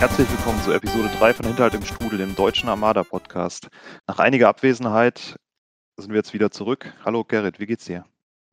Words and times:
Herzlich 0.00 0.30
willkommen 0.30 0.58
zu 0.62 0.72
Episode 0.72 1.10
3 1.18 1.34
von 1.34 1.44
Hinterhalt 1.44 1.74
im 1.74 1.82
Strudel, 1.82 2.16
dem 2.16 2.34
deutschen 2.34 2.70
Armada-Podcast. 2.70 3.68
Nach 4.06 4.18
einiger 4.18 4.48
Abwesenheit 4.48 5.36
sind 5.98 6.08
wir 6.08 6.16
jetzt 6.16 6.32
wieder 6.32 6.50
zurück. 6.50 6.90
Hallo 7.04 7.22
Gerrit, 7.22 7.60
wie 7.60 7.66
geht's 7.66 7.84
dir? 7.84 8.06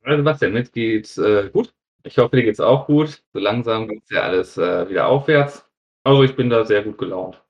Hallo 0.03 0.17
Sebastian, 0.17 0.51
mir 0.51 0.63
geht's 0.63 1.17
äh, 1.17 1.49
gut. 1.53 1.73
Ich 2.03 2.17
hoffe, 2.17 2.35
dir 2.35 2.43
geht's 2.43 2.59
auch 2.59 2.85
gut. 2.85 3.23
So 3.31 3.39
langsam 3.39 3.87
geht's 3.87 4.09
ja 4.09 4.23
alles 4.23 4.57
äh, 4.57 4.89
wieder 4.89 5.07
aufwärts. 5.07 5.65
Also 6.03 6.21
ich 6.23 6.35
bin 6.35 6.49
da 6.49 6.65
sehr 6.65 6.83
gut 6.83 6.97
gelaunt. 6.97 7.41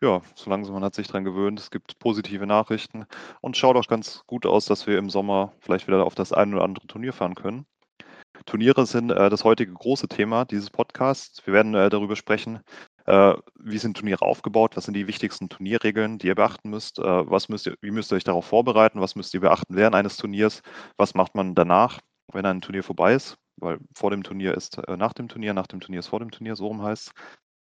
Ja, 0.00 0.20
so 0.34 0.50
langsam 0.50 0.74
man 0.74 0.82
hat 0.82 0.96
sich 0.96 1.06
dran 1.06 1.22
gewöhnt. 1.22 1.60
Es 1.60 1.70
gibt 1.70 2.00
positive 2.00 2.48
Nachrichten 2.48 3.06
und 3.40 3.56
schaut 3.56 3.76
auch 3.76 3.86
ganz 3.86 4.24
gut 4.26 4.44
aus, 4.44 4.66
dass 4.66 4.88
wir 4.88 4.98
im 4.98 5.08
Sommer 5.08 5.52
vielleicht 5.60 5.86
wieder 5.86 6.04
auf 6.04 6.16
das 6.16 6.32
ein 6.32 6.52
oder 6.52 6.64
andere 6.64 6.88
Turnier 6.88 7.12
fahren 7.12 7.36
können. 7.36 7.64
Turniere 8.46 8.86
sind 8.86 9.10
äh, 9.10 9.30
das 9.30 9.44
heutige 9.44 9.72
große 9.72 10.08
Thema 10.08 10.44
dieses 10.44 10.70
Podcasts. 10.70 11.46
Wir 11.46 11.54
werden 11.54 11.74
äh, 11.74 11.88
darüber 11.88 12.16
sprechen, 12.16 12.60
wie 13.06 13.78
sind 13.78 13.96
Turniere 13.96 14.22
aufgebaut, 14.22 14.76
was 14.76 14.84
sind 14.84 14.94
die 14.94 15.06
wichtigsten 15.06 15.48
Turnierregeln, 15.48 16.18
die 16.18 16.28
ihr 16.28 16.34
beachten 16.34 16.70
müsst, 16.70 16.98
äh, 16.98 17.02
was 17.02 17.48
müsst 17.48 17.66
ihr, 17.66 17.76
wie 17.80 17.90
müsst 17.90 18.12
ihr 18.12 18.16
euch 18.16 18.24
darauf 18.24 18.46
vorbereiten, 18.46 19.00
was 19.00 19.16
müsst 19.16 19.34
ihr 19.34 19.40
beachten 19.40 19.76
während 19.76 19.94
eines 19.94 20.16
Turniers, 20.16 20.62
was 20.96 21.14
macht 21.14 21.34
man 21.34 21.54
danach, 21.54 22.00
wenn 22.32 22.46
ein 22.46 22.60
Turnier 22.60 22.82
vorbei 22.82 23.14
ist, 23.14 23.36
weil 23.56 23.78
vor 23.94 24.10
dem 24.10 24.22
Turnier 24.22 24.54
ist 24.54 24.78
äh, 24.78 24.96
nach 24.96 25.12
dem 25.12 25.28
Turnier, 25.28 25.54
nach 25.54 25.66
dem 25.66 25.80
Turnier 25.80 26.00
ist 26.00 26.08
vor 26.08 26.20
dem 26.20 26.30
Turnier, 26.30 26.56
so 26.56 26.66
rum 26.66 26.82
heißt 26.82 27.12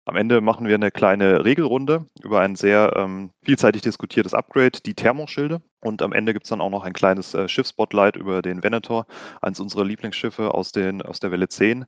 am 0.04 0.16
Ende 0.16 0.40
machen 0.40 0.66
wir 0.66 0.74
eine 0.74 0.90
kleine 0.90 1.44
Regelrunde 1.44 2.06
über 2.22 2.40
ein 2.40 2.56
sehr 2.56 2.94
ähm, 2.96 3.30
vielseitig 3.44 3.82
diskutiertes 3.82 4.34
Upgrade, 4.34 4.80
die 4.84 4.94
Thermoschilde. 4.94 5.62
Und 5.80 6.02
am 6.02 6.12
Ende 6.12 6.32
gibt 6.32 6.46
es 6.46 6.50
dann 6.50 6.60
auch 6.60 6.70
noch 6.70 6.82
ein 6.82 6.92
kleines 6.92 7.34
äh, 7.34 7.48
Schiffsspotlight 7.48 8.16
über 8.16 8.42
den 8.42 8.64
Venator, 8.64 9.06
eines 9.40 9.60
unserer 9.60 9.84
Lieblingsschiffe 9.84 10.54
aus, 10.54 10.72
den, 10.72 11.02
aus 11.02 11.20
der 11.20 11.30
Welle 11.30 11.48
10. 11.48 11.84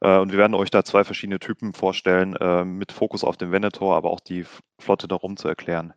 Äh, 0.00 0.18
und 0.18 0.32
wir 0.32 0.38
werden 0.38 0.54
euch 0.54 0.70
da 0.70 0.84
zwei 0.84 1.04
verschiedene 1.04 1.38
Typen 1.38 1.72
vorstellen, 1.72 2.36
äh, 2.36 2.64
mit 2.64 2.92
Fokus 2.92 3.24
auf 3.24 3.36
den 3.36 3.52
Venator, 3.52 3.96
aber 3.96 4.10
auch 4.10 4.20
die 4.20 4.44
Flotte 4.80 5.08
darum 5.08 5.36
zu 5.36 5.48
erklären. 5.48 5.94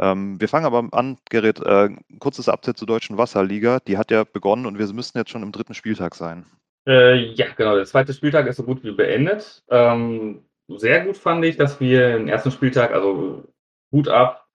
Ähm, 0.00 0.40
wir 0.40 0.48
fangen 0.48 0.66
aber 0.66 0.88
an, 0.92 1.18
Gerrit, 1.28 1.60
äh, 1.60 1.90
kurzes 2.18 2.48
Update 2.48 2.78
zur 2.78 2.86
Deutschen 2.86 3.18
Wasserliga. 3.18 3.80
Die 3.80 3.98
hat 3.98 4.10
ja 4.10 4.24
begonnen 4.24 4.66
und 4.66 4.78
wir 4.78 4.92
müssten 4.92 5.18
jetzt 5.18 5.30
schon 5.30 5.42
im 5.42 5.52
dritten 5.52 5.74
Spieltag 5.74 6.14
sein. 6.14 6.46
Äh, 6.88 7.32
ja, 7.34 7.46
genau. 7.56 7.76
Der 7.76 7.84
zweite 7.84 8.14
Spieltag 8.14 8.46
ist 8.46 8.56
so 8.56 8.62
gut 8.62 8.82
wie 8.82 8.92
beendet. 8.92 9.62
Ähm, 9.68 10.42
sehr 10.68 11.04
gut 11.04 11.18
fand 11.18 11.44
ich, 11.44 11.56
dass 11.56 11.80
wir 11.80 12.16
im 12.16 12.28
ersten 12.28 12.50
Spieltag, 12.50 12.92
also 12.92 13.44
gut 13.90 14.08
ab, 14.08 14.46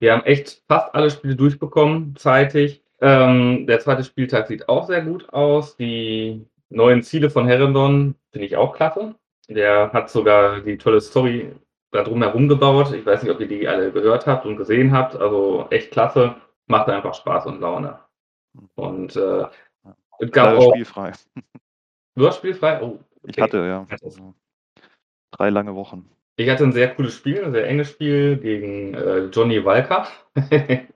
wir 0.00 0.12
haben 0.12 0.24
echt 0.24 0.62
fast 0.68 0.94
alle 0.94 1.10
Spiele 1.10 1.36
durchbekommen, 1.36 2.16
zeitig. 2.16 2.82
Ähm, 3.00 3.66
der 3.66 3.80
zweite 3.80 4.04
Spieltag 4.04 4.46
sieht 4.48 4.68
auch 4.68 4.86
sehr 4.86 5.02
gut 5.02 5.28
aus. 5.32 5.76
Die 5.76 6.46
neuen 6.70 7.02
Ziele 7.02 7.30
von 7.30 7.46
Herendon 7.46 8.14
finde 8.34 8.46
ich 8.48 8.56
auch 8.56 8.74
klasse. 8.74 9.14
Der 9.48 9.92
hat 9.92 10.10
sogar 10.10 10.60
die 10.60 10.76
tolle 10.76 11.00
Story 11.00 11.54
da 11.92 12.02
drumherum 12.02 12.48
gebaut. 12.48 12.92
Ich 12.92 13.06
weiß 13.06 13.22
nicht, 13.22 13.30
ob 13.30 13.38
ihr 13.38 13.46
die 13.46 13.68
alle 13.68 13.92
gehört 13.92 14.26
habt 14.26 14.44
und 14.44 14.56
gesehen 14.56 14.90
habt. 14.90 15.14
Also 15.14 15.68
echt 15.70 15.92
klasse. 15.92 16.34
Macht 16.66 16.88
einfach 16.88 17.14
Spaß 17.14 17.46
und 17.46 17.60
Laune. 17.60 18.00
Und 18.74 19.14
äh, 19.14 19.44
es 20.18 20.32
gab 20.32 20.58
auch. 20.58 20.72
Spielfrei. 20.72 21.12
Du 22.16 22.26
hast 22.26 22.38
spielfrei? 22.38 22.82
Oh, 22.82 22.98
okay. 23.22 23.32
Ich 23.36 23.40
hatte, 23.40 23.58
ja. 23.58 23.86
Also 24.02 24.34
drei 25.30 25.50
lange 25.50 25.76
Wochen. 25.76 26.10
Ich 26.36 26.50
hatte 26.50 26.64
ein 26.64 26.72
sehr 26.72 26.92
cooles 26.92 27.14
Spiel, 27.14 27.44
ein 27.44 27.52
sehr 27.52 27.68
enges 27.68 27.90
Spiel 27.90 28.38
gegen 28.38 28.94
äh, 28.94 29.26
Johnny 29.26 29.64
Walker. 29.64 30.08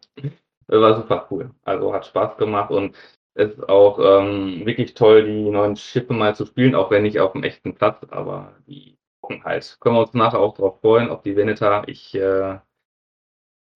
war 0.66 0.97
super 0.97 1.28
cool. 1.31 1.50
Also 1.62 1.94
hat 1.94 2.06
Spaß 2.06 2.37
gemacht 2.37 2.72
und 2.72 2.97
ist 3.38 3.69
auch 3.69 3.99
ähm, 3.99 4.66
wirklich 4.66 4.94
toll, 4.94 5.25
die 5.25 5.50
neuen 5.50 5.76
Schiffe 5.76 6.12
mal 6.12 6.34
zu 6.34 6.44
spielen, 6.47 6.75
auch 6.75 6.91
wenn 6.91 7.03
nicht 7.03 7.21
auf 7.21 7.32
dem 7.32 7.44
echten 7.44 7.75
Platz, 7.75 8.04
aber 8.10 8.54
die 8.66 8.99
gucken 9.21 9.44
halt. 9.44 9.76
Können 9.81 9.97
wir 9.97 10.00
uns 10.00 10.15
nachher 10.15 10.41
auch 10.41 10.54
darauf 10.54 10.81
freuen, 10.81 11.09
auf 11.09 11.22
die 11.22 11.37
Veneta. 11.37 11.84
Ich 11.87 12.15
äh, 12.15 12.59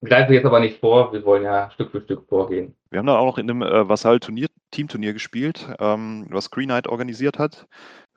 greife 0.03 0.35
jetzt 0.35 0.47
aber 0.47 0.61
nicht 0.61 0.81
vor, 0.81 1.13
wir 1.13 1.25
wollen 1.25 1.45
ja 1.45 1.71
Stück 1.71 1.93
für 1.93 2.01
Stück 2.01 2.29
vorgehen. 2.29 2.75
Wir 2.91 2.99
haben 2.99 3.07
dann 3.07 3.17
auch 3.17 3.27
noch 3.27 3.39
in 3.39 3.49
einem 3.49 3.63
äh, 3.63 3.89
Vassal-Turnier, 3.89 4.49
gespielt, 5.13 5.69
ähm, 5.79 6.27
was 6.31 6.51
Green 6.51 6.69
Knight 6.69 6.89
organisiert 6.89 7.39
hat. 7.39 7.67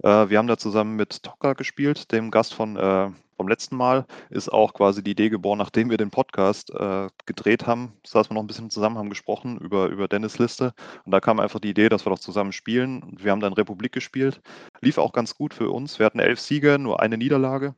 Äh, 0.02 0.30
wir 0.30 0.38
haben 0.38 0.48
da 0.48 0.58
zusammen 0.58 0.96
mit 0.96 1.22
Tocker 1.22 1.54
gespielt, 1.54 2.12
dem 2.12 2.32
Gast 2.32 2.54
von, 2.54 2.76
äh, 2.78 3.10
vom 3.38 3.48
letzten 3.48 3.76
Mal. 3.76 4.06
Ist 4.30 4.52
auch 4.52 4.74
quasi 4.74 5.04
die 5.04 5.12
Idee 5.12 5.30
geboren, 5.30 5.58
nachdem 5.58 5.90
wir 5.90 5.98
den 5.98 6.12
Podcast 6.12 6.72
äh, 6.72 7.08
gedreht 7.26 7.68
haben. 7.68 7.94
Saßen 8.06 8.32
wir 8.32 8.36
noch 8.36 8.44
ein 8.44 8.48
bisschen 8.48 8.70
zusammen, 8.70 8.98
haben 8.98 9.10
gesprochen 9.10 9.58
über, 9.58 9.88
über 9.88 10.08
Dennis 10.08 10.40
Liste. 10.40 10.74
Und 11.06 11.12
da 11.12 11.20
kam 11.20 11.40
einfach 11.40 11.60
die 11.60 11.70
Idee, 11.70 11.90
dass 11.90 12.06
wir 12.06 12.12
doch 12.12 12.20
zusammen 12.20 12.52
spielen. 12.52 13.16
Wir 13.20 13.32
haben 13.32 13.42
dann 13.42 13.54
Republik 13.54 13.92
gespielt. 13.92 14.42
Lief 14.82 14.98
auch 14.98 15.14
ganz 15.14 15.36
gut 15.36 15.54
für 15.54 15.72
uns. 15.72 16.00
Wir 16.00 16.06
hatten 16.06 16.20
elf 16.20 16.40
Siege, 16.40 16.80
nur 16.80 17.02
eine 17.02 17.18
Niederlage 17.18 17.76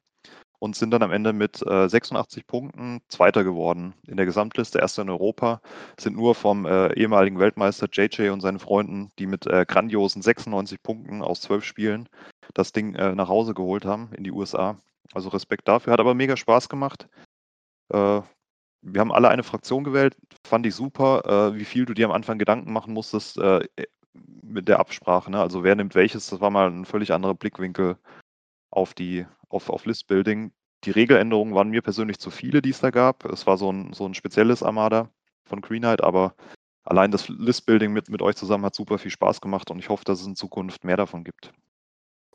und 0.59 0.75
sind 0.75 0.91
dann 0.91 1.03
am 1.03 1.11
Ende 1.11 1.33
mit 1.33 1.61
äh, 1.65 1.87
86 1.87 2.47
Punkten 2.47 3.01
Zweiter 3.09 3.43
geworden 3.43 3.93
in 4.07 4.17
der 4.17 4.25
Gesamtliste, 4.25 4.79
erster 4.79 5.03
in 5.03 5.09
Europa, 5.09 5.61
sind 5.99 6.15
nur 6.15 6.35
vom 6.35 6.65
äh, 6.65 6.93
ehemaligen 6.93 7.39
Weltmeister 7.39 7.87
JJ 7.91 8.29
und 8.29 8.41
seinen 8.41 8.59
Freunden, 8.59 9.11
die 9.19 9.27
mit 9.27 9.45
äh, 9.47 9.65
grandiosen 9.67 10.21
96 10.21 10.81
Punkten 10.81 11.21
aus 11.21 11.41
zwölf 11.41 11.63
Spielen 11.63 12.09
das 12.53 12.71
Ding 12.71 12.95
äh, 12.95 13.13
nach 13.13 13.29
Hause 13.29 13.53
geholt 13.53 13.85
haben 13.85 14.09
in 14.15 14.23
die 14.23 14.31
USA. 14.31 14.77
Also 15.13 15.29
Respekt 15.29 15.67
dafür, 15.67 15.93
hat 15.93 15.99
aber 15.99 16.13
mega 16.13 16.37
Spaß 16.37 16.69
gemacht. 16.69 17.07
Äh, 17.89 18.21
wir 18.81 19.01
haben 19.01 19.11
alle 19.11 19.29
eine 19.29 19.43
Fraktion 19.43 19.83
gewählt, 19.83 20.15
fand 20.45 20.65
ich 20.65 20.75
super, 20.75 21.51
äh, 21.53 21.55
wie 21.55 21.65
viel 21.65 21.85
du 21.85 21.93
dir 21.93 22.05
am 22.05 22.11
Anfang 22.11 22.37
Gedanken 22.37 22.71
machen 22.71 22.93
musstest 22.93 23.39
mit 24.41 24.67
der 24.67 24.79
Absprache. 24.79 25.29
Ne? 25.31 25.39
Also 25.39 25.63
wer 25.63 25.75
nimmt 25.75 25.95
welches, 25.95 26.27
das 26.27 26.41
war 26.41 26.49
mal 26.49 26.69
ein 26.69 26.85
völlig 26.85 27.13
anderer 27.13 27.35
Blickwinkel 27.35 27.97
auf 28.71 28.93
die 28.93 29.25
auf, 29.49 29.69
auf 29.69 29.85
List-Building. 29.85 30.51
Die 30.83 30.91
Regeländerungen 30.91 31.55
waren 31.55 31.69
mir 31.69 31.81
persönlich 31.81 32.19
zu 32.19 32.29
viele, 32.29 32.61
die 32.61 32.69
es 32.69 32.79
da 32.79 32.91
gab. 32.91 33.25
Es 33.25 33.47
war 33.47 33.57
so 33.57 33.71
ein, 33.71 33.93
so 33.93 34.05
ein 34.05 34.13
spezielles 34.13 34.63
Armada 34.63 35.09
von 35.45 35.61
Greenlight, 35.61 36.03
aber 36.03 36.35
allein 36.83 37.11
das 37.11 37.29
List-Building 37.29 37.91
mit, 37.91 38.09
mit 38.09 38.21
euch 38.21 38.35
zusammen 38.35 38.65
hat 38.65 38.75
super 38.75 38.97
viel 38.97 39.11
Spaß 39.11 39.41
gemacht 39.41 39.71
und 39.71 39.79
ich 39.79 39.89
hoffe, 39.89 40.05
dass 40.05 40.21
es 40.21 40.27
in 40.27 40.35
Zukunft 40.35 40.83
mehr 40.83 40.97
davon 40.97 41.23
gibt. 41.23 41.53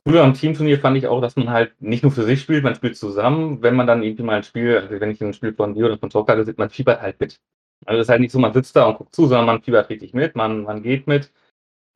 Früher 0.06 0.24
am 0.24 0.34
Teamturnier 0.34 0.80
fand 0.80 0.96
ich 0.96 1.06
auch, 1.06 1.20
dass 1.20 1.36
man 1.36 1.50
halt 1.50 1.80
nicht 1.80 2.02
nur 2.02 2.10
für 2.10 2.24
sich 2.24 2.42
spielt, 2.42 2.64
man 2.64 2.74
spielt 2.74 2.96
zusammen. 2.96 3.62
Wenn 3.62 3.76
man 3.76 3.86
dann 3.86 4.02
irgendwie 4.02 4.24
mal 4.24 4.36
ein 4.36 4.42
Spiel, 4.42 4.76
also 4.78 5.00
wenn 5.00 5.10
ich 5.10 5.20
ein 5.22 5.32
Spiel 5.32 5.54
von 5.54 5.74
dir 5.74 5.86
oder 5.86 5.98
von 5.98 6.10
Talk 6.10 6.28
hatte, 6.28 6.52
man 6.56 6.70
fiebert 6.70 7.00
halt 7.00 7.20
mit. 7.20 7.40
Also 7.86 8.00
es 8.00 8.06
ist 8.06 8.10
halt 8.10 8.20
nicht 8.20 8.32
so, 8.32 8.38
man 8.38 8.52
sitzt 8.52 8.74
da 8.74 8.86
und 8.86 8.96
guckt 8.98 9.14
zu, 9.14 9.26
sondern 9.26 9.46
man 9.46 9.62
fiebert 9.62 9.90
richtig 9.90 10.12
mit, 10.12 10.34
man, 10.34 10.64
man 10.64 10.82
geht 10.82 11.06
mit. 11.06 11.32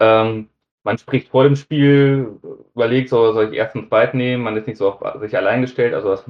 Ähm, 0.00 0.50
man 0.84 0.98
spricht 0.98 1.28
vor 1.28 1.44
dem 1.44 1.56
Spiel, 1.56 2.38
überlegt, 2.74 3.08
so, 3.08 3.32
soll 3.32 3.52
ich 3.52 3.58
erst 3.58 3.74
einen 3.74 3.88
zweit 3.88 4.14
nehmen, 4.14 4.44
man 4.44 4.56
ist 4.56 4.68
nicht 4.68 4.76
so 4.78 4.92
auf 4.92 5.20
sich 5.20 5.36
allein 5.36 5.62
gestellt. 5.62 5.94
Also 5.94 6.10
das 6.10 6.24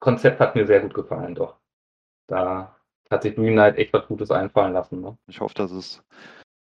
Konzept 0.00 0.40
hat 0.40 0.54
mir 0.54 0.66
sehr 0.66 0.80
gut 0.80 0.94
gefallen, 0.94 1.34
doch. 1.34 1.56
Da 2.28 2.76
hat 3.10 3.22
sich 3.22 3.34
Green 3.34 3.52
Knight 3.52 3.76
echt 3.76 3.92
was 3.92 4.06
Gutes 4.06 4.30
einfallen 4.30 4.72
lassen. 4.72 5.02
Ne? 5.02 5.18
Ich 5.26 5.40
hoffe, 5.40 5.54
dass 5.54 5.70
es 5.70 6.02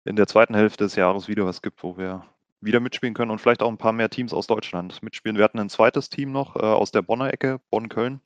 in 0.06 0.16
der 0.16 0.28
zweiten 0.28 0.56
Hälfte 0.56 0.86
des 0.86 0.96
Jahres 0.96 1.28
wieder 1.28 1.46
was 1.46 1.62
gibt, 1.62 1.84
wo 1.84 1.98
wir 1.98 2.26
wieder 2.62 2.80
mitspielen 2.80 3.14
können 3.14 3.32
und 3.32 3.40
vielleicht 3.40 3.62
auch 3.62 3.70
ein 3.70 3.78
paar 3.78 3.94
mehr 3.94 4.10
Teams 4.10 4.34
aus 4.34 4.48
Deutschland 4.48 5.02
mitspielen. 5.04 5.38
Wir 5.38 5.44
hatten 5.44 5.60
ein 5.60 5.70
zweites 5.70 6.10
Team 6.10 6.32
noch 6.32 6.56
äh, 6.56 6.60
aus 6.60 6.92
der 6.92 7.02
Bonner 7.02 7.34
Ecke, 7.34 7.60
Bonn-Köln, 7.70 8.22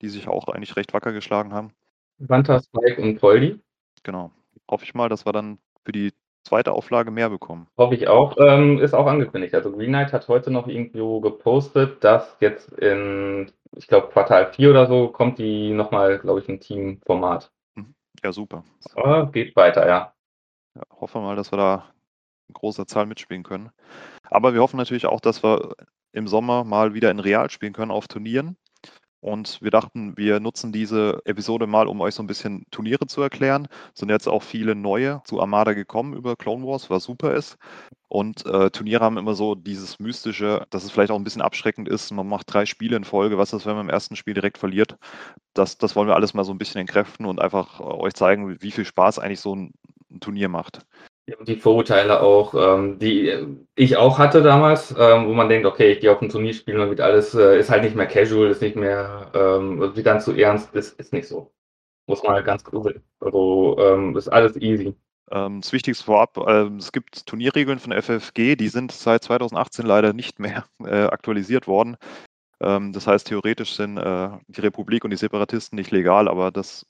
die 0.00 0.08
sich 0.08 0.28
auch 0.28 0.48
eigentlich 0.48 0.76
recht 0.76 0.92
wacker 0.94 1.12
geschlagen 1.12 1.52
haben. 1.52 1.72
Wanta, 2.18 2.60
Spike 2.60 3.00
und 3.00 3.18
Poldi. 3.18 3.58
Genau. 4.02 4.30
Hoffe 4.70 4.84
ich 4.84 4.94
mal, 4.94 5.08
dass 5.08 5.26
wir 5.26 5.32
dann 5.32 5.58
für 5.84 5.92
die 5.92 6.12
zweite 6.44 6.72
Auflage 6.72 7.10
mehr 7.10 7.30
bekommen. 7.30 7.68
Hoffe 7.76 7.94
ich 7.94 8.08
auch. 8.08 8.36
Ähm, 8.38 8.78
ist 8.78 8.94
auch 8.94 9.06
angekündigt. 9.06 9.54
Also 9.54 9.72
Green 9.72 9.88
Knight 9.88 10.12
hat 10.12 10.28
heute 10.28 10.50
noch 10.50 10.66
irgendwo 10.66 11.20
gepostet, 11.20 12.02
dass 12.02 12.36
jetzt 12.40 12.72
in, 12.72 13.50
ich 13.76 13.86
glaube, 13.86 14.08
Quartal 14.08 14.52
4 14.52 14.70
oder 14.70 14.86
so 14.86 15.08
kommt 15.08 15.38
die 15.38 15.72
nochmal, 15.72 16.18
glaube 16.18 16.40
ich, 16.40 16.48
ein 16.48 16.60
Teamformat. 16.60 17.50
Mhm. 17.74 17.94
Ja, 18.22 18.32
super. 18.32 18.64
Aber 18.94 19.30
geht 19.30 19.54
weiter, 19.56 19.86
ja. 19.86 20.12
ja. 20.74 20.82
Hoffen 21.00 21.22
wir 21.22 21.26
mal, 21.26 21.36
dass 21.36 21.52
wir 21.52 21.58
da 21.58 21.91
großer 22.52 22.86
Zahl 22.86 23.06
mitspielen 23.06 23.42
können. 23.42 23.70
Aber 24.24 24.54
wir 24.54 24.60
hoffen 24.60 24.76
natürlich 24.76 25.06
auch, 25.06 25.20
dass 25.20 25.42
wir 25.42 25.74
im 26.12 26.28
Sommer 26.28 26.64
mal 26.64 26.94
wieder 26.94 27.10
in 27.10 27.20
Real 27.20 27.50
spielen 27.50 27.72
können 27.72 27.90
auf 27.90 28.08
Turnieren. 28.08 28.56
Und 29.22 29.62
wir 29.62 29.70
dachten, 29.70 30.16
wir 30.16 30.40
nutzen 30.40 30.72
diese 30.72 31.20
Episode 31.24 31.68
mal, 31.68 31.86
um 31.86 32.00
euch 32.00 32.16
so 32.16 32.24
ein 32.24 32.26
bisschen 32.26 32.64
Turniere 32.72 33.06
zu 33.06 33.22
erklären. 33.22 33.68
Es 33.94 34.00
sind 34.00 34.10
jetzt 34.10 34.26
auch 34.26 34.42
viele 34.42 34.74
neue 34.74 35.22
zu 35.24 35.40
Armada 35.40 35.74
gekommen 35.74 36.14
über 36.14 36.34
Clone 36.34 36.66
Wars, 36.66 36.90
was 36.90 37.04
super 37.04 37.32
ist. 37.32 37.56
Und 38.08 38.44
äh, 38.46 38.70
Turniere 38.70 39.04
haben 39.04 39.18
immer 39.18 39.34
so 39.34 39.54
dieses 39.54 40.00
Mystische, 40.00 40.66
dass 40.70 40.82
es 40.82 40.90
vielleicht 40.90 41.12
auch 41.12 41.16
ein 41.16 41.22
bisschen 41.22 41.40
abschreckend 41.40 41.88
ist. 41.88 42.10
Man 42.10 42.28
macht 42.28 42.52
drei 42.52 42.66
Spiele 42.66 42.96
in 42.96 43.04
Folge. 43.04 43.38
Was 43.38 43.52
ist, 43.52 43.64
wenn 43.64 43.76
man 43.76 43.86
im 43.86 43.90
ersten 43.90 44.16
Spiel 44.16 44.34
direkt 44.34 44.58
verliert? 44.58 44.96
Das, 45.54 45.78
das 45.78 45.94
wollen 45.94 46.08
wir 46.08 46.16
alles 46.16 46.34
mal 46.34 46.42
so 46.42 46.52
ein 46.52 46.58
bisschen 46.58 46.80
entkräften 46.80 47.24
und 47.24 47.40
einfach 47.40 47.78
äh, 47.78 47.84
euch 47.84 48.14
zeigen, 48.14 48.60
wie 48.60 48.72
viel 48.72 48.84
Spaß 48.84 49.20
eigentlich 49.20 49.40
so 49.40 49.54
ein, 49.54 49.72
ein 50.10 50.18
Turnier 50.18 50.48
macht. 50.48 50.80
Die 51.40 51.56
Vorurteile 51.56 52.20
auch, 52.20 52.54
ähm, 52.54 52.98
die 52.98 53.32
ich 53.74 53.96
auch 53.96 54.18
hatte 54.18 54.42
damals, 54.42 54.94
ähm, 54.98 55.26
wo 55.26 55.32
man 55.32 55.48
denkt, 55.48 55.66
okay, 55.66 55.92
ich 55.92 56.00
gehe 56.00 56.12
auf 56.12 56.20
ein 56.22 56.28
Turnier 56.28 56.54
spielen 56.54 56.80
und 56.80 56.90
wird 56.90 57.00
alles, 57.00 57.34
äh, 57.34 57.58
ist 57.58 57.70
halt 57.70 57.84
nicht 57.84 57.96
mehr 57.96 58.06
casual, 58.06 58.50
ist 58.50 58.62
nicht 58.62 58.76
mehr, 58.76 59.30
ähm, 59.34 59.80
wird 59.80 60.06
dann 60.06 60.20
zu 60.20 60.32
ernst, 60.32 60.74
ist, 60.74 60.98
ist 60.98 61.12
nicht 61.12 61.28
so. 61.28 61.52
Muss 62.06 62.22
man 62.22 62.34
halt 62.34 62.46
ganz 62.46 62.64
cool. 62.72 63.00
Also 63.20 63.76
ähm, 63.78 64.16
ist 64.16 64.28
alles 64.28 64.56
easy. 64.56 64.94
Ähm, 65.30 65.60
das 65.60 65.72
Wichtigste 65.72 66.04
vorab, 66.04 66.36
äh, 66.36 66.66
es 66.76 66.92
gibt 66.92 67.26
Turnierregeln 67.26 67.78
von 67.78 67.92
FFG, 67.92 68.56
die 68.56 68.68
sind 68.68 68.92
seit 68.92 69.24
2018 69.24 69.86
leider 69.86 70.12
nicht 70.12 70.38
mehr 70.38 70.66
äh, 70.84 71.04
aktualisiert 71.04 71.66
worden. 71.66 71.96
Ähm, 72.60 72.92
das 72.92 73.06
heißt, 73.06 73.26
theoretisch 73.28 73.74
sind 73.74 73.96
äh, 73.98 74.30
die 74.48 74.60
Republik 74.60 75.04
und 75.04 75.10
die 75.10 75.16
Separatisten 75.16 75.76
nicht 75.76 75.90
legal, 75.90 76.28
aber 76.28 76.50
das, 76.50 76.86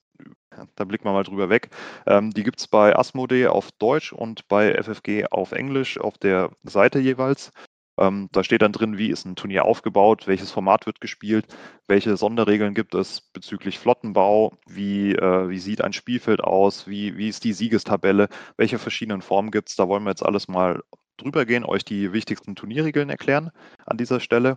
da 0.77 0.85
blicken 0.85 1.05
wir 1.05 1.13
mal 1.13 1.25
drüber 1.25 1.49
weg. 1.49 1.71
Ähm, 2.07 2.31
die 2.31 2.43
gibt 2.43 2.61
es 2.61 2.69
bei 2.69 2.97
Asmodee 2.97 3.47
auf 3.47 3.73
Deutsch 3.73 4.13
und 4.13 4.49
bei 4.49 4.75
FFG 4.75 5.27
auf 5.31 5.53
Englisch 5.53 5.99
auf 5.99 6.19
der 6.19 6.51
Seite 6.63 6.99
jeweils. 6.99 7.53
Ähm, 7.99 8.29
da 8.33 8.43
steht 8.43 8.63
dann 8.63 8.73
drin, 8.73 8.97
wie 8.97 9.11
ist 9.11 9.27
ein 9.27 9.37
Turnier 9.37 9.67
aufgebaut, 9.67 10.27
welches 10.27 10.51
Format 10.51 10.87
wird 10.87 11.01
gespielt, 11.01 11.47
welche 11.89 12.17
Sonderregeln 12.17 12.75
gibt 12.75 12.95
es 12.95 13.21
bezüglich 13.21 13.79
Flottenbau, 13.79 14.55
wie, 14.67 15.13
äh, 15.13 15.49
wie 15.51 15.59
sieht 15.59 15.83
ein 15.83 15.93
Spielfeld 15.93 16.41
aus, 16.43 16.87
wie, 16.87 17.19
wie 17.19 17.29
ist 17.29 17.45
die 17.45 17.53
Siegestabelle, 17.53 18.29
welche 18.57 18.79
verschiedenen 18.79 19.21
Formen 19.21 19.51
gibt 19.51 19.69
es. 19.69 19.77
Da 19.77 19.89
wollen 19.89 20.05
wir 20.05 20.11
jetzt 20.11 20.25
alles 20.25 20.49
mal 20.49 20.83
drüber 21.19 21.45
gehen, 21.45 21.65
euch 21.65 21.85
die 21.85 22.13
wichtigsten 22.15 22.57
Turnierregeln 22.57 23.11
erklären 23.11 23.51
an 23.85 23.99
dieser 23.99 24.21
Stelle 24.21 24.57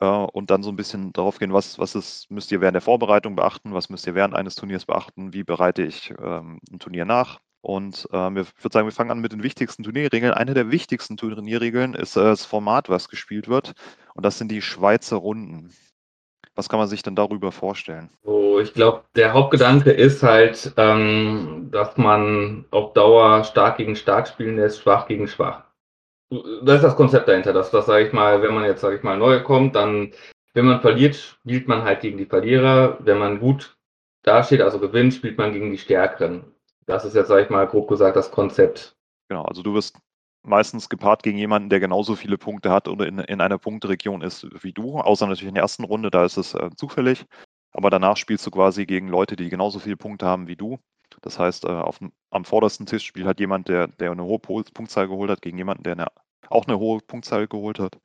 äh, 0.00 0.06
und 0.06 0.50
dann 0.50 0.62
so 0.62 0.70
ein 0.70 0.76
bisschen 0.76 1.12
darauf 1.12 1.38
gehen, 1.38 1.52
was, 1.52 1.78
was 1.78 1.94
ist, 1.94 2.30
müsst 2.30 2.52
ihr 2.52 2.60
während 2.60 2.74
der 2.74 2.82
Vorbereitung 2.82 3.36
beachten, 3.36 3.74
was 3.74 3.90
müsst 3.90 4.06
ihr 4.06 4.14
während 4.14 4.34
eines 4.34 4.54
Turniers 4.54 4.86
beachten, 4.86 5.32
wie 5.32 5.44
bereite 5.44 5.82
ich 5.82 6.12
ähm, 6.22 6.60
ein 6.70 6.78
Turnier 6.78 7.04
nach. 7.04 7.40
Und 7.60 8.08
äh, 8.12 8.28
ich 8.40 8.64
würde 8.64 8.72
sagen, 8.72 8.88
wir 8.88 8.92
fangen 8.92 9.12
an 9.12 9.20
mit 9.20 9.32
den 9.32 9.44
wichtigsten 9.44 9.84
Turnierregeln. 9.84 10.32
Eine 10.32 10.54
der 10.54 10.72
wichtigsten 10.72 11.16
Turnierregeln 11.16 11.94
ist 11.94 12.16
äh, 12.16 12.22
das 12.22 12.44
Format, 12.44 12.88
was 12.88 13.08
gespielt 13.08 13.48
wird. 13.48 13.74
Und 14.14 14.26
das 14.26 14.38
sind 14.38 14.50
die 14.50 14.62
Schweizer 14.62 15.16
Runden. 15.16 15.72
Was 16.54 16.68
kann 16.68 16.80
man 16.80 16.88
sich 16.88 17.02
denn 17.02 17.14
darüber 17.14 17.52
vorstellen? 17.52 18.10
So, 18.24 18.58
ich 18.58 18.74
glaube, 18.74 19.04
der 19.14 19.32
Hauptgedanke 19.32 19.90
ist 19.90 20.22
halt, 20.22 20.74
ähm, 20.76 21.68
dass 21.70 21.96
man 21.96 22.66
auf 22.72 22.92
Dauer 22.92 23.44
stark 23.44 23.78
gegen 23.78 23.96
stark 23.96 24.28
spielen 24.28 24.56
lässt, 24.56 24.82
schwach 24.82 25.06
gegen 25.06 25.28
schwach 25.28 25.62
das 26.62 26.76
ist 26.76 26.84
das 26.84 26.96
Konzept 26.96 27.28
dahinter, 27.28 27.52
dass 27.52 27.70
das, 27.70 27.86
sage 27.86 28.06
ich 28.06 28.12
mal, 28.12 28.42
wenn 28.42 28.54
man 28.54 28.64
jetzt, 28.64 28.80
sage 28.80 28.96
ich 28.96 29.02
mal, 29.02 29.18
neu 29.18 29.42
kommt, 29.42 29.74
dann, 29.74 30.12
wenn 30.54 30.66
man 30.66 30.80
verliert, 30.80 31.16
spielt 31.16 31.68
man 31.68 31.82
halt 31.84 32.00
gegen 32.00 32.18
die 32.18 32.26
Verlierer. 32.26 32.98
Wenn 33.00 33.18
man 33.18 33.40
gut 33.40 33.76
dasteht, 34.22 34.60
also 34.60 34.78
gewinnt, 34.78 35.14
spielt 35.14 35.38
man 35.38 35.52
gegen 35.52 35.70
die 35.70 35.78
Stärkeren. 35.78 36.44
Das 36.86 37.04
ist 37.04 37.14
jetzt, 37.14 37.28
sage 37.28 37.42
ich 37.42 37.50
mal, 37.50 37.66
grob 37.66 37.88
gesagt, 37.88 38.16
das 38.16 38.30
Konzept. 38.30 38.96
Genau, 39.28 39.44
also 39.44 39.62
du 39.62 39.74
wirst 39.74 39.98
meistens 40.42 40.88
gepaart 40.88 41.22
gegen 41.22 41.38
jemanden, 41.38 41.68
der 41.68 41.80
genauso 41.80 42.16
viele 42.16 42.38
Punkte 42.38 42.70
hat 42.70 42.88
oder 42.88 43.06
in, 43.06 43.18
in 43.18 43.40
einer 43.40 43.58
Punkteregion 43.58 44.22
ist 44.22 44.46
wie 44.62 44.72
du, 44.72 44.98
außer 44.98 45.26
natürlich 45.26 45.48
in 45.48 45.54
der 45.54 45.62
ersten 45.62 45.84
Runde, 45.84 46.10
da 46.10 46.24
ist 46.24 46.36
es 46.36 46.54
äh, 46.54 46.70
zufällig. 46.76 47.24
Aber 47.72 47.90
danach 47.90 48.16
spielst 48.16 48.46
du 48.46 48.50
quasi 48.50 48.84
gegen 48.84 49.08
Leute, 49.08 49.36
die 49.36 49.48
genauso 49.48 49.78
viele 49.78 49.96
Punkte 49.96 50.26
haben 50.26 50.48
wie 50.48 50.56
du. 50.56 50.78
Das 51.22 51.38
heißt, 51.38 51.64
äh, 51.64 51.68
auf, 51.68 51.98
am 52.30 52.44
vordersten 52.44 52.86
Tisch 52.86 53.04
spielt 53.04 53.26
halt 53.26 53.40
jemand, 53.40 53.68
der, 53.68 53.88
der 53.88 54.10
eine 54.10 54.24
hohe 54.24 54.38
Punktzahl 54.38 55.08
geholt 55.08 55.30
hat, 55.30 55.42
gegen 55.42 55.58
jemanden, 55.58 55.84
der 55.84 55.92
eine, 55.92 56.06
auch 56.48 56.66
eine 56.66 56.78
hohe 56.78 57.00
Punktzahl 57.00 57.48
geholt 57.48 57.78
hat. 57.78 57.98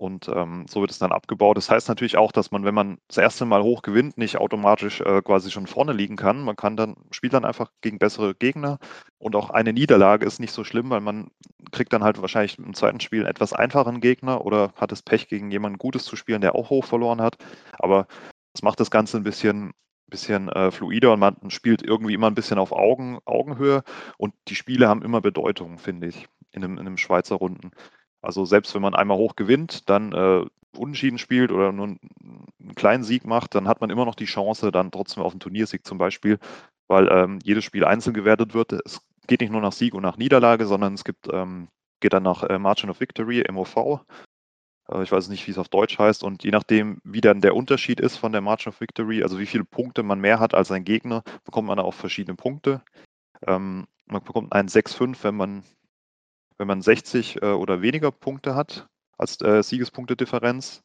Und 0.00 0.30
ähm, 0.34 0.64
so 0.66 0.80
wird 0.80 0.90
es 0.90 0.98
dann 0.98 1.12
abgebaut. 1.12 1.58
Das 1.58 1.68
heißt 1.68 1.88
natürlich 1.88 2.16
auch, 2.16 2.32
dass 2.32 2.50
man, 2.50 2.64
wenn 2.64 2.74
man 2.74 2.96
das 3.06 3.18
erste 3.18 3.44
Mal 3.44 3.62
hoch 3.62 3.82
gewinnt, 3.82 4.16
nicht 4.16 4.38
automatisch 4.38 5.02
äh, 5.02 5.20
quasi 5.20 5.50
schon 5.50 5.66
vorne 5.66 5.92
liegen 5.92 6.16
kann. 6.16 6.42
Man 6.42 6.56
kann 6.56 6.74
dann, 6.74 6.96
spielt 7.10 7.34
dann 7.34 7.44
einfach 7.44 7.70
gegen 7.82 7.98
bessere 7.98 8.34
Gegner. 8.34 8.78
Und 9.18 9.36
auch 9.36 9.50
eine 9.50 9.74
Niederlage 9.74 10.24
ist 10.24 10.40
nicht 10.40 10.54
so 10.54 10.64
schlimm, 10.64 10.88
weil 10.88 11.02
man 11.02 11.30
kriegt 11.70 11.92
dann 11.92 12.02
halt 12.02 12.22
wahrscheinlich 12.22 12.58
im 12.58 12.72
zweiten 12.72 13.00
Spiel 13.00 13.20
einen 13.20 13.28
etwas 13.30 13.52
einfacheren 13.52 14.00
Gegner 14.00 14.46
oder 14.46 14.72
hat 14.76 14.90
es 14.90 15.02
Pech, 15.02 15.28
gegen 15.28 15.50
jemanden 15.50 15.76
Gutes 15.76 16.06
zu 16.06 16.16
spielen, 16.16 16.40
der 16.40 16.54
auch 16.54 16.70
hoch 16.70 16.86
verloren 16.86 17.20
hat. 17.20 17.36
Aber 17.78 18.06
das 18.54 18.62
macht 18.62 18.80
das 18.80 18.90
Ganze 18.90 19.18
ein 19.18 19.22
bisschen 19.22 19.72
bisschen 20.10 20.48
äh, 20.48 20.70
fluider 20.70 21.12
und 21.12 21.20
man 21.20 21.36
spielt 21.48 21.82
irgendwie 21.82 22.14
immer 22.14 22.26
ein 22.26 22.34
bisschen 22.34 22.58
auf 22.58 22.72
Augen, 22.72 23.18
Augenhöhe 23.24 23.82
und 24.18 24.34
die 24.48 24.54
Spiele 24.54 24.88
haben 24.88 25.02
immer 25.02 25.20
Bedeutung, 25.20 25.78
finde 25.78 26.08
ich, 26.08 26.28
in 26.52 26.64
einem, 26.64 26.74
in 26.74 26.86
einem 26.86 26.98
Schweizer 26.98 27.36
Runden. 27.36 27.70
Also 28.22 28.44
selbst 28.44 28.74
wenn 28.74 28.82
man 28.82 28.94
einmal 28.94 29.16
hoch 29.16 29.36
gewinnt, 29.36 29.88
dann 29.88 30.12
äh, 30.12 30.44
unentschieden 30.76 31.18
spielt 31.18 31.52
oder 31.52 31.72
nur 31.72 31.86
einen 31.86 32.74
kleinen 32.74 33.02
Sieg 33.02 33.24
macht, 33.24 33.54
dann 33.54 33.66
hat 33.66 33.80
man 33.80 33.90
immer 33.90 34.04
noch 34.04 34.14
die 34.14 34.26
Chance, 34.26 34.70
dann 34.70 34.90
trotzdem 34.90 35.22
auf 35.22 35.32
einen 35.32 35.40
Turniersieg 35.40 35.86
zum 35.86 35.98
Beispiel, 35.98 36.38
weil 36.88 37.08
ähm, 37.10 37.38
jedes 37.42 37.64
Spiel 37.64 37.84
einzeln 37.84 38.14
gewertet 38.14 38.54
wird. 38.54 38.72
Es 38.72 39.00
geht 39.26 39.40
nicht 39.40 39.52
nur 39.52 39.60
nach 39.60 39.72
Sieg 39.72 39.94
und 39.94 40.02
nach 40.02 40.16
Niederlage, 40.16 40.66
sondern 40.66 40.94
es 40.94 41.04
gibt, 41.04 41.28
ähm, 41.32 41.68
geht 42.00 42.12
dann 42.12 42.22
nach 42.22 42.42
äh, 42.44 42.58
Margin 42.58 42.90
of 42.90 43.00
Victory, 43.00 43.44
MOV. 43.50 44.00
Äh, 44.90 45.02
ich 45.02 45.12
weiß 45.12 45.28
nicht, 45.28 45.46
wie 45.46 45.50
es 45.52 45.58
auf 45.58 45.68
Deutsch 45.68 45.98
heißt. 45.98 46.22
Und 46.22 46.44
je 46.44 46.50
nachdem, 46.50 47.00
wie 47.04 47.20
dann 47.20 47.40
der 47.40 47.56
Unterschied 47.56 48.00
ist 48.00 48.16
von 48.16 48.32
der 48.32 48.40
Margin 48.40 48.70
of 48.70 48.80
Victory, 48.80 49.22
also 49.22 49.38
wie 49.38 49.46
viele 49.46 49.64
Punkte 49.64 50.02
man 50.02 50.20
mehr 50.20 50.40
hat 50.40 50.54
als 50.54 50.68
sein 50.68 50.84
Gegner, 50.84 51.22
bekommt 51.44 51.68
man 51.68 51.78
auch 51.78 51.94
verschiedene 51.94 52.36
Punkte. 52.36 52.82
Ähm, 53.46 53.86
man 54.06 54.22
bekommt 54.24 54.52
einen 54.52 54.68
6-5, 54.68 55.22
wenn 55.22 55.36
man, 55.36 55.62
wenn 56.58 56.66
man 56.66 56.82
60 56.82 57.42
äh, 57.42 57.46
oder 57.46 57.82
weniger 57.82 58.10
Punkte 58.10 58.54
hat 58.54 58.88
als 59.16 59.40
äh, 59.42 59.62
Siegespunktedifferenz. 59.62 60.82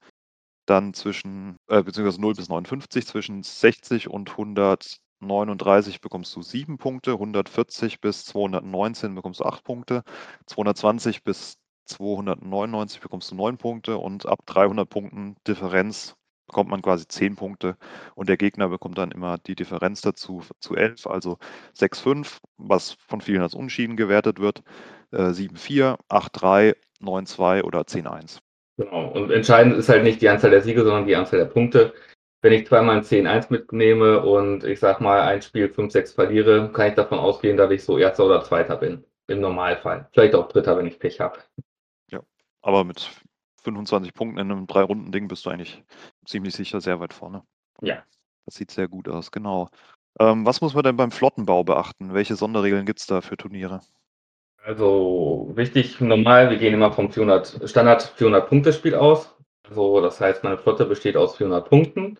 Dann 0.68 0.94
zwischen, 0.96 1.58
äh, 1.68 1.84
beziehungsweise 1.84 2.22
0 2.22 2.34
bis 2.36 2.50
59, 2.50 3.06
zwischen 3.06 3.44
60 3.44 4.10
und 4.10 4.32
139 4.32 6.02
bekommst 6.02 6.36
du 6.36 6.42
7 6.42 6.78
Punkte, 6.80 7.14
140 7.14 8.02
bis 8.02 8.26
219 8.26 9.14
bekommst 9.14 9.42
du 9.42 9.46
8 9.46 9.64
Punkte, 9.64 10.04
220 10.48 11.24
bis 11.24 11.60
299 11.86 13.02
bekommst 13.02 13.32
du 13.32 13.36
9 13.36 13.58
Punkte 13.58 13.98
und 13.98 14.26
ab 14.26 14.40
300 14.46 14.90
Punkten 14.90 15.36
Differenz 15.48 16.16
bekommt 16.48 16.70
man 16.70 16.82
quasi 16.82 17.08
10 17.08 17.36
Punkte 17.36 17.76
und 18.16 18.30
der 18.30 18.38
Gegner 18.38 18.70
bekommt 18.70 18.98
dann 18.98 19.12
immer 19.12 19.38
die 19.38 19.56
Differenz 19.56 20.02
dazu 20.02 20.44
zu 20.60 20.76
11, 20.76 21.08
also 21.08 21.38
6-5, 21.78 22.40
was 22.58 22.98
von 23.08 23.22
vielen 23.22 23.42
als 23.42 23.56
Unschieden 23.56 23.98
gewertet 23.98 24.40
wird, 24.40 24.64
äh, 25.12 25.32
7-4, 25.32 25.98
8-3, 26.10 26.76
9-2 27.02 27.64
oder 27.64 27.82
10-1. 27.82 28.40
Genau, 28.78 29.08
und 29.12 29.32
entscheidend 29.32 29.76
ist 29.78 29.90
halt 29.90 30.04
nicht 30.04 30.22
die 30.22 30.30
Anzahl 30.30 30.52
der 30.52 30.62
Siege, 30.62 30.84
sondern 30.84 31.08
die 31.08 31.16
Anzahl 31.16 31.40
der 31.40 31.46
Punkte. 31.46 31.94
Wenn 32.42 32.54
ich 32.54 32.68
zweimal 32.68 32.98
ein 32.98 33.04
10-1 33.04 33.48
mitnehme 33.50 34.22
und 34.22 34.64
ich 34.66 34.80
sag 34.80 35.02
mal 35.02 35.22
ein 35.22 35.42
Spiel 35.42 35.68
5-6 35.68 36.14
verliere, 36.14 36.72
kann 36.74 36.90
ich 36.90 36.94
davon 36.94 37.18
ausgehen, 37.18 37.58
dass 37.58 37.72
ich 37.72 37.84
so 37.84 37.98
Erster 37.98 38.26
oder 38.26 38.44
Zweiter 38.44 38.76
bin. 38.76 39.04
Im 39.28 39.40
Normalfall. 39.40 40.08
Vielleicht 40.12 40.36
auch 40.36 40.48
Dritter, 40.50 40.78
wenn 40.78 40.86
ich 40.86 41.00
Pech 41.00 41.20
habe. 41.20 41.40
Aber 42.66 42.84
mit 42.84 43.12
25 43.62 44.16
Punkten 44.16 44.40
in 44.40 44.52
einem 44.52 44.66
Drei-Runden-Ding 44.66 45.28
bist 45.28 45.46
du 45.46 45.52
eigentlich 45.52 45.84
ziemlich 46.26 46.56
sicher 46.56 46.82
sehr 46.82 47.00
weit 47.00 47.14
vorne. 47.14 47.44
Ja. 47.82 48.04
Das 48.46 48.56
sieht 48.56 48.72
sehr 48.72 48.88
gut 48.88 49.08
aus, 49.08 49.30
genau. 49.30 49.70
Ähm, 50.20 50.48
was 50.48 50.62
muss 50.62 50.74
man 50.74 50.84
denn 50.84 50.98
beim 50.98 51.12
Flottenbau 51.12 51.64
beachten? 51.64 52.16
Welche 52.16 52.36
Sonderregeln 52.36 52.88
gibt 52.88 53.00
es 53.00 53.06
da 53.06 53.22
für 53.22 53.38
Turniere? 53.38 53.82
Also 54.64 55.52
wichtig, 55.54 56.02
normal, 56.02 56.50
wir 56.50 56.58
gehen 56.58 56.74
immer 56.74 56.92
vom 56.92 57.12
400, 57.12 57.70
Standard 57.70 58.02
400-Punkte-Spiel 58.18 58.96
aus. 58.96 59.38
Also 59.70 60.02
das 60.02 60.20
heißt, 60.20 60.44
meine 60.44 60.58
Flotte 60.58 60.86
besteht 60.86 61.18
aus 61.18 61.38
400 61.38 61.70
Punkten, 61.70 62.18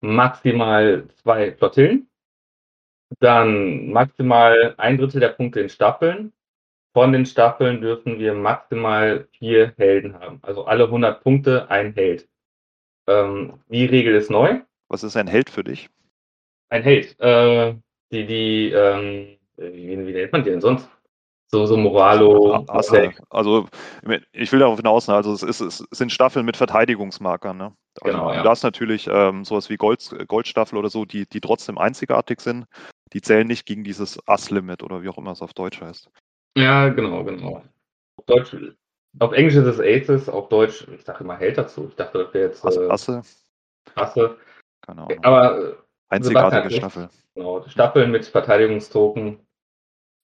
maximal 0.00 1.06
zwei 1.22 1.52
Flottillen, 1.52 2.10
dann 3.20 3.92
maximal 3.92 4.74
ein 4.76 4.98
Drittel 4.98 5.20
der 5.20 5.28
Punkte 5.28 5.60
in 5.60 5.68
Staffeln 5.68 6.32
von 6.92 7.12
den 7.12 7.26
Staffeln 7.26 7.80
dürfen 7.80 8.18
wir 8.18 8.34
maximal 8.34 9.28
vier 9.38 9.74
Helden 9.76 10.18
haben. 10.18 10.38
Also 10.42 10.64
alle 10.64 10.84
100 10.84 11.22
Punkte 11.22 11.70
ein 11.70 11.92
Held. 11.94 12.28
Ähm, 13.06 13.60
die 13.68 13.86
Regel 13.86 14.14
ist 14.14 14.30
neu. 14.30 14.60
Was 14.88 15.02
ist 15.02 15.16
ein 15.16 15.26
Held 15.26 15.50
für 15.50 15.64
dich? 15.64 15.88
Ein 16.70 16.82
Held. 16.82 17.18
Äh, 17.20 17.74
die, 18.10 18.26
die, 18.26 18.70
ähm, 18.70 19.38
wie, 19.56 20.06
wie 20.06 20.12
nennt 20.12 20.32
man 20.32 20.44
die 20.44 20.50
denn 20.50 20.60
sonst? 20.60 20.88
So, 21.50 21.64
so 21.64 21.78
Moralo. 21.78 22.64
Also, 22.68 23.10
also, 23.30 23.68
ich 24.32 24.52
will 24.52 24.58
darauf 24.58 24.76
hinaus, 24.76 25.08
ne, 25.08 25.14
also 25.14 25.32
es, 25.32 25.42
ist, 25.42 25.60
es 25.62 25.86
sind 25.90 26.12
Staffeln 26.12 26.44
mit 26.44 26.58
Verteidigungsmarkern. 26.58 27.56
Ne? 27.56 27.72
Also 28.00 28.18
genau, 28.18 28.32
ja. 28.32 28.42
Du 28.42 28.48
hast 28.50 28.62
natürlich 28.62 29.08
ähm, 29.10 29.46
sowas 29.46 29.70
wie 29.70 29.78
Gold, 29.78 30.14
Goldstaffel 30.28 30.78
oder 30.78 30.90
so, 30.90 31.06
die, 31.06 31.26
die 31.26 31.40
trotzdem 31.40 31.78
einzigartig 31.78 32.42
sind. 32.42 32.66
Die 33.14 33.22
zählen 33.22 33.46
nicht 33.46 33.64
gegen 33.64 33.82
dieses 33.82 34.18
Ass-Limit 34.28 34.82
oder 34.82 35.02
wie 35.02 35.08
auch 35.08 35.16
immer 35.16 35.32
es 35.32 35.40
auf 35.40 35.54
Deutsch 35.54 35.80
heißt. 35.80 36.10
Ja, 36.56 36.88
genau, 36.88 37.24
genau. 37.24 37.62
Auf 38.16 38.24
Deutsch, 38.26 38.56
auf 39.18 39.32
Englisch 39.32 39.54
ist 39.54 39.66
es 39.66 39.80
Aces, 39.80 40.28
auf 40.28 40.48
Deutsch, 40.48 40.86
ich 40.88 41.04
sage 41.04 41.24
immer 41.24 41.36
Held 41.36 41.58
dazu. 41.58 41.86
Ich 41.88 41.96
dachte, 41.96 42.24
das 42.24 42.34
wäre 42.34 42.48
jetzt. 42.48 42.64
Äh, 42.64 42.88
Asse. 42.88 43.22
Asse. 43.94 44.36
Keine 44.82 45.02
Ahnung. 45.02 45.24
Aber. 45.24 45.58
Äh, 45.58 45.74
Einzigartige 46.10 46.70
Staffel. 46.70 47.10
Genau, 47.34 47.62
Staffeln 47.68 48.10
mit 48.10 48.24
Verteidigungstoken. 48.24 49.40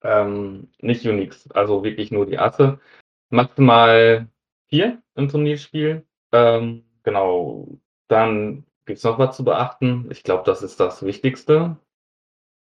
Ähm, 0.03 0.69
nicht 0.81 1.07
Unix, 1.07 1.51
also 1.51 1.85
wirklich 1.85 2.11
nur 2.11 2.27
die 2.27 2.39
Asse. 2.39 2.81
Maximal 3.31 4.29
vier 4.69 5.03
im 5.15 5.29
Turnierspiel. 5.29 6.07
Ähm, 6.33 6.85
genau. 7.03 7.69
Dann 8.09 8.65
gibt 8.87 8.99
es 8.99 9.05
noch 9.05 9.19
was 9.19 9.37
zu 9.37 9.45
beachten. 9.45 10.09
Ich 10.11 10.23
glaube, 10.23 10.45
das 10.45 10.63
ist 10.63 10.81
das 10.81 11.05
Wichtigste. 11.05 11.77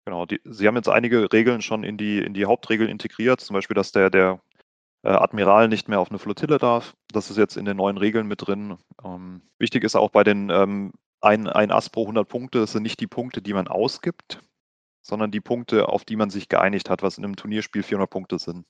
Genau, 0.07 0.27
die, 0.27 0.41
Sie 0.45 0.67
haben 0.67 0.77
jetzt 0.77 0.89
einige 0.89 1.33
Regeln 1.33 1.63
schon 1.63 1.85
in 1.85 1.97
die, 1.97 2.19
in 2.19 2.35
die 2.35 2.47
Hauptregeln 2.47 2.89
integriert, 2.89 3.41
zum 3.41 3.55
Beispiel, 3.55 3.75
dass 3.75 3.93
der, 3.93 4.11
der 4.11 4.41
äh, 5.03 5.11
Admiral 5.11 5.69
nicht 5.69 5.89
mehr 5.89 6.01
auf 6.01 6.11
eine 6.11 6.19
Flottille 6.19 6.59
darf. 6.59 6.95
Das 7.13 7.31
ist 7.31 7.37
jetzt 7.37 7.57
in 7.57 7.65
den 7.65 7.77
neuen 7.77 7.99
Regeln 7.99 8.27
mit 8.27 8.47
drin. 8.47 8.79
Ähm, 9.05 9.43
wichtig 9.59 9.85
ist 9.85 9.97
auch 9.97 10.11
bei 10.11 10.25
den 10.25 10.51
ähm, 10.51 10.93
ein, 11.21 11.47
ein 11.49 11.71
Ass 11.71 11.91
pro 11.91 12.03
100 12.03 12.29
Punkte, 12.29 12.61
das 12.61 12.73
sind 12.73 12.83
nicht 12.83 13.01
die 13.01 13.07
Punkte, 13.07 13.43
die 13.43 13.53
man 13.53 13.69
ausgibt, 13.69 14.41
sondern 15.03 15.31
die 15.31 15.41
Punkte, 15.41 15.89
auf 15.89 16.05
die 16.05 16.17
man 16.17 16.31
sich 16.31 16.49
geeinigt 16.49 16.91
hat, 16.91 17.03
was 17.03 17.19
in 17.19 17.25
einem 17.25 17.37
Turnierspiel 17.37 17.83
400 17.83 18.11
Punkte 18.11 18.39
sind. 18.39 18.65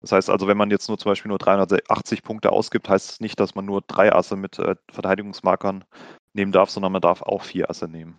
Das 0.00 0.12
heißt 0.12 0.30
also, 0.30 0.46
wenn 0.46 0.56
man 0.56 0.70
jetzt 0.70 0.88
nur 0.88 0.98
zum 0.98 1.10
Beispiel 1.10 1.28
nur 1.28 1.38
380 1.38 2.22
Punkte 2.22 2.52
ausgibt, 2.52 2.88
heißt 2.88 3.10
es 3.10 3.20
nicht, 3.20 3.40
dass 3.40 3.54
man 3.54 3.64
nur 3.64 3.82
drei 3.82 4.12
Asse 4.12 4.36
mit 4.36 4.58
äh, 4.58 4.76
Verteidigungsmarkern 4.90 5.84
nehmen 6.34 6.52
darf, 6.52 6.70
sondern 6.70 6.92
man 6.92 7.02
darf 7.02 7.22
auch 7.22 7.42
vier 7.42 7.68
Asse 7.68 7.88
nehmen. 7.88 8.18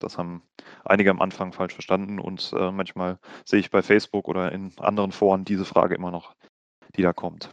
Das 0.00 0.18
haben 0.18 0.42
einige 0.84 1.10
am 1.10 1.20
Anfang 1.20 1.52
falsch 1.52 1.74
verstanden 1.74 2.18
und 2.18 2.52
äh, 2.56 2.72
manchmal 2.72 3.18
sehe 3.44 3.60
ich 3.60 3.70
bei 3.70 3.82
Facebook 3.82 4.28
oder 4.28 4.52
in 4.52 4.72
anderen 4.78 5.12
Foren 5.12 5.44
diese 5.44 5.64
Frage 5.64 5.94
immer 5.94 6.10
noch, 6.10 6.34
die 6.96 7.02
da 7.02 7.12
kommt. 7.12 7.50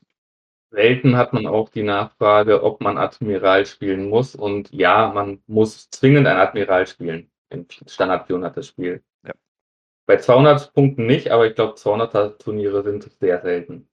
Selten 0.69 1.15
hat 1.15 1.31
man 1.31 1.45
auch 1.45 1.69
die 1.69 1.83
Nachfrage, 1.83 2.63
ob 2.63 2.81
man 2.81 2.97
Admiral 2.97 3.65
spielen 3.65 4.09
muss. 4.09 4.35
Und 4.35 4.71
ja, 4.71 5.11
man 5.13 5.41
muss 5.47 5.89
zwingend 5.89 6.27
ein 6.27 6.37
Admiral 6.37 6.87
spielen. 6.87 7.31
Im 7.49 7.67
Standard 7.69 8.27
400 8.27 8.57
das 8.57 8.67
Spiel. 8.67 9.01
Ja. 9.25 9.33
Bei 10.05 10.17
200 10.17 10.73
Punkten 10.73 11.05
nicht, 11.05 11.31
aber 11.31 11.47
ich 11.47 11.55
glaube, 11.55 11.75
200er 11.75 12.37
Turniere 12.37 12.83
sind 12.83 13.09
sehr 13.19 13.41
selten. 13.41 13.87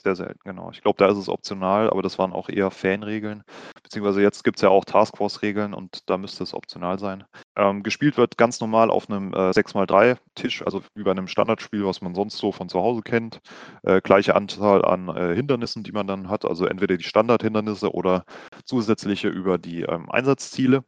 Sehr 0.00 0.14
selten, 0.14 0.38
genau. 0.44 0.70
Ich 0.70 0.80
glaube, 0.80 0.96
da 0.98 1.10
ist 1.10 1.18
es 1.18 1.28
optional, 1.28 1.90
aber 1.90 2.02
das 2.02 2.18
waren 2.18 2.32
auch 2.32 2.48
eher 2.48 2.70
Fanregeln. 2.70 3.42
Beziehungsweise 3.82 4.22
jetzt 4.22 4.44
gibt 4.44 4.58
es 4.58 4.62
ja 4.62 4.68
auch 4.68 4.84
Taskforce-Regeln 4.84 5.74
und 5.74 6.08
da 6.08 6.18
müsste 6.18 6.44
es 6.44 6.54
optional 6.54 7.00
sein. 7.00 7.24
Ähm, 7.56 7.82
gespielt 7.82 8.16
wird 8.16 8.38
ganz 8.38 8.60
normal 8.60 8.90
auf 8.90 9.10
einem 9.10 9.32
äh, 9.32 9.50
6x3-Tisch, 9.50 10.62
also 10.64 10.82
wie 10.94 11.02
bei 11.02 11.10
einem 11.10 11.26
Standardspiel, 11.26 11.84
was 11.84 12.00
man 12.00 12.14
sonst 12.14 12.38
so 12.38 12.52
von 12.52 12.68
zu 12.68 12.78
Hause 12.78 13.02
kennt. 13.02 13.40
Äh, 13.82 14.00
gleiche 14.00 14.36
Anzahl 14.36 14.84
an 14.84 15.08
äh, 15.08 15.34
Hindernissen, 15.34 15.82
die 15.82 15.92
man 15.92 16.06
dann 16.06 16.28
hat, 16.28 16.44
also 16.44 16.66
entweder 16.66 16.96
die 16.96 17.04
Standardhindernisse 17.04 17.92
oder 17.92 18.24
zusätzliche 18.64 19.28
über 19.28 19.58
die 19.58 19.82
ähm, 19.82 20.08
Einsatzziele. 20.10 20.84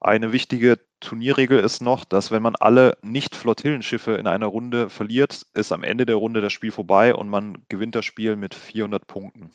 Eine 0.00 0.32
wichtige 0.32 0.78
Turnierregel 1.00 1.58
ist 1.58 1.82
noch, 1.82 2.04
dass 2.04 2.30
wenn 2.30 2.42
man 2.42 2.54
alle 2.54 2.96
Nicht-Flottillenschiffe 3.02 4.12
in 4.12 4.28
einer 4.28 4.46
Runde 4.46 4.90
verliert, 4.90 5.44
ist 5.54 5.72
am 5.72 5.82
Ende 5.82 6.06
der 6.06 6.16
Runde 6.16 6.40
das 6.40 6.52
Spiel 6.52 6.70
vorbei 6.70 7.14
und 7.14 7.28
man 7.28 7.64
gewinnt 7.68 7.96
das 7.96 8.04
Spiel 8.04 8.36
mit 8.36 8.54
400 8.54 9.06
Punkten. 9.06 9.50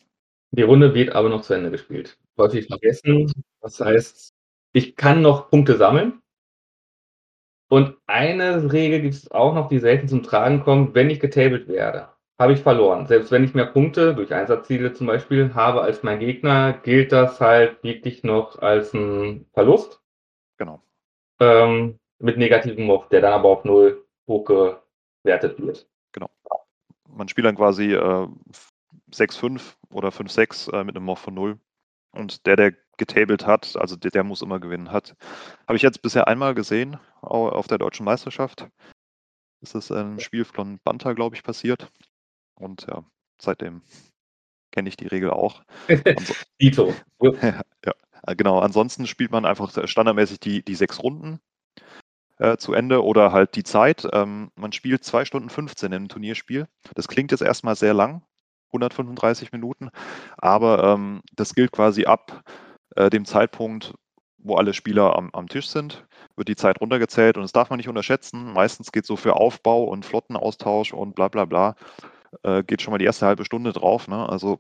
Die 0.52 0.64
Runde 0.64 0.94
wird 0.94 1.16
aber 1.16 1.30
noch 1.30 1.42
zu 1.42 1.54
Ende 1.54 1.72
gespielt. 1.72 2.18
Häufig 2.38 2.68
vergessen. 2.68 3.32
Das 3.62 3.80
heißt, 3.80 4.34
ich 4.74 4.96
kann 4.96 5.22
noch 5.22 5.50
Punkte 5.50 5.78
sammeln. 5.78 6.22
Und 7.70 7.96
eine 8.06 8.72
Regel 8.72 9.02
gibt 9.02 9.16
es 9.16 9.32
auch 9.32 9.56
noch, 9.56 9.70
die 9.70 9.80
selten 9.80 10.08
zum 10.08 10.24
Tragen 10.24 10.60
kommt. 10.60 10.94
Wenn 10.94 11.10
ich 11.10 11.20
getabelt 11.20 11.68
werde, 11.68 12.10
habe 12.38 12.54
ich 12.54 12.60
verloren. 12.60 13.08
Selbst 13.08 13.32
wenn 13.32 13.44
ich 13.44 13.54
mehr 13.54 13.66
Punkte 13.66 14.14
durch 14.14 14.34
Einsatzziele 14.34 14.94
zum 14.94 15.08
Beispiel 15.08 15.54
habe 15.56 15.82
als 15.82 16.04
mein 16.04 16.20
Gegner, 16.20 16.74
gilt 16.74 17.12
das 17.12 17.40
halt 17.40 17.82
wirklich 17.84 18.24
noch 18.24 18.60
als 18.60 18.94
ein 18.94 19.48
Verlust. 19.54 20.03
Genau. 20.64 20.82
Ähm, 21.42 22.00
mit 22.20 22.38
negativem 22.38 22.86
Mob, 22.86 23.10
der 23.10 23.20
dann 23.20 23.34
aber 23.34 23.50
auf 23.50 23.66
null 23.66 24.06
hochgewertet 24.30 25.60
wird. 25.60 25.90
Genau. 26.14 26.30
Man 27.10 27.28
spielt 27.28 27.46
dann 27.46 27.58
quasi 27.58 27.94
äh, 27.94 28.28
6-5 29.12 29.76
oder 29.92 30.10
5-6 30.10 30.72
äh, 30.72 30.84
mit 30.86 30.96
einem 30.96 31.06
Mob 31.06 31.18
von 31.18 31.34
0. 31.34 31.60
Und 32.12 32.46
der, 32.46 32.56
der 32.56 32.74
getabelt 32.98 33.46
hat, 33.46 33.76
also 33.76 33.98
der, 33.98 34.12
der 34.12 34.24
muss 34.24 34.42
immer 34.42 34.60
gewinnen 34.60 34.92
hat. 34.92 35.16
Habe 35.68 35.76
ich 35.76 35.82
jetzt 35.82 36.02
bisher 36.02 36.28
einmal 36.28 36.54
gesehen 36.54 36.98
auf 37.22 37.68
der 37.68 37.80
deutschen 37.80 38.06
Meisterschaft. 38.06 38.68
Das 39.62 39.76
ist 39.76 39.92
ein 39.92 40.20
Spiel 40.20 40.46
von 40.46 40.80
Banta, 40.84 41.14
glaube 41.14 41.36
ich, 41.36 41.44
passiert. 41.44 41.92
Und 42.56 42.86
ja, 42.88 43.04
seitdem 43.42 43.82
kenne 44.72 44.90
ich 44.90 44.96
die 44.96 45.08
Regel 45.08 45.32
auch. 45.32 45.64
Dito. 46.62 46.94
ja, 47.22 47.94
genau. 48.38 48.60
Ansonsten 48.60 49.08
spielt 49.08 49.32
man 49.32 49.46
einfach 49.46 49.72
standardmäßig 49.88 50.40
die, 50.40 50.64
die 50.64 50.76
sechs 50.76 51.02
Runden 51.02 51.40
äh, 52.38 52.58
zu 52.58 52.74
Ende 52.74 53.04
oder 53.04 53.32
halt 53.32 53.56
die 53.56 53.64
Zeit. 53.64 54.08
Ähm, 54.12 54.52
man 54.56 54.72
spielt 54.72 55.04
2 55.04 55.26
Stunden 55.26 55.50
15 55.50 55.92
im 55.92 56.08
Turnierspiel. 56.10 56.68
Das 56.96 57.08
klingt 57.08 57.32
jetzt 57.32 57.42
erstmal 57.42 57.76
sehr 57.76 57.94
lang, 57.94 58.24
135 58.74 59.52
Minuten, 59.52 59.90
aber 60.38 60.84
ähm, 60.84 61.22
das 61.34 61.54
gilt 61.56 61.72
quasi 61.72 62.06
ab 62.06 62.44
äh, 62.96 63.10
dem 63.10 63.26
Zeitpunkt, 63.26 63.94
wo 64.38 64.56
alle 64.56 64.74
Spieler 64.74 65.16
am, 65.16 65.30
am, 65.34 65.48
Tisch 65.48 65.68
sind, 65.68 66.06
wird 66.36 66.48
die 66.48 66.56
Zeit 66.56 66.82
runtergezählt 66.82 67.38
und 67.38 67.44
das 67.44 67.54
darf 67.54 67.70
man 67.70 67.78
nicht 67.78 67.90
unterschätzen. 67.90 68.52
Meistens 68.52 68.92
geht 68.92 69.06
so 69.06 69.16
für 69.16 69.36
Aufbau 69.36 69.84
und 69.86 70.06
Flottenaustausch 70.06 70.94
und 70.94 71.16
bla 71.16 71.30
bla 71.30 71.46
bla, 71.46 71.76
äh, 72.44 72.64
geht 72.64 72.82
schon 72.82 72.92
mal 72.92 72.98
die 72.98 73.06
erste 73.06 73.26
halbe 73.26 73.46
Stunde 73.46 73.74
drauf. 73.74 74.08
Ne? 74.08 74.28
Also 74.28 74.60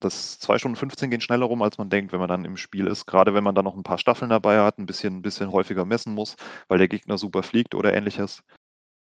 das 0.00 0.38
2 0.40 0.58
Stunden 0.58 0.76
15 0.76 1.10
gehen 1.10 1.20
schneller 1.20 1.46
rum, 1.46 1.62
als 1.62 1.78
man 1.78 1.90
denkt, 1.90 2.12
wenn 2.12 2.20
man 2.20 2.28
dann 2.28 2.44
im 2.44 2.56
Spiel 2.56 2.86
ist. 2.86 3.06
Gerade 3.06 3.34
wenn 3.34 3.44
man 3.44 3.54
dann 3.54 3.64
noch 3.64 3.76
ein 3.76 3.82
paar 3.82 3.98
Staffeln 3.98 4.30
dabei 4.30 4.60
hat, 4.60 4.78
ein 4.78 4.86
bisschen, 4.86 5.18
ein 5.18 5.22
bisschen 5.22 5.52
häufiger 5.52 5.84
messen 5.84 6.14
muss, 6.14 6.36
weil 6.68 6.78
der 6.78 6.88
Gegner 6.88 7.18
super 7.18 7.42
fliegt 7.42 7.74
oder 7.74 7.94
ähnliches. 7.94 8.42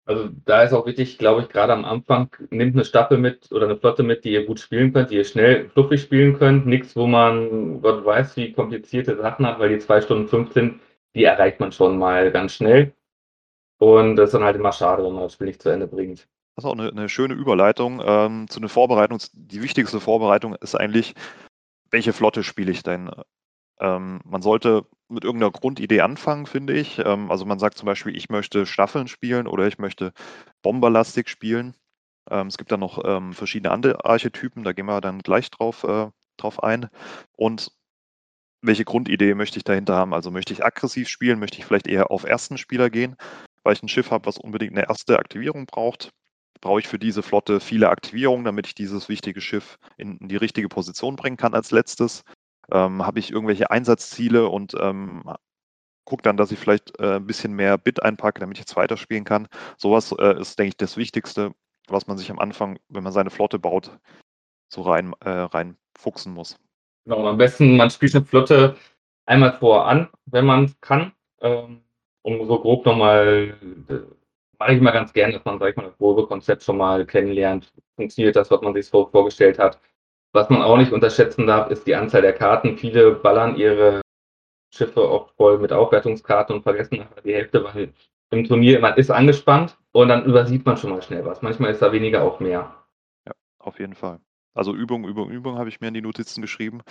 Also 0.04 0.30
da 0.46 0.62
ist 0.62 0.72
auch 0.72 0.86
wichtig, 0.86 1.18
glaube 1.18 1.42
ich, 1.42 1.50
gerade 1.50 1.74
am 1.74 1.84
Anfang, 1.84 2.34
nimmt 2.48 2.74
eine 2.74 2.86
Staffel 2.86 3.18
mit 3.18 3.52
oder 3.52 3.66
eine 3.66 3.76
Flotte 3.76 4.02
mit, 4.02 4.24
die 4.24 4.32
ihr 4.32 4.46
gut 4.46 4.58
spielen 4.58 4.92
könnt, 4.92 5.10
die 5.10 5.16
ihr 5.16 5.24
schnell 5.24 5.68
fluffig 5.68 6.00
spielen 6.00 6.38
könnt. 6.38 6.66
Nichts, 6.66 6.96
wo 6.96 7.06
man 7.06 7.82
Gott 7.82 8.04
weiß, 8.06 8.36
wie 8.36 8.52
komplizierte 8.52 9.16
Sachen 9.16 9.46
hat, 9.46 9.58
weil 9.58 9.68
die 9.68 9.78
2 9.78 10.00
Stunden 10.00 10.26
15, 10.26 10.80
die 11.14 11.24
erreicht 11.24 11.60
man 11.60 11.72
schon 11.72 11.98
mal 11.98 12.32
ganz 12.32 12.54
schnell. 12.54 12.94
Und 13.76 14.16
das 14.16 14.28
ist 14.28 14.34
dann 14.34 14.44
halt 14.44 14.56
immer 14.56 14.72
schade, 14.72 15.04
wenn 15.04 15.12
man 15.12 15.24
das 15.24 15.34
Spiel 15.34 15.48
nicht 15.48 15.62
zu 15.62 15.68
Ende 15.68 15.86
bringt. 15.86 16.26
Das 16.58 16.64
ist 16.64 16.70
auch 16.70 16.76
eine, 16.76 16.88
eine 16.88 17.08
schöne 17.08 17.34
Überleitung 17.34 18.02
ähm, 18.04 18.48
zu 18.48 18.58
einer 18.58 18.68
Vorbereitung. 18.68 19.20
Die 19.32 19.62
wichtigste 19.62 20.00
Vorbereitung 20.00 20.56
ist 20.56 20.74
eigentlich, 20.74 21.14
welche 21.92 22.12
Flotte 22.12 22.42
spiele 22.42 22.72
ich 22.72 22.82
denn? 22.82 23.12
Ähm, 23.78 24.20
man 24.24 24.42
sollte 24.42 24.84
mit 25.08 25.22
irgendeiner 25.22 25.52
Grundidee 25.52 26.00
anfangen, 26.00 26.46
finde 26.46 26.72
ich. 26.72 26.98
Ähm, 26.98 27.30
also 27.30 27.44
man 27.44 27.60
sagt 27.60 27.78
zum 27.78 27.86
Beispiel, 27.86 28.16
ich 28.16 28.28
möchte 28.28 28.66
Staffeln 28.66 29.06
spielen 29.06 29.46
oder 29.46 29.68
ich 29.68 29.78
möchte 29.78 30.12
Bomberlastik 30.62 31.28
spielen. 31.28 31.76
Ähm, 32.28 32.48
es 32.48 32.58
gibt 32.58 32.72
dann 32.72 32.80
noch 32.80 33.04
ähm, 33.04 33.34
verschiedene 33.34 33.70
andere 33.70 34.04
Archetypen, 34.04 34.64
da 34.64 34.72
gehen 34.72 34.86
wir 34.86 35.00
dann 35.00 35.20
gleich 35.20 35.52
drauf, 35.52 35.84
äh, 35.84 36.10
drauf 36.38 36.60
ein. 36.64 36.90
Und 37.36 37.70
welche 38.62 38.84
Grundidee 38.84 39.34
möchte 39.34 39.58
ich 39.58 39.64
dahinter 39.64 39.94
haben? 39.94 40.12
Also 40.12 40.32
möchte 40.32 40.54
ich 40.54 40.64
aggressiv 40.64 41.08
spielen, 41.08 41.38
möchte 41.38 41.58
ich 41.58 41.66
vielleicht 41.66 41.86
eher 41.86 42.10
auf 42.10 42.24
ersten 42.24 42.58
Spieler 42.58 42.90
gehen, 42.90 43.14
weil 43.62 43.74
ich 43.74 43.82
ein 43.84 43.88
Schiff 43.88 44.10
habe, 44.10 44.26
was 44.26 44.38
unbedingt 44.38 44.72
eine 44.72 44.88
erste 44.88 45.20
Aktivierung 45.20 45.66
braucht 45.66 46.10
brauche 46.60 46.80
ich 46.80 46.88
für 46.88 46.98
diese 46.98 47.22
Flotte 47.22 47.60
viele 47.60 47.90
Aktivierungen, 47.90 48.44
damit 48.44 48.66
ich 48.66 48.74
dieses 48.74 49.08
wichtige 49.08 49.40
Schiff 49.40 49.78
in, 49.96 50.18
die 50.20 50.36
richtige 50.36 50.68
Position 50.68 51.16
bringen 51.16 51.36
kann 51.36 51.54
als 51.54 51.70
letztes. 51.70 52.24
Ähm, 52.70 53.06
Habe 53.06 53.18
ich 53.18 53.32
irgendwelche 53.32 53.70
Einsatzziele 53.70 54.48
und 54.48 54.74
ähm, 54.78 55.22
gucke 56.04 56.22
dann, 56.22 56.36
dass 56.36 56.52
ich 56.52 56.58
vielleicht 56.58 56.98
äh, 57.00 57.16
ein 57.16 57.26
bisschen 57.26 57.52
mehr 57.52 57.76
Bit 57.76 58.02
einpacke, 58.02 58.40
damit 58.40 58.56
ich 58.56 58.60
jetzt 58.60 58.76
weiterspielen 58.76 59.24
kann. 59.24 59.48
Sowas 59.76 60.12
äh, 60.18 60.40
ist, 60.40 60.58
denke 60.58 60.68
ich, 60.68 60.76
das 60.76 60.96
Wichtigste, 60.96 61.52
was 61.86 62.06
man 62.06 62.16
sich 62.16 62.30
am 62.30 62.38
Anfang, 62.38 62.78
wenn 62.88 63.04
man 63.04 63.12
seine 63.12 63.30
Flotte 63.30 63.58
baut, 63.58 63.90
so 64.72 64.82
rein, 64.82 65.12
äh, 65.20 65.30
reinfuchsen 65.30 66.32
muss. 66.32 66.58
Genau, 67.04 67.26
am 67.26 67.38
besten, 67.38 67.76
man 67.76 67.90
spielt 67.90 68.14
eine 68.14 68.24
Flotte 68.24 68.76
einmal 69.26 69.52
vorher 69.58 69.86
an, 69.86 70.08
wenn 70.26 70.46
man 70.46 70.74
kann, 70.80 71.12
ähm, 71.40 71.82
um 72.22 72.46
so 72.46 72.58
grob 72.60 72.84
nochmal 72.86 73.54
mache 74.58 74.74
ich 74.74 74.80
mal 74.80 74.90
ganz 74.90 75.12
gerne, 75.12 75.34
dass 75.34 75.44
man, 75.44 75.58
sag 75.58 75.70
ich 75.70 75.76
mal, 75.76 75.86
das 75.86 75.98
grobe 75.98 76.26
Konzept 76.26 76.62
schon 76.62 76.76
mal 76.76 77.06
kennenlernt. 77.06 77.72
Funktioniert 77.96 78.36
das, 78.36 78.50
was 78.50 78.60
man 78.60 78.74
sich 78.74 78.86
so 78.86 79.06
vorgestellt 79.06 79.58
hat? 79.58 79.80
Was 80.32 80.50
man 80.50 80.62
auch 80.62 80.76
nicht 80.76 80.92
unterschätzen 80.92 81.46
darf, 81.46 81.70
ist 81.70 81.86
die 81.86 81.94
Anzahl 81.94 82.22
der 82.22 82.34
Karten. 82.34 82.76
Viele 82.76 83.12
ballern 83.12 83.56
ihre 83.56 84.00
Schiffe 84.74 85.08
oft 85.08 85.34
voll 85.36 85.58
mit 85.58 85.72
Aufwertungskarten 85.72 86.56
und 86.56 86.62
vergessen 86.62 86.98
nachher 86.98 87.22
die 87.22 87.34
Hälfte, 87.34 87.64
weil 87.64 87.92
im 88.30 88.44
Turnier 88.44 88.80
man 88.80 88.94
ist 88.96 89.10
angespannt 89.10 89.78
und 89.92 90.08
dann 90.08 90.26
übersieht 90.26 90.66
man 90.66 90.76
schon 90.76 90.90
mal 90.90 91.02
schnell 91.02 91.24
was. 91.24 91.40
Manchmal 91.40 91.70
ist 91.70 91.80
da 91.80 91.92
weniger 91.92 92.22
auch 92.22 92.40
mehr. 92.40 92.74
Ja, 93.26 93.32
auf 93.58 93.78
jeden 93.78 93.94
Fall. 93.94 94.20
Also 94.54 94.74
Übung, 94.74 95.06
Übung, 95.06 95.30
Übung 95.30 95.56
habe 95.56 95.70
ich 95.70 95.80
mir 95.80 95.88
in 95.88 95.94
die 95.94 96.02
Notizen 96.02 96.42
geschrieben. 96.42 96.82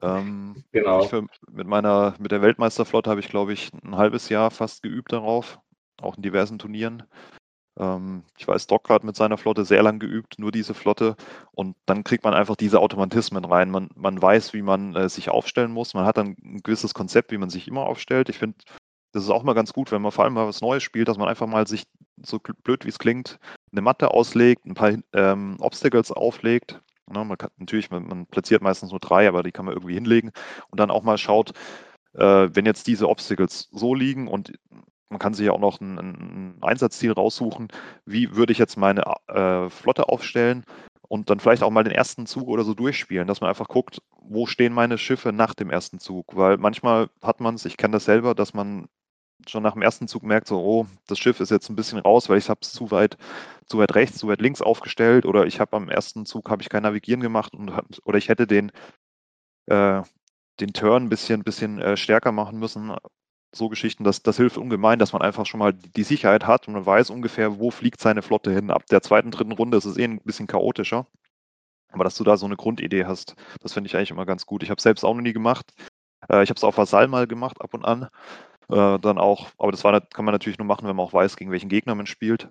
Ähm, 0.00 0.64
genau. 0.72 1.02
Für, 1.02 1.24
mit 1.50 1.68
meiner, 1.68 2.14
mit 2.18 2.32
der 2.32 2.42
Weltmeisterflotte 2.42 3.10
habe 3.10 3.20
ich, 3.20 3.28
glaube 3.28 3.52
ich, 3.52 3.70
ein 3.84 3.96
halbes 3.96 4.28
Jahr 4.28 4.50
fast 4.50 4.82
geübt 4.82 5.12
darauf 5.12 5.60
auch 6.02 6.16
in 6.16 6.22
diversen 6.22 6.58
Turnieren. 6.58 7.04
Ähm, 7.78 8.24
ich 8.38 8.46
weiß, 8.46 8.66
Doc 8.66 8.88
hat 8.90 9.04
mit 9.04 9.16
seiner 9.16 9.38
Flotte 9.38 9.64
sehr 9.64 9.82
lang 9.82 9.98
geübt, 9.98 10.38
nur 10.38 10.52
diese 10.52 10.74
Flotte. 10.74 11.16
Und 11.52 11.76
dann 11.86 12.04
kriegt 12.04 12.24
man 12.24 12.34
einfach 12.34 12.56
diese 12.56 12.80
Automatismen 12.80 13.44
rein. 13.44 13.70
Man, 13.70 13.88
man 13.94 14.20
weiß, 14.20 14.52
wie 14.52 14.62
man 14.62 14.94
äh, 14.94 15.08
sich 15.08 15.30
aufstellen 15.30 15.72
muss. 15.72 15.94
Man 15.94 16.04
hat 16.04 16.16
dann 16.16 16.36
ein 16.42 16.60
gewisses 16.62 16.94
Konzept, 16.94 17.32
wie 17.32 17.38
man 17.38 17.50
sich 17.50 17.68
immer 17.68 17.86
aufstellt. 17.86 18.28
Ich 18.28 18.38
finde, 18.38 18.58
das 19.12 19.24
ist 19.24 19.30
auch 19.30 19.42
mal 19.42 19.54
ganz 19.54 19.72
gut, 19.72 19.92
wenn 19.92 20.02
man 20.02 20.12
vor 20.12 20.24
allem 20.24 20.34
mal 20.34 20.46
was 20.46 20.60
Neues 20.60 20.82
spielt, 20.82 21.08
dass 21.08 21.18
man 21.18 21.28
einfach 21.28 21.46
mal 21.46 21.66
sich, 21.66 21.84
so 22.24 22.38
blöd 22.38 22.84
wie 22.84 22.90
es 22.90 22.98
klingt, 22.98 23.38
eine 23.70 23.82
Matte 23.82 24.10
auslegt, 24.10 24.64
ein 24.66 24.74
paar 24.74 24.94
ähm, 25.12 25.56
Obstacles 25.60 26.12
auflegt. 26.12 26.80
Ja, 27.14 27.24
man 27.24 27.36
kann, 27.36 27.50
natürlich, 27.58 27.90
man, 27.90 28.06
man, 28.06 28.26
platziert 28.26 28.62
meistens 28.62 28.90
nur 28.90 29.00
drei, 29.00 29.28
aber 29.28 29.42
die 29.42 29.52
kann 29.52 29.64
man 29.66 29.74
irgendwie 29.74 29.94
hinlegen 29.94 30.30
und 30.70 30.80
dann 30.80 30.90
auch 30.90 31.02
mal 31.02 31.18
schaut, 31.18 31.52
äh, 32.14 32.48
wenn 32.52 32.64
jetzt 32.64 32.86
diese 32.86 33.08
Obstacles 33.08 33.68
so 33.72 33.94
liegen 33.94 34.28
und 34.28 34.52
man 35.08 35.18
kann 35.18 35.34
sich 35.34 35.46
ja 35.46 35.52
auch 35.52 35.60
noch 35.60 35.80
ein, 35.80 35.98
ein 35.98 36.62
Einsatzziel 36.62 37.12
raussuchen. 37.12 37.68
Wie 38.06 38.34
würde 38.34 38.52
ich 38.52 38.58
jetzt 38.58 38.76
meine 38.76 39.04
äh, 39.28 39.68
Flotte 39.68 40.08
aufstellen 40.08 40.64
und 41.08 41.28
dann 41.28 41.40
vielleicht 41.40 41.62
auch 41.62 41.70
mal 41.70 41.84
den 41.84 41.92
ersten 41.92 42.26
Zug 42.26 42.48
oder 42.48 42.64
so 42.64 42.72
durchspielen, 42.74 43.28
dass 43.28 43.42
man 43.42 43.50
einfach 43.50 43.68
guckt, 43.68 44.00
wo 44.18 44.46
stehen 44.46 44.72
meine 44.72 44.96
Schiffe 44.96 45.32
nach 45.32 45.54
dem 45.54 45.70
ersten 45.70 45.98
Zug. 45.98 46.34
Weil 46.34 46.56
manchmal 46.56 47.10
hat 47.22 47.40
man 47.40 47.56
es, 47.56 47.66
ich 47.66 47.76
kenne 47.76 47.92
das 47.92 48.06
selber, 48.06 48.34
dass 48.34 48.54
man 48.54 48.88
schon 49.46 49.62
nach 49.62 49.74
dem 49.74 49.82
ersten 49.82 50.08
Zug 50.08 50.22
merkt, 50.22 50.46
so, 50.48 50.60
oh, 50.60 50.86
das 51.06 51.18
Schiff 51.18 51.40
ist 51.40 51.50
jetzt 51.50 51.68
ein 51.68 51.76
bisschen 51.76 51.98
raus, 51.98 52.28
weil 52.28 52.38
ich 52.38 52.48
habe 52.48 52.60
es 52.62 52.72
zu 52.72 52.90
weit, 52.90 53.18
zu 53.66 53.78
weit 53.78 53.94
rechts, 53.94 54.18
zu 54.18 54.28
weit 54.28 54.40
links 54.40 54.62
aufgestellt 54.62 55.26
oder 55.26 55.46
ich 55.46 55.60
habe 55.60 55.76
am 55.76 55.88
ersten 55.88 56.26
Zug 56.26 56.48
habe 56.50 56.62
ich 56.62 56.68
kein 56.68 56.82
Navigieren 56.82 57.20
gemacht 57.20 57.54
und 57.54 57.72
oder 58.04 58.18
ich 58.18 58.28
hätte 58.28 58.46
den, 58.46 58.72
äh, 59.66 60.02
den 60.60 60.72
Turn 60.72 61.04
ein 61.04 61.08
bisschen, 61.08 61.44
bisschen 61.44 61.80
äh, 61.80 61.96
stärker 61.96 62.32
machen 62.32 62.58
müssen. 62.58 62.92
So 63.54 63.68
Geschichten, 63.68 64.04
das, 64.04 64.22
das 64.22 64.38
hilft 64.38 64.56
ungemein, 64.56 64.98
dass 64.98 65.12
man 65.12 65.22
einfach 65.22 65.44
schon 65.44 65.60
mal 65.60 65.74
die 65.74 66.02
Sicherheit 66.04 66.46
hat 66.46 66.68
und 66.68 66.74
man 66.74 66.86
weiß 66.86 67.10
ungefähr, 67.10 67.58
wo 67.58 67.70
fliegt 67.70 68.00
seine 68.00 68.22
Flotte 68.22 68.52
hin. 68.52 68.70
Ab 68.70 68.86
der 68.86 69.02
zweiten, 69.02 69.30
dritten 69.30 69.52
Runde 69.52 69.76
ist 69.76 69.84
es 69.84 69.98
eh 69.98 70.04
ein 70.04 70.20
bisschen 70.20 70.46
chaotischer. 70.46 71.06
Aber 71.90 72.04
dass 72.04 72.16
du 72.16 72.24
da 72.24 72.36
so 72.38 72.46
eine 72.46 72.56
Grundidee 72.56 73.04
hast, 73.04 73.36
das 73.60 73.74
finde 73.74 73.88
ich 73.88 73.96
eigentlich 73.96 74.10
immer 74.10 74.24
ganz 74.24 74.46
gut. 74.46 74.62
Ich 74.62 74.70
habe 74.70 74.78
es 74.78 74.82
selbst 74.82 75.04
auch 75.04 75.14
noch 75.14 75.20
nie 75.20 75.34
gemacht. 75.34 75.74
Äh, 76.28 76.42
ich 76.42 76.50
habe 76.50 76.56
es 76.56 76.64
auf 76.64 76.78
Vasall 76.78 77.08
mal 77.08 77.26
gemacht, 77.26 77.60
ab 77.60 77.74
und 77.74 77.84
an. 77.84 78.08
Äh, 78.70 78.98
dann 78.98 79.18
auch, 79.18 79.50
aber 79.58 79.72
das 79.72 79.84
war, 79.84 80.00
kann 80.00 80.24
man 80.24 80.32
natürlich 80.32 80.58
nur 80.58 80.66
machen, 80.66 80.88
wenn 80.88 80.96
man 80.96 81.06
auch 81.06 81.12
weiß, 81.12 81.36
gegen 81.36 81.50
welchen 81.50 81.68
Gegner 81.68 81.94
man 81.94 82.06
spielt. 82.06 82.48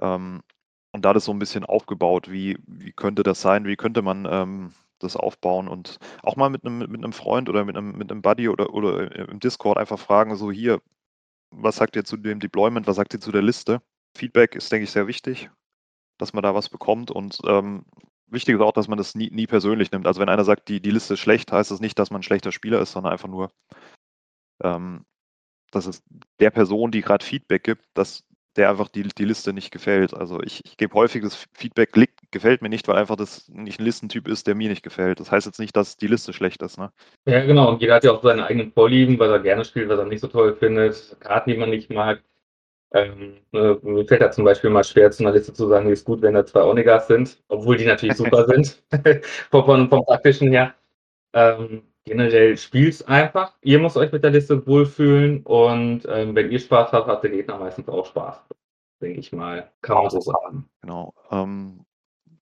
Ähm, 0.00 0.42
und 0.92 1.04
da 1.04 1.12
das 1.12 1.24
so 1.24 1.32
ein 1.32 1.38
bisschen 1.38 1.64
aufgebaut, 1.64 2.30
wie, 2.30 2.58
wie 2.66 2.92
könnte 2.92 3.22
das 3.22 3.40
sein, 3.40 3.64
wie 3.64 3.76
könnte 3.76 4.02
man 4.02 4.26
ähm, 4.28 4.72
das 5.02 5.16
aufbauen 5.16 5.68
und 5.68 5.98
auch 6.22 6.36
mal 6.36 6.50
mit 6.50 6.64
einem, 6.64 6.78
mit 6.78 7.02
einem 7.02 7.12
Freund 7.12 7.48
oder 7.48 7.64
mit 7.64 7.76
einem, 7.76 7.96
mit 7.96 8.10
einem 8.10 8.22
Buddy 8.22 8.48
oder, 8.48 8.72
oder 8.72 9.28
im 9.28 9.40
Discord 9.40 9.78
einfach 9.78 9.98
fragen, 9.98 10.36
so 10.36 10.50
hier, 10.50 10.80
was 11.50 11.76
sagt 11.76 11.96
ihr 11.96 12.04
zu 12.04 12.16
dem 12.16 12.40
Deployment, 12.40 12.86
was 12.86 12.96
sagt 12.96 13.14
ihr 13.14 13.20
zu 13.20 13.32
der 13.32 13.42
Liste? 13.42 13.82
Feedback 14.16 14.54
ist, 14.54 14.70
denke 14.70 14.84
ich, 14.84 14.90
sehr 14.90 15.06
wichtig, 15.06 15.50
dass 16.18 16.32
man 16.32 16.42
da 16.42 16.54
was 16.54 16.68
bekommt 16.68 17.10
und 17.10 17.38
ähm, 17.46 17.84
wichtig 18.26 18.54
ist 18.54 18.60
auch, 18.60 18.72
dass 18.72 18.88
man 18.88 18.98
das 18.98 19.14
nie, 19.14 19.30
nie 19.30 19.46
persönlich 19.46 19.90
nimmt. 19.90 20.06
Also 20.06 20.20
wenn 20.20 20.28
einer 20.28 20.44
sagt, 20.44 20.68
die, 20.68 20.80
die 20.80 20.90
Liste 20.90 21.14
ist 21.14 21.20
schlecht, 21.20 21.52
heißt 21.52 21.70
das 21.70 21.80
nicht, 21.80 21.98
dass 21.98 22.10
man 22.10 22.20
ein 22.20 22.24
schlechter 22.24 22.52
Spieler 22.52 22.80
ist, 22.80 22.92
sondern 22.92 23.12
einfach 23.12 23.28
nur, 23.28 23.50
ähm, 24.62 25.04
dass 25.70 25.86
es 25.86 26.02
der 26.40 26.50
Person, 26.50 26.90
die 26.90 27.00
gerade 27.00 27.24
Feedback 27.24 27.64
gibt, 27.64 27.84
dass 27.94 28.24
der 28.56 28.70
einfach 28.70 28.88
die, 28.88 29.02
die 29.02 29.24
Liste 29.24 29.52
nicht 29.52 29.70
gefällt. 29.70 30.14
Also 30.14 30.40
ich, 30.42 30.64
ich 30.64 30.76
gebe 30.76 30.94
häufig 30.94 31.22
das 31.22 31.46
Feedback, 31.52 31.92
gefällt 32.30 32.62
mir 32.62 32.68
nicht, 32.68 32.88
weil 32.88 32.96
einfach 32.96 33.16
das 33.16 33.48
nicht 33.48 33.80
ein 33.80 33.84
Listentyp 33.84 34.28
ist, 34.28 34.46
der 34.46 34.54
mir 34.54 34.68
nicht 34.68 34.82
gefällt. 34.82 35.20
Das 35.20 35.30
heißt 35.30 35.46
jetzt 35.46 35.60
nicht, 35.60 35.76
dass 35.76 35.96
die 35.96 36.06
Liste 36.06 36.32
schlecht 36.32 36.62
ist. 36.62 36.78
Ne? 36.78 36.90
Ja, 37.26 37.44
genau. 37.44 37.70
Und 37.70 37.80
jeder 37.80 37.94
hat 37.94 38.04
ja 38.04 38.12
auch 38.12 38.22
seine 38.22 38.46
eigenen 38.46 38.72
Vorlieben, 38.72 39.18
was 39.18 39.30
er 39.30 39.40
gerne 39.40 39.64
spielt, 39.64 39.88
was 39.88 39.98
er 39.98 40.06
nicht 40.06 40.20
so 40.20 40.28
toll 40.28 40.54
findet, 40.56 41.16
Karten, 41.20 41.50
die 41.50 41.56
man 41.56 41.70
nicht 41.70 41.90
mag. 41.90 42.22
Ähm, 42.92 43.36
äh, 43.52 43.74
mir 43.82 44.04
fällt 44.04 44.20
da 44.20 44.32
zum 44.32 44.44
Beispiel 44.44 44.70
mal 44.70 44.82
schwer, 44.82 45.10
zu 45.12 45.22
einer 45.22 45.32
Liste 45.32 45.52
zu 45.52 45.68
sagen, 45.68 45.86
die 45.86 45.92
ist 45.92 46.04
gut, 46.04 46.22
wenn 46.22 46.34
da 46.34 46.44
zwei 46.44 46.64
Onegas 46.64 47.06
sind, 47.06 47.40
obwohl 47.46 47.76
die 47.76 47.84
natürlich 47.84 48.16
super 48.16 48.46
sind, 48.48 48.82
vom, 49.50 49.64
vom, 49.64 49.88
vom, 49.88 50.04
praktischen 50.04 50.50
her. 50.50 50.74
Ähm, 51.32 51.82
generell 52.04 52.56
spielt's 52.56 53.02
einfach. 53.02 53.54
Ihr 53.62 53.78
müsst 53.78 53.96
euch 53.96 54.12
mit 54.12 54.24
der 54.24 54.30
Liste 54.30 54.66
wohlfühlen 54.66 55.42
und 55.42 56.02
ähm, 56.08 56.34
wenn 56.34 56.50
ihr 56.50 56.58
Spaß 56.58 56.92
habt, 56.92 57.06
hat 57.06 57.22
der 57.22 57.30
Gegner 57.30 57.58
meistens 57.58 57.88
auch 57.88 58.06
Spaß. 58.06 58.42
Denke 59.00 59.20
ich 59.20 59.32
mal, 59.32 59.70
kann 59.80 59.98
man 59.98 60.10
so 60.10 60.20
sagen. 60.20 60.68
Genau. 60.82 61.14
Ähm, 61.30 61.84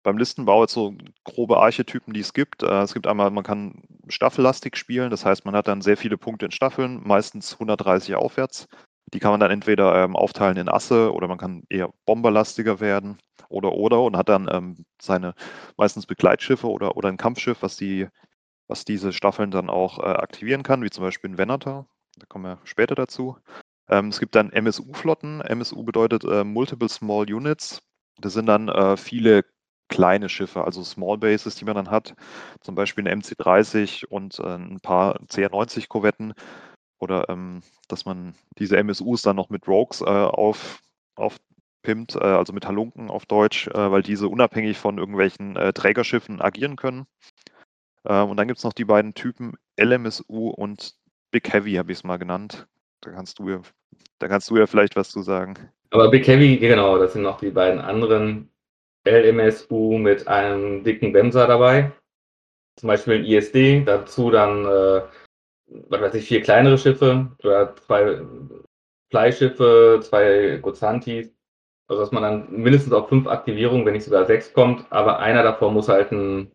beim 0.02 0.18
Listenbau 0.18 0.62
jetzt 0.62 0.72
so 0.72 0.94
grobe 1.24 1.58
Archetypen, 1.58 2.14
die 2.14 2.20
es 2.20 2.32
gibt. 2.32 2.62
Äh, 2.62 2.82
es 2.82 2.94
gibt 2.94 3.06
einmal, 3.06 3.30
man 3.30 3.44
kann 3.44 3.82
staffellastig 4.08 4.76
spielen, 4.76 5.10
das 5.10 5.24
heißt, 5.24 5.44
man 5.44 5.54
hat 5.54 5.68
dann 5.68 5.82
sehr 5.82 5.96
viele 5.96 6.16
Punkte 6.16 6.46
in 6.46 6.52
Staffeln, 6.52 7.02
meistens 7.04 7.52
130 7.54 8.14
aufwärts. 8.14 8.66
Die 9.12 9.20
kann 9.20 9.30
man 9.30 9.40
dann 9.40 9.50
entweder 9.50 10.02
ähm, 10.02 10.16
aufteilen 10.16 10.56
in 10.56 10.68
Asse 10.68 11.12
oder 11.12 11.28
man 11.28 11.38
kann 11.38 11.62
eher 11.68 11.90
bomberlastiger 12.06 12.80
werden 12.80 13.18
oder 13.48 13.72
oder 13.72 14.02
und 14.02 14.16
hat 14.16 14.28
dann 14.28 14.48
ähm, 14.50 14.84
seine 15.00 15.34
meistens 15.76 16.06
Begleitschiffe 16.06 16.68
oder, 16.68 16.96
oder 16.96 17.08
ein 17.08 17.16
Kampfschiff, 17.16 17.62
was 17.62 17.76
die, 17.76 18.08
was 18.68 18.84
diese 18.84 19.12
Staffeln 19.12 19.50
dann 19.50 19.70
auch 19.70 19.98
äh, 19.98 20.02
aktivieren 20.02 20.62
kann, 20.62 20.82
wie 20.82 20.90
zum 20.90 21.02
Beispiel 21.02 21.30
ein 21.30 21.38
Venator. 21.38 21.86
Da 22.16 22.26
kommen 22.26 22.44
wir 22.44 22.58
später 22.64 22.94
dazu. 22.94 23.36
Ähm, 23.88 24.08
es 24.08 24.20
gibt 24.20 24.34
dann 24.34 24.52
MSU-Flotten. 24.52 25.40
MSU 25.40 25.82
bedeutet 25.82 26.24
äh, 26.24 26.44
Multiple 26.44 26.88
Small 26.88 27.32
Units. 27.32 27.80
Das 28.20 28.34
sind 28.34 28.46
dann 28.46 28.68
äh, 28.68 28.96
viele 28.96 29.44
kleine 29.88 30.28
Schiffe, 30.28 30.64
also 30.64 30.84
Small 30.84 31.18
Bases, 31.18 31.54
die 31.54 31.64
man 31.64 31.74
dann 31.74 31.90
hat. 31.90 32.14
Zum 32.60 32.74
Beispiel 32.74 33.06
eine 33.06 33.16
MC-30 33.16 34.06
und 34.06 34.38
äh, 34.38 34.54
ein 34.54 34.80
paar 34.80 35.18
CR-90-Korvetten 35.28 36.34
oder 36.98 37.28
ähm, 37.28 37.62
dass 37.88 38.04
man 38.04 38.34
diese 38.58 38.76
MSUs 38.76 39.22
dann 39.22 39.36
noch 39.36 39.48
mit 39.48 39.66
Rogues 39.66 40.02
äh, 40.02 40.04
auf, 40.04 40.80
aufpimmt, 41.14 42.16
äh, 42.16 42.18
also 42.18 42.52
mit 42.52 42.66
Halunken 42.66 43.08
auf 43.08 43.24
Deutsch, 43.24 43.70
weil 43.72 44.02
diese 44.02 44.28
unabhängig 44.28 44.76
von 44.76 44.98
irgendwelchen 44.98 45.54
Trägerschiffen 45.54 46.42
agieren 46.42 46.76
können. 46.76 47.06
Äh, 48.04 48.22
und 48.22 48.36
dann 48.36 48.48
gibt 48.48 48.58
es 48.58 48.64
noch 48.64 48.72
die 48.72 48.84
beiden 48.84 49.14
Typen 49.14 49.54
LMSU 49.78 50.50
und 50.50 50.94
Big 51.30 51.52
Heavy, 51.52 51.74
habe 51.74 51.92
ich 51.92 51.98
es 51.98 52.04
mal 52.04 52.18
genannt. 52.18 52.66
Da 53.00 53.10
kannst 53.10 53.38
du 53.38 53.48
ja, 53.48 53.60
da 54.18 54.28
kannst 54.28 54.50
du 54.50 54.56
ja 54.56 54.66
vielleicht 54.66 54.96
was 54.96 55.10
zu 55.10 55.22
sagen. 55.22 55.54
Aber 55.90 56.10
Big 56.10 56.26
Heavy, 56.26 56.56
genau, 56.58 56.98
das 56.98 57.12
sind 57.12 57.22
noch 57.22 57.38
die 57.38 57.50
beiden 57.50 57.80
anderen 57.80 58.50
LMSU 59.06 59.98
mit 59.98 60.26
einem 60.26 60.84
dicken 60.84 61.12
Bemser 61.12 61.46
dabei. 61.46 61.92
Zum 62.76 62.88
Beispiel 62.88 63.14
ein 63.14 63.24
ISD, 63.24 63.84
dazu 63.84 64.30
dann 64.30 64.64
äh, 64.64 65.02
was 65.88 66.00
weiß 66.00 66.14
ich, 66.14 66.26
vier 66.26 66.42
kleinere 66.42 66.78
Schiffe 66.78 67.30
oder 67.42 67.74
zwei 67.76 68.22
Fleischschiffe, 69.10 70.00
zwei 70.02 70.58
Gozantis. 70.62 71.32
Also 71.88 72.02
dass 72.02 72.12
man 72.12 72.22
dann 72.22 72.52
mindestens 72.52 72.92
auf 72.92 73.08
fünf 73.08 73.26
Aktivierungen, 73.26 73.86
wenn 73.86 73.94
nicht 73.94 74.04
sogar 74.04 74.26
sechs 74.26 74.52
kommt, 74.52 74.84
aber 74.90 75.20
einer 75.20 75.42
davor 75.42 75.72
muss 75.72 75.88
halt 75.88 76.12
ein, 76.12 76.52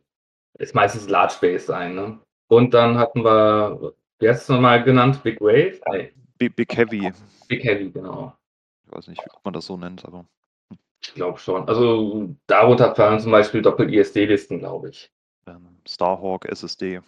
ist 0.60 0.76
meistens 0.76 1.10
Large 1.10 1.36
Base 1.42 1.66
sein. 1.66 1.96
Ne? 1.96 2.20
Und 2.48 2.74
dann 2.74 2.98
hatten 2.98 3.24
wir, 3.24 3.94
wie 4.20 4.30
heißt 4.30 4.44
es 4.44 4.50
nochmal 4.50 4.84
genannt? 4.84 5.22
Big 5.24 5.42
Wave? 5.42 5.80
Nee. 5.92 6.14
Big, 6.38 6.56
Big 6.56 6.76
Heavy. 6.76 7.12
Big 7.48 7.64
Heavy, 7.64 7.90
genau. 7.90 8.34
Ich 8.86 8.92
weiß 8.92 9.08
nicht, 9.08 9.22
ob 9.34 9.44
man 9.44 9.54
das 9.54 9.66
so 9.66 9.78
nennt, 9.78 10.06
aber. 10.06 10.26
Ich 11.02 11.14
glaube 11.14 11.38
schon. 11.40 11.68
Also 11.68 12.36
darunter 12.48 12.96
fallen 12.96 13.20
zum 13.20 13.32
Beispiel 13.32 13.62
Doppel-ISD-Listen, 13.62 14.60
glaube 14.60 14.90
ich. 14.90 15.12
Ähm, 15.48 15.78
Starhawk, 15.88 16.46
SSD. 16.46 17.02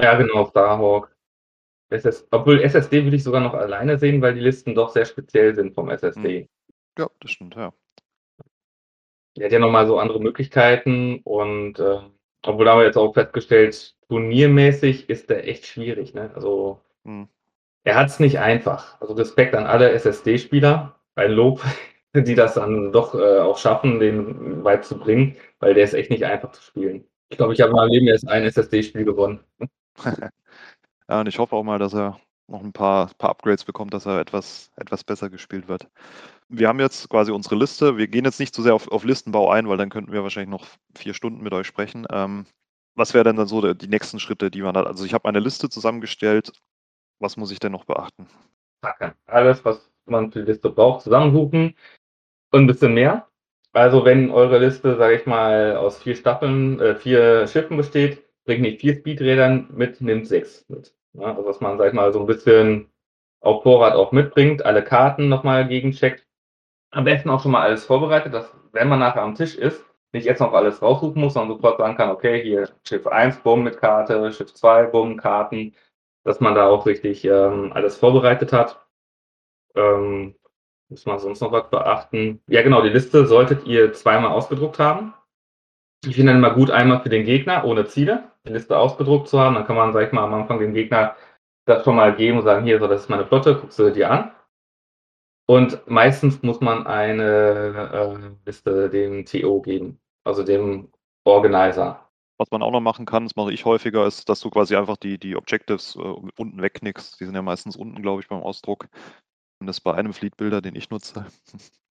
Ja, 0.00 0.14
genau, 0.16 0.46
Starhawk. 0.46 1.14
SS, 1.88 2.26
obwohl 2.32 2.60
SSD 2.60 3.04
würde 3.04 3.16
ich 3.16 3.22
sogar 3.22 3.40
noch 3.40 3.54
alleine 3.54 3.98
sehen, 3.98 4.20
weil 4.20 4.34
die 4.34 4.40
Listen 4.40 4.74
doch 4.74 4.90
sehr 4.90 5.04
speziell 5.04 5.54
sind 5.54 5.74
vom 5.74 5.88
SSD. 5.88 6.40
Hm. 6.40 6.48
Ja, 6.98 7.08
das 7.20 7.30
stimmt, 7.30 7.54
ja. 7.54 7.72
Er 9.38 9.44
hat 9.44 9.52
ja 9.52 9.58
nochmal 9.58 9.86
so 9.86 9.98
andere 9.98 10.20
Möglichkeiten 10.20 11.20
und 11.22 11.78
äh, 11.78 12.00
obwohl 12.46 12.64
da 12.64 12.72
haben 12.72 12.80
wir 12.80 12.86
jetzt 12.86 12.98
auch 12.98 13.12
festgestellt, 13.12 13.94
turniermäßig 14.08 15.08
ist 15.08 15.30
der 15.30 15.48
echt 15.48 15.66
schwierig. 15.66 16.14
Ne? 16.14 16.30
Also 16.34 16.80
hm. 17.04 17.28
er 17.84 17.96
hat 17.96 18.08
es 18.08 18.20
nicht 18.20 18.38
einfach. 18.38 19.00
Also 19.00 19.14
Respekt 19.14 19.54
an 19.54 19.66
alle 19.66 19.90
SSD-Spieler, 19.90 20.94
ein 21.14 21.32
Lob, 21.32 21.62
die 22.14 22.34
das 22.34 22.54
dann 22.54 22.92
doch 22.92 23.14
äh, 23.14 23.38
auch 23.38 23.58
schaffen, 23.58 24.00
den 24.00 24.64
weit 24.64 24.84
zu 24.84 24.98
bringen, 24.98 25.36
weil 25.60 25.74
der 25.74 25.84
ist 25.84 25.94
echt 25.94 26.10
nicht 26.10 26.24
einfach 26.24 26.52
zu 26.52 26.62
spielen. 26.62 27.04
Ich 27.28 27.36
glaube, 27.36 27.52
ich 27.52 27.60
habe 27.60 27.70
in 27.70 27.76
meinem 27.76 27.90
Leben 27.90 28.08
erst 28.08 28.28
ein 28.28 28.44
SSD-Spiel 28.44 29.04
gewonnen. 29.04 29.40
Ja, 31.08 31.20
und 31.20 31.28
ich 31.28 31.38
hoffe 31.38 31.54
auch 31.54 31.62
mal, 31.62 31.78
dass 31.78 31.94
er 31.94 32.18
noch 32.48 32.62
ein 32.62 32.72
paar, 32.72 33.10
paar 33.18 33.30
Upgrades 33.30 33.64
bekommt, 33.64 33.92
dass 33.94 34.06
er 34.06 34.20
etwas, 34.20 34.70
etwas 34.76 35.04
besser 35.04 35.30
gespielt 35.30 35.68
wird. 35.68 35.88
Wir 36.48 36.68
haben 36.68 36.78
jetzt 36.78 37.08
quasi 37.08 37.32
unsere 37.32 37.56
Liste. 37.56 37.96
Wir 37.96 38.06
gehen 38.06 38.24
jetzt 38.24 38.38
nicht 38.38 38.54
zu 38.54 38.62
sehr 38.62 38.74
auf, 38.74 38.88
auf 38.88 39.04
Listenbau 39.04 39.50
ein, 39.50 39.68
weil 39.68 39.78
dann 39.78 39.90
könnten 39.90 40.12
wir 40.12 40.22
wahrscheinlich 40.22 40.50
noch 40.50 40.66
vier 40.94 41.14
Stunden 41.14 41.42
mit 41.42 41.52
euch 41.52 41.66
sprechen. 41.66 42.06
Ähm, 42.10 42.46
was 42.94 43.14
wären 43.14 43.24
denn 43.24 43.36
dann 43.36 43.46
so 43.46 43.74
die 43.74 43.88
nächsten 43.88 44.20
Schritte, 44.20 44.50
die 44.50 44.62
man 44.62 44.76
hat? 44.76 44.86
Also 44.86 45.04
ich 45.04 45.12
habe 45.12 45.28
eine 45.28 45.40
Liste 45.40 45.68
zusammengestellt. 45.68 46.52
Was 47.18 47.36
muss 47.36 47.50
ich 47.50 47.58
denn 47.58 47.72
noch 47.72 47.84
beachten? 47.84 48.26
Alles, 49.26 49.64
was 49.64 49.90
man 50.06 50.30
für 50.30 50.40
die 50.40 50.50
Liste 50.52 50.70
braucht, 50.70 51.02
zusammensuchen 51.02 51.74
und 52.52 52.60
ein 52.62 52.66
bisschen 52.66 52.94
mehr. 52.94 53.28
Also 53.72 54.04
wenn 54.04 54.30
eure 54.30 54.58
Liste, 54.58 54.96
sage 54.96 55.16
ich 55.16 55.26
mal, 55.26 55.76
aus 55.76 55.98
vier 55.98 56.16
Staffeln, 56.16 56.80
äh, 56.80 56.94
vier 56.94 57.46
Schiffen 57.46 57.76
besteht, 57.76 58.24
bringt 58.44 58.62
nicht 58.62 58.80
vier 58.80 58.94
Speedrädern 58.94 59.68
mit, 59.70 60.00
nimmt 60.00 60.26
sechs 60.26 60.64
mit. 60.68 60.95
Ja, 61.18 61.28
also 61.28 61.42
dass 61.42 61.60
man, 61.60 61.78
sag 61.78 61.88
ich 61.88 61.94
mal, 61.94 62.12
so 62.12 62.20
ein 62.20 62.26
bisschen 62.26 62.90
auf 63.40 63.62
Vorrat 63.62 63.94
auch 63.94 64.12
mitbringt, 64.12 64.64
alle 64.64 64.84
Karten 64.84 65.28
nochmal 65.28 65.66
gegencheckt. 65.68 66.26
Am 66.90 67.04
besten 67.04 67.30
auch 67.30 67.42
schon 67.42 67.52
mal 67.52 67.62
alles 67.62 67.84
vorbereitet, 67.84 68.34
dass 68.34 68.52
wenn 68.72 68.88
man 68.88 68.98
nachher 68.98 69.22
am 69.22 69.34
Tisch 69.34 69.56
ist, 69.56 69.84
nicht 70.12 70.24
jetzt 70.24 70.40
noch 70.40 70.52
alles 70.52 70.82
raussuchen 70.82 71.20
muss, 71.20 71.34
sondern 71.34 71.56
sofort 71.56 71.78
sagen 71.78 71.96
kann, 71.96 72.10
okay, 72.10 72.42
hier 72.42 72.68
Schiff 72.86 73.06
1, 73.06 73.38
Bumm 73.40 73.64
mit 73.64 73.78
Karte, 73.78 74.32
Schiff 74.32 74.52
2, 74.54 74.86
Bumm, 74.86 75.16
Karten, 75.16 75.74
dass 76.24 76.40
man 76.40 76.54
da 76.54 76.68
auch 76.68 76.86
richtig 76.86 77.24
ähm, 77.24 77.72
alles 77.72 77.96
vorbereitet 77.98 78.52
hat. 78.52 78.86
Ähm, 79.74 80.34
muss 80.88 81.06
man 81.06 81.18
sonst 81.18 81.40
noch 81.40 81.52
was 81.52 81.68
beachten? 81.70 82.40
Ja, 82.46 82.62
genau, 82.62 82.82
die 82.82 82.88
Liste 82.90 83.26
solltet 83.26 83.66
ihr 83.66 83.92
zweimal 83.92 84.32
ausgedruckt 84.32 84.78
haben. 84.78 85.14
Ich 86.06 86.14
finde 86.14 86.32
dann 86.32 86.38
immer 86.38 86.54
gut, 86.54 86.70
einmal 86.70 87.02
für 87.02 87.08
den 87.08 87.24
Gegner 87.24 87.64
ohne 87.64 87.86
Ziele, 87.86 88.30
die 88.46 88.52
Liste 88.52 88.78
ausgedruckt 88.78 89.28
zu 89.28 89.40
haben. 89.40 89.54
Dann 89.54 89.66
kann 89.66 89.76
man, 89.76 89.92
sag 89.92 90.06
ich 90.06 90.12
mal, 90.12 90.24
am 90.24 90.34
Anfang 90.34 90.58
dem 90.60 90.72
Gegner 90.72 91.16
das 91.66 91.84
schon 91.84 91.96
mal 91.96 92.14
geben 92.14 92.38
und 92.38 92.44
sagen, 92.44 92.64
hier, 92.64 92.78
so, 92.78 92.86
das 92.86 93.02
ist 93.02 93.10
meine 93.10 93.26
Flotte, 93.26 93.56
guckst 93.56 93.78
du 93.78 93.90
dir 93.90 94.10
an. 94.10 94.32
Und 95.48 95.80
meistens 95.86 96.42
muss 96.42 96.60
man 96.60 96.86
eine 96.86 97.90
äh, 97.92 98.46
Liste 98.46 98.88
dem 98.88 99.24
TO 99.24 99.60
geben, 99.62 100.00
also 100.24 100.42
dem 100.42 100.92
Organizer. 101.24 102.08
Was 102.38 102.50
man 102.50 102.62
auch 102.62 102.70
noch 102.70 102.80
machen 102.80 103.06
kann, 103.06 103.24
das 103.24 103.36
mache 103.36 103.52
ich 103.52 103.64
häufiger, 103.64 104.06
ist, 104.06 104.28
dass 104.28 104.40
du 104.40 104.50
quasi 104.50 104.76
einfach 104.76 104.96
die, 104.96 105.18
die 105.18 105.36
Objectives 105.36 105.96
äh, 105.96 105.98
unten 105.98 106.60
wegknickst. 106.60 107.20
Die 107.20 107.24
sind 107.24 107.34
ja 107.34 107.42
meistens 107.42 107.76
unten, 107.76 108.02
glaube 108.02 108.20
ich, 108.20 108.28
beim 108.28 108.42
Ausdruck. 108.42 108.88
zumindest 109.58 109.84
bei 109.84 109.94
einem 109.94 110.12
Fleet-Builder, 110.12 110.60
den 110.60 110.76
ich 110.76 110.90
nutze. 110.90 111.26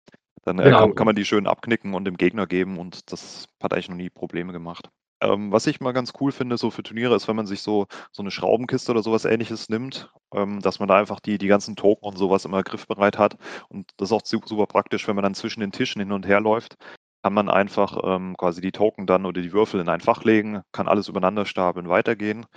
Dann 0.43 0.59
äh, 0.59 0.63
Genau. 0.63 0.79
kann, 0.79 0.95
kann 0.95 1.05
man 1.05 1.15
die 1.15 1.25
schön 1.25 1.47
abknicken 1.47 1.93
und 1.93 2.05
dem 2.05 2.17
Gegner 2.17 2.47
geben 2.47 2.77
und 2.77 3.11
das 3.11 3.47
hat 3.61 3.73
eigentlich 3.73 3.89
noch 3.89 3.95
nie 3.97 4.09
Probleme 4.09 4.53
gemacht. 4.53 4.89
Ähm, 5.23 5.51
was 5.51 5.67
ich 5.67 5.79
mal 5.81 5.91
ganz 5.91 6.13
cool 6.19 6.31
finde, 6.31 6.57
so 6.57 6.71
für 6.71 6.81
Turniere, 6.81 7.15
ist, 7.15 7.27
wenn 7.27 7.35
man 7.35 7.45
sich 7.45 7.61
so, 7.61 7.85
so 8.11 8.23
eine 8.23 8.31
Schraubenkiste 8.31 8.91
oder 8.91 9.03
sowas 9.03 9.25
ähnliches 9.25 9.69
nimmt, 9.69 10.11
ähm, 10.33 10.61
dass 10.61 10.79
man 10.79 10.87
da 10.87 10.95
einfach 10.97 11.19
die, 11.19 11.37
die 11.37 11.47
ganzen 11.47 11.75
Token 11.75 12.07
und 12.07 12.17
sowas 12.17 12.43
immer 12.45 12.63
griffbereit 12.63 13.19
hat. 13.19 13.37
Und 13.69 13.91
das 13.97 14.09
ist 14.09 14.13
auch 14.13 14.25
su- 14.25 14.41
super 14.43 14.65
praktisch, 14.65 15.07
wenn 15.07 15.15
man 15.15 15.23
dann 15.23 15.35
zwischen 15.35 15.59
den 15.59 15.71
Tischen 15.71 16.01
hin 16.01 16.11
und 16.11 16.25
her 16.25 16.41
läuft, 16.41 16.75
kann 17.23 17.33
man 17.33 17.49
einfach 17.49 17.99
ähm, 18.03 18.35
quasi 18.35 18.61
die 18.61 18.71
Token 18.71 19.05
dann 19.05 19.27
oder 19.27 19.41
die 19.43 19.53
Würfel 19.53 19.79
in 19.79 19.89
ein 19.89 20.01
Fach 20.01 20.23
legen, 20.23 20.61
kann 20.71 20.87
alles 20.87 21.07
übereinander 21.07 21.45
stapeln, 21.45 21.87
weitergehen. 21.87 22.47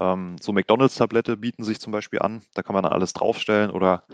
Ähm, 0.00 0.36
so 0.40 0.52
McDonalds-Tablette 0.52 1.36
bieten 1.36 1.62
sich 1.62 1.80
zum 1.80 1.92
Beispiel 1.92 2.20
an, 2.20 2.42
da 2.54 2.62
kann 2.62 2.74
man 2.74 2.82
dann 2.82 2.92
alles 2.92 3.12
draufstellen 3.12 3.70
oder 3.70 4.04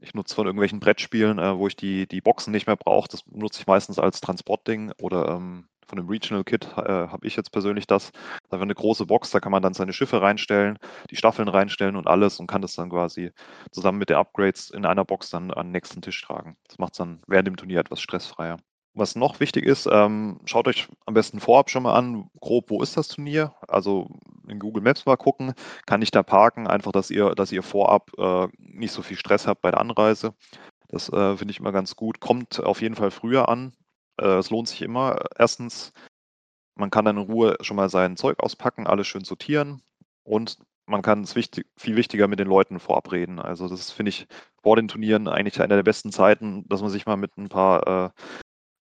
ich 0.00 0.14
nutze 0.14 0.34
von 0.34 0.46
irgendwelchen 0.46 0.80
Brettspielen, 0.80 1.38
äh, 1.38 1.56
wo 1.56 1.66
ich 1.66 1.76
die, 1.76 2.06
die 2.06 2.20
Boxen 2.20 2.52
nicht 2.52 2.66
mehr 2.66 2.76
brauche. 2.76 3.08
Das 3.08 3.24
nutze 3.26 3.60
ich 3.60 3.66
meistens 3.66 3.98
als 3.98 4.20
Transportding 4.20 4.92
oder 5.00 5.28
ähm, 5.28 5.68
von 5.86 5.96
dem 5.96 6.08
Regional 6.08 6.44
Kit 6.44 6.66
äh, 6.76 7.08
habe 7.08 7.26
ich 7.26 7.36
jetzt 7.36 7.52
persönlich 7.52 7.86
das. 7.86 8.10
Da 8.48 8.56
wäre 8.56 8.62
eine 8.62 8.74
große 8.74 9.06
Box, 9.06 9.30
da 9.30 9.40
kann 9.40 9.52
man 9.52 9.62
dann 9.62 9.74
seine 9.74 9.92
Schiffe 9.92 10.20
reinstellen, 10.20 10.78
die 11.10 11.16
Staffeln 11.16 11.48
reinstellen 11.48 11.96
und 11.96 12.06
alles 12.08 12.40
und 12.40 12.46
kann 12.48 12.62
das 12.62 12.74
dann 12.74 12.90
quasi 12.90 13.32
zusammen 13.70 13.98
mit 13.98 14.10
den 14.10 14.16
Upgrades 14.16 14.70
in 14.70 14.84
einer 14.84 15.04
Box 15.04 15.30
dann 15.30 15.50
an 15.52 15.68
den 15.68 15.72
nächsten 15.72 16.02
Tisch 16.02 16.20
tragen. 16.22 16.56
Das 16.68 16.78
macht 16.78 16.94
es 16.94 16.98
dann 16.98 17.22
während 17.26 17.48
dem 17.48 17.56
Turnier 17.56 17.80
etwas 17.80 18.00
stressfreier. 18.00 18.58
Was 18.98 19.14
noch 19.14 19.40
wichtig 19.40 19.66
ist, 19.66 19.86
ähm, 19.92 20.40
schaut 20.46 20.66
euch 20.66 20.88
am 21.04 21.12
besten 21.12 21.38
vorab 21.38 21.68
schon 21.68 21.82
mal 21.82 21.94
an, 21.94 22.30
grob, 22.40 22.70
wo 22.70 22.82
ist 22.82 22.96
das 22.96 23.08
Turnier? 23.08 23.54
Also 23.68 24.08
in 24.48 24.58
Google 24.58 24.82
Maps 24.82 25.04
mal 25.04 25.16
gucken, 25.16 25.52
kann 25.84 26.00
ich 26.00 26.10
da 26.10 26.22
parken, 26.22 26.66
einfach, 26.66 26.92
dass 26.92 27.10
ihr, 27.10 27.34
dass 27.34 27.52
ihr 27.52 27.62
vorab 27.62 28.10
äh, 28.16 28.48
nicht 28.56 28.92
so 28.92 29.02
viel 29.02 29.18
Stress 29.18 29.46
habt 29.46 29.60
bei 29.60 29.70
der 29.70 29.80
Anreise. 29.80 30.32
Das 30.88 31.10
äh, 31.10 31.36
finde 31.36 31.52
ich 31.52 31.60
immer 31.60 31.72
ganz 31.72 31.94
gut. 31.94 32.20
Kommt 32.20 32.58
auf 32.64 32.80
jeden 32.80 32.94
Fall 32.94 33.10
früher 33.10 33.50
an. 33.50 33.74
Äh, 34.18 34.38
es 34.38 34.48
lohnt 34.48 34.68
sich 34.68 34.80
immer. 34.80 35.18
Erstens, 35.36 35.92
man 36.74 36.88
kann 36.88 37.04
dann 37.04 37.18
in 37.18 37.24
Ruhe 37.24 37.58
schon 37.60 37.76
mal 37.76 37.90
sein 37.90 38.16
Zeug 38.16 38.40
auspacken, 38.40 38.86
alles 38.86 39.06
schön 39.06 39.24
sortieren 39.24 39.82
und 40.24 40.58
man 40.86 41.02
kann 41.02 41.22
es 41.22 41.34
wichtig, 41.36 41.66
viel 41.76 41.96
wichtiger 41.96 42.28
mit 42.28 42.38
den 42.38 42.48
Leuten 42.48 42.80
vorab 42.80 43.12
reden. 43.12 43.40
Also 43.40 43.68
das 43.68 43.90
finde 43.90 44.10
ich 44.10 44.26
vor 44.62 44.76
den 44.76 44.88
Turnieren 44.88 45.28
eigentlich 45.28 45.60
einer 45.60 45.76
der 45.76 45.82
besten 45.82 46.12
Zeiten, 46.12 46.66
dass 46.68 46.80
man 46.80 46.90
sich 46.90 47.04
mal 47.04 47.16
mit 47.16 47.36
ein 47.36 47.48
paar 47.50 48.06
äh, 48.06 48.10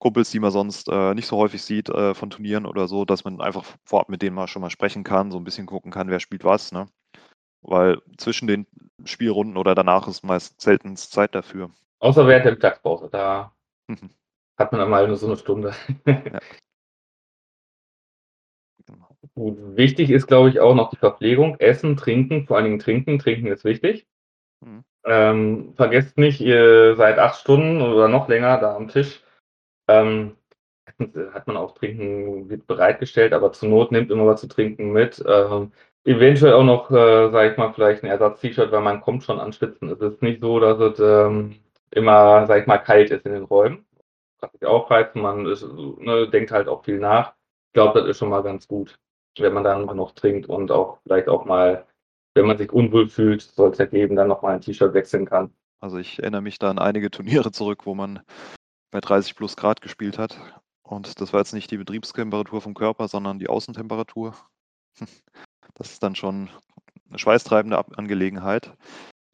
Kumpels, 0.05 0.29
die 0.29 0.39
man 0.39 0.51
sonst 0.51 0.87
äh, 0.87 1.15
nicht 1.15 1.25
so 1.25 1.35
häufig 1.37 1.63
sieht 1.63 1.89
äh, 1.89 2.13
von 2.13 2.29
Turnieren 2.29 2.67
oder 2.67 2.87
so, 2.87 3.05
dass 3.05 3.23
man 3.23 3.41
einfach 3.41 3.63
vorab 3.85 4.07
mit 4.07 4.21
denen 4.21 4.35
mal 4.35 4.47
schon 4.47 4.61
mal 4.61 4.69
sprechen 4.69 5.03
kann, 5.03 5.31
so 5.31 5.39
ein 5.39 5.43
bisschen 5.43 5.65
gucken 5.65 5.89
kann, 5.89 6.11
wer 6.11 6.19
spielt 6.19 6.43
was, 6.43 6.71
ne? 6.71 6.85
Weil 7.63 7.99
zwischen 8.17 8.47
den 8.47 8.67
Spielrunden 9.03 9.57
oder 9.57 9.73
danach 9.73 10.07
ist 10.07 10.23
meist 10.23 10.61
selten 10.61 10.95
Zeit 10.95 11.33
dafür. 11.33 11.71
Außer 11.97 12.27
während 12.27 12.45
der 12.45 12.51
Mittagspause, 12.51 13.09
da 13.11 13.51
hat 14.59 14.71
man 14.71 14.81
dann 14.81 14.91
mal 14.91 15.07
nur 15.07 15.17
so 15.17 15.25
eine 15.25 15.37
Stunde. 15.37 15.73
Genau. 18.87 19.07
Gut, 19.33 19.57
wichtig 19.75 20.11
ist, 20.11 20.27
glaube 20.27 20.49
ich, 20.49 20.59
auch 20.59 20.75
noch 20.75 20.91
die 20.91 20.97
Verpflegung. 20.97 21.55
Essen, 21.59 21.97
trinken, 21.97 22.45
vor 22.45 22.57
allen 22.57 22.65
Dingen 22.65 22.77
trinken. 22.77 23.17
Trinken 23.17 23.47
ist 23.47 23.65
wichtig. 23.65 24.05
Mhm. 24.63 24.83
Ähm, 25.05 25.73
vergesst 25.75 26.19
nicht, 26.19 26.39
ihr 26.39 26.95
seid 26.95 27.17
acht 27.17 27.39
Stunden 27.39 27.81
oder 27.81 28.07
noch 28.07 28.27
länger 28.27 28.59
da 28.59 28.75
am 28.75 28.89
Tisch. 28.89 29.24
Ähm, 29.87 30.35
hat 31.33 31.47
man 31.47 31.57
auch 31.57 31.73
Trinken 31.73 32.49
wird 32.49 32.67
bereitgestellt, 32.67 33.33
aber 33.33 33.51
zur 33.51 33.69
Not 33.69 33.91
nehmt 33.91 34.11
immer 34.11 34.25
was 34.27 34.41
zu 34.41 34.47
trinken 34.47 34.91
mit. 34.91 35.23
Ähm, 35.27 35.71
eventuell 36.05 36.53
auch 36.53 36.63
noch, 36.63 36.91
äh, 36.91 37.31
sage 37.31 37.51
ich 37.51 37.57
mal, 37.57 37.73
vielleicht 37.73 38.03
ein 38.03 38.09
Ersatz-T-Shirt, 38.09 38.71
weil 38.71 38.81
man 38.81 39.01
kommt 39.01 39.23
schon 39.23 39.39
an 39.39 39.53
Schwitzen. 39.53 39.89
Es 39.89 39.99
ist 39.99 40.21
nicht 40.21 40.41
so, 40.41 40.59
dass 40.59 40.79
es 40.79 40.99
ähm, 40.99 41.55
immer, 41.91 42.45
sage 42.47 42.61
ich 42.61 42.67
mal, 42.67 42.77
kalt 42.77 43.11
ist 43.11 43.25
in 43.25 43.33
den 43.33 43.43
Räumen. 43.43 43.85
Kann 44.39 44.51
sich 44.53 44.65
aufheizen, 44.65 45.21
man 45.21 45.45
ist, 45.47 45.63
ne, 45.63 46.29
denkt 46.29 46.51
halt 46.51 46.67
auch 46.67 46.83
viel 46.83 46.99
nach. 46.99 47.33
Ich 47.67 47.73
glaube, 47.73 47.99
das 47.99 48.09
ist 48.09 48.19
schon 48.19 48.29
mal 48.29 48.43
ganz 48.43 48.67
gut, 48.67 48.97
wenn 49.39 49.53
man 49.53 49.63
dann 49.63 49.85
noch 49.85 50.11
trinkt 50.11 50.47
und 50.47 50.71
auch 50.71 50.99
vielleicht 51.03 51.27
auch 51.27 51.45
mal, 51.45 51.85
wenn 52.35 52.45
man 52.45 52.57
sich 52.57 52.71
unwohl 52.71 53.09
fühlt, 53.09 53.41
soll 53.41 53.71
es 53.71 53.77
ja 53.77 53.85
geben, 53.85 54.15
dann 54.15 54.27
noch 54.27 54.41
mal 54.41 54.53
ein 54.53 54.61
T-Shirt 54.61 54.93
wechseln 54.93 55.25
kann. 55.25 55.51
Also 55.81 55.97
ich 55.97 56.19
erinnere 56.19 56.41
mich 56.41 56.59
da 56.59 56.69
an 56.69 56.79
einige 56.79 57.11
Turniere 57.11 57.51
zurück, 57.51 57.85
wo 57.85 57.95
man 57.95 58.21
bei 58.95 59.01
30 59.01 59.35
plus 59.35 59.57
Grad 59.57 59.81
gespielt 59.81 60.17
hat. 60.17 60.39
Und 60.81 61.19
das 61.19 61.33
war 61.33 61.41
jetzt 61.41 61.53
nicht 61.53 61.69
die 61.69 61.77
Betriebstemperatur 61.77 62.61
vom 62.61 62.73
Körper, 62.73 63.09
sondern 63.09 63.39
die 63.39 63.49
Außentemperatur. 63.49 64.35
Das 65.73 65.91
ist 65.91 66.01
dann 66.01 66.15
schon 66.15 66.47
eine 67.09 67.19
schweißtreibende 67.19 67.77
Angelegenheit. 67.97 68.71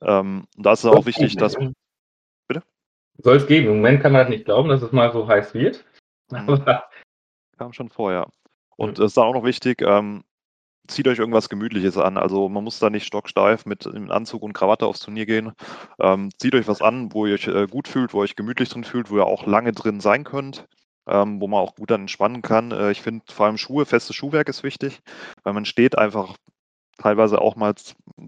Ähm, 0.01 0.47
da 0.57 0.71
ist 0.71 0.83
es 0.83 0.89
auch 0.89 1.05
wichtig, 1.05 1.35
dass. 1.35 1.55
Bitte? 2.47 2.63
Soll 3.19 3.37
es 3.37 3.45
geben. 3.45 3.67
Im 3.67 3.75
Moment 3.75 4.01
kann 4.01 4.11
man 4.11 4.21
das 4.21 4.29
nicht 4.29 4.45
glauben, 4.45 4.69
dass 4.69 4.81
es 4.81 4.91
mal 4.91 5.13
so 5.13 5.27
heiß 5.27 5.53
wird. 5.53 5.85
Mhm. 6.31 6.65
Kam 7.59 7.73
schon 7.73 7.89
vorher. 7.89 8.27
Und 8.75 8.97
es 8.97 9.07
ist 9.07 9.17
dann 9.17 9.25
auch 9.25 9.35
noch 9.35 9.43
wichtig, 9.43 9.83
ähm, 9.83 10.23
zieht 10.91 11.07
euch 11.07 11.19
irgendwas 11.19 11.49
Gemütliches 11.49 11.97
an. 11.97 12.17
Also 12.17 12.49
man 12.49 12.63
muss 12.63 12.79
da 12.79 12.89
nicht 12.89 13.05
stocksteif 13.05 13.65
mit 13.65 13.87
Anzug 13.87 14.43
und 14.43 14.53
Krawatte 14.53 14.85
aufs 14.85 14.99
Turnier 14.99 15.25
gehen. 15.25 15.53
Ähm, 15.99 16.29
zieht 16.37 16.55
euch 16.55 16.67
was 16.67 16.81
an, 16.81 17.13
wo 17.13 17.25
ihr 17.25 17.35
euch 17.35 17.47
äh, 17.47 17.67
gut 17.67 17.87
fühlt, 17.87 18.13
wo 18.13 18.19
ihr 18.19 18.23
euch 18.23 18.35
gemütlich 18.35 18.69
drin 18.69 18.83
fühlt, 18.83 19.09
wo 19.09 19.17
ihr 19.17 19.25
auch 19.25 19.45
lange 19.45 19.71
drin 19.71 19.99
sein 19.99 20.23
könnt, 20.23 20.67
ähm, 21.07 21.41
wo 21.41 21.47
man 21.47 21.61
auch 21.61 21.75
gut 21.75 21.91
dann 21.91 22.01
entspannen 22.01 22.41
kann. 22.41 22.71
Äh, 22.71 22.91
ich 22.91 23.01
finde 23.01 23.23
vor 23.31 23.47
allem 23.47 23.57
Schuhe, 23.57 23.85
festes 23.85 24.15
Schuhwerk 24.15 24.49
ist 24.49 24.63
wichtig, 24.63 24.99
weil 25.43 25.53
man 25.53 25.65
steht 25.65 25.97
einfach 25.97 26.35
teilweise 26.97 27.41
auch 27.41 27.55
mal 27.55 27.73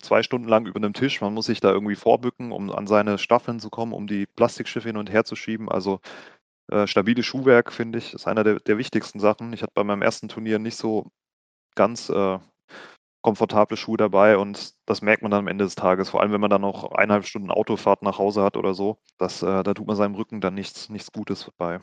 zwei 0.01 0.23
Stunden 0.23 0.47
lang 0.47 0.65
über 0.65 0.77
einem 0.77 0.93
Tisch. 0.93 1.21
Man 1.21 1.33
muss 1.33 1.45
sich 1.45 1.59
da 1.59 1.71
irgendwie 1.71 1.95
vorbücken, 1.95 2.51
um 2.51 2.71
an 2.71 2.87
seine 2.87 3.17
Staffeln 3.17 3.59
zu 3.59 3.69
kommen, 3.69 3.93
um 3.93 4.07
die 4.07 4.25
Plastikschiffe 4.25 4.89
hin 4.89 4.97
und 4.97 5.11
her 5.11 5.25
zu 5.25 5.35
schieben. 5.35 5.69
Also 5.69 5.99
äh, 6.71 6.87
stabiles 6.87 7.25
Schuhwerk, 7.25 7.71
finde 7.71 7.99
ich, 7.99 8.13
ist 8.13 8.27
einer 8.27 8.43
der, 8.43 8.59
der 8.59 8.77
wichtigsten 8.77 9.19
Sachen. 9.19 9.53
Ich 9.53 9.61
hatte 9.61 9.73
bei 9.75 9.83
meinem 9.83 10.01
ersten 10.01 10.27
Turnier 10.27 10.59
nicht 10.59 10.77
so 10.77 11.11
ganz 11.75 12.09
äh, 12.09 12.39
komfortable 13.23 13.77
Schuhe 13.77 13.97
dabei 13.97 14.37
und 14.37 14.75
das 14.85 15.01
merkt 15.01 15.23
man 15.23 15.31
dann 15.31 15.39
am 15.39 15.47
Ende 15.47 15.63
des 15.63 15.75
Tages, 15.75 16.09
vor 16.09 16.21
allem 16.21 16.33
wenn 16.33 16.41
man 16.41 16.49
dann 16.49 16.61
noch 16.61 16.91
eineinhalb 16.91 17.25
Stunden 17.25 17.49
Autofahrt 17.49 18.03
nach 18.03 18.19
Hause 18.19 18.43
hat 18.43 18.57
oder 18.57 18.73
so. 18.75 18.99
Das, 19.17 19.41
äh, 19.41 19.63
da 19.63 19.73
tut 19.73 19.87
man 19.87 19.95
seinem 19.95 20.15
Rücken 20.15 20.41
dann 20.41 20.53
nichts, 20.53 20.89
nichts 20.89 21.11
Gutes 21.11 21.49
bei. 21.57 21.79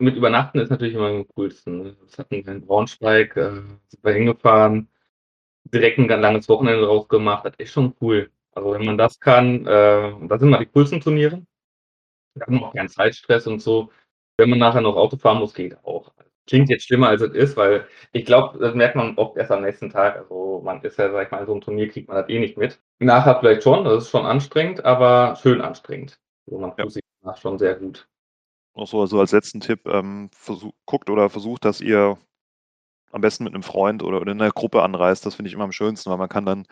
mit 0.00 0.16
Übernachten 0.16 0.58
ist 0.58 0.70
natürlich 0.70 0.94
immer 0.94 1.08
am 1.08 1.26
coolsten. 1.28 1.82
ne? 1.82 1.96
Das 2.02 2.18
hatten 2.18 2.44
wir 2.44 2.60
Braunschweig, 2.60 3.36
äh, 3.36 3.62
sind 3.86 4.04
wir 4.04 4.12
hingefahren, 4.12 4.88
direkt 5.64 5.98
ein 5.98 6.08
ganz 6.08 6.22
langes 6.22 6.48
Wochenende 6.48 6.82
draus 6.82 7.08
gemacht. 7.08 7.46
Das 7.46 7.54
ist 7.58 7.72
schon 7.72 7.94
cool. 8.00 8.30
Also 8.52 8.72
wenn 8.72 8.84
man 8.84 8.98
das 8.98 9.20
kann, 9.20 9.66
äh, 9.66 10.12
das 10.26 10.40
sind 10.40 10.50
mal 10.50 10.58
die 10.58 10.66
coolsten 10.66 11.00
Turniere. 11.00 11.42
Wir 12.34 12.46
haben 12.46 12.64
auch 12.64 12.74
keinen 12.74 12.88
Zeitstress 12.88 13.46
und 13.46 13.60
so. 13.60 13.90
Wenn 14.36 14.50
man 14.50 14.58
nachher 14.58 14.80
noch 14.80 14.96
Auto 14.96 15.16
fahren 15.16 15.38
muss, 15.38 15.54
geht 15.54 15.76
auch. 15.84 16.12
Klingt 16.48 16.70
jetzt 16.70 16.84
schlimmer, 16.86 17.08
als 17.08 17.20
es 17.20 17.34
ist, 17.34 17.56
weil 17.58 17.86
ich 18.12 18.24
glaube, 18.24 18.58
das 18.58 18.74
merkt 18.74 18.96
man 18.96 19.16
oft 19.16 19.36
erst 19.36 19.50
am 19.50 19.62
nächsten 19.62 19.90
Tag. 19.90 20.16
Also 20.16 20.62
man 20.64 20.80
ist 20.82 20.98
ja, 20.98 21.12
sag 21.12 21.26
ich 21.26 21.30
mal, 21.30 21.40
in 21.40 21.46
so 21.46 21.52
einem 21.52 21.60
Turnier 21.60 21.88
kriegt 21.88 22.08
man 22.08 22.16
das 22.16 22.28
eh 22.30 22.38
nicht 22.38 22.56
mit. 22.56 22.80
Nachher 22.98 23.38
vielleicht 23.38 23.62
schon, 23.62 23.84
das 23.84 24.04
ist 24.04 24.10
schon 24.10 24.24
anstrengend, 24.24 24.84
aber 24.84 25.36
schön 25.36 25.60
anstrengend. 25.60 26.18
Also 26.46 26.58
man 26.58 26.70
Ja. 26.70 26.76
fühlt 26.76 26.92
sich 26.92 27.02
danach 27.22 27.36
schon 27.36 27.58
sehr 27.58 27.74
gut. 27.74 28.08
Noch 28.74 28.86
so 28.86 29.00
also 29.00 29.20
als 29.20 29.32
letzten 29.32 29.60
Tipp, 29.60 29.86
ähm, 29.86 30.30
versuch, 30.32 30.72
guckt 30.86 31.10
oder 31.10 31.28
versucht, 31.28 31.64
dass 31.66 31.80
ihr 31.82 32.16
am 33.12 33.20
besten 33.20 33.44
mit 33.44 33.54
einem 33.54 33.62
Freund 33.62 34.02
oder, 34.02 34.20
oder 34.20 34.32
in 34.32 34.40
einer 34.40 34.50
Gruppe 34.50 34.82
anreist. 34.82 35.26
Das 35.26 35.34
finde 35.34 35.48
ich 35.48 35.54
immer 35.54 35.64
am 35.64 35.72
schönsten, 35.72 36.10
weil 36.10 36.18
man 36.18 36.28
kann 36.28 36.46
dann 36.46 36.66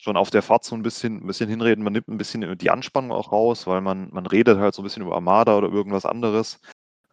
schon 0.00 0.16
auf 0.16 0.30
der 0.30 0.42
Fahrt 0.42 0.64
so 0.64 0.74
ein 0.74 0.82
bisschen, 0.82 1.18
ein 1.22 1.26
bisschen 1.26 1.48
hinreden. 1.48 1.84
Man 1.84 1.92
nimmt 1.92 2.08
ein 2.08 2.18
bisschen 2.18 2.58
die 2.58 2.70
Anspannung 2.70 3.12
auch 3.12 3.30
raus, 3.30 3.66
weil 3.68 3.80
man, 3.80 4.08
man 4.12 4.26
redet 4.26 4.58
halt 4.58 4.74
so 4.74 4.82
ein 4.82 4.84
bisschen 4.84 5.02
über 5.04 5.14
Armada 5.14 5.56
oder 5.56 5.68
irgendwas 5.68 6.06
anderes. 6.06 6.60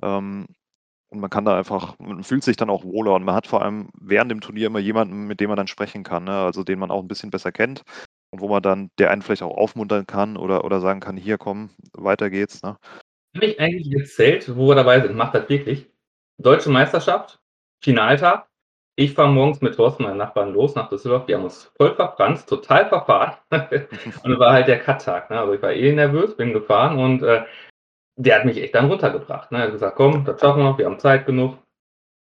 Ähm, 0.01 0.47
und 1.09 1.19
man 1.19 1.29
kann 1.29 1.45
da 1.45 1.57
einfach, 1.57 1.97
man 1.99 2.23
fühlt 2.23 2.43
sich 2.43 2.55
dann 2.55 2.69
auch 2.69 2.83
wohler 2.83 3.15
und 3.15 3.23
man 3.23 3.35
hat 3.35 3.47
vor 3.47 3.61
allem 3.61 3.89
während 3.99 4.31
dem 4.31 4.41
Turnier 4.41 4.67
immer 4.67 4.79
jemanden, 4.79 5.27
mit 5.27 5.39
dem 5.39 5.49
man 5.49 5.57
dann 5.57 5.67
sprechen 5.67 6.03
kann, 6.03 6.25
ne? 6.25 6.37
also 6.37 6.63
den 6.63 6.79
man 6.79 6.91
auch 6.91 7.01
ein 7.01 7.07
bisschen 7.07 7.31
besser 7.31 7.51
kennt 7.51 7.81
und 8.31 8.41
wo 8.41 8.47
man 8.47 8.61
dann, 8.61 8.91
der 8.99 9.11
einen 9.11 9.21
vielleicht 9.21 9.41
auch 9.41 9.57
aufmuntern 9.57 10.05
kann 10.05 10.37
oder, 10.37 10.63
oder 10.63 10.79
sagen 10.79 10.99
kann, 10.99 11.17
hier 11.17 11.37
komm, 11.37 11.71
weiter 11.93 12.29
geht's. 12.29 12.61
Ne? 12.61 12.77
Habe 13.35 13.45
ich 13.45 13.59
eigentlich 13.59 13.89
gezählt, 13.89 14.55
wo 14.55 14.67
wir 14.67 14.75
dabei 14.75 15.01
sind, 15.01 15.15
macht 15.15 15.35
das 15.35 15.49
wirklich. 15.49 15.89
Deutsche 16.37 16.69
Meisterschaft, 16.69 17.39
Finaltag. 17.83 18.47
Ich 18.95 19.13
fahre 19.13 19.29
morgens 19.29 19.61
mit 19.61 19.75
Thorsten, 19.75 20.03
meinem 20.03 20.17
Nachbarn, 20.17 20.53
los 20.53 20.75
nach 20.75 20.89
Düsseldorf. 20.89 21.25
Die 21.25 21.33
haben 21.33 21.45
uns 21.45 21.71
voll 21.77 21.95
verfranst, 21.95 22.49
total 22.49 22.89
verfahren. 22.89 23.37
und 24.23 24.39
war 24.39 24.51
halt 24.51 24.67
der 24.67 24.79
Cut-Tag. 24.79 25.29
Ne? 25.29 25.39
Also 25.39 25.53
ich 25.53 25.61
war 25.61 25.71
eh 25.71 25.93
nervös, 25.93 26.35
bin 26.35 26.51
gefahren 26.51 26.97
und 26.99 27.23
äh, 27.23 27.43
der 28.19 28.35
hat 28.35 28.45
mich 28.45 28.57
echt 28.61 28.75
dann 28.75 28.89
runtergebracht. 28.89 29.51
Ne? 29.51 29.59
Er 29.59 29.63
hat 29.65 29.71
gesagt, 29.71 29.95
komm, 29.95 30.25
das 30.25 30.39
schaffen 30.41 30.59
wir 30.59 30.65
noch, 30.65 30.77
wir 30.77 30.85
haben 30.85 30.99
Zeit 30.99 31.25
genug. 31.25 31.57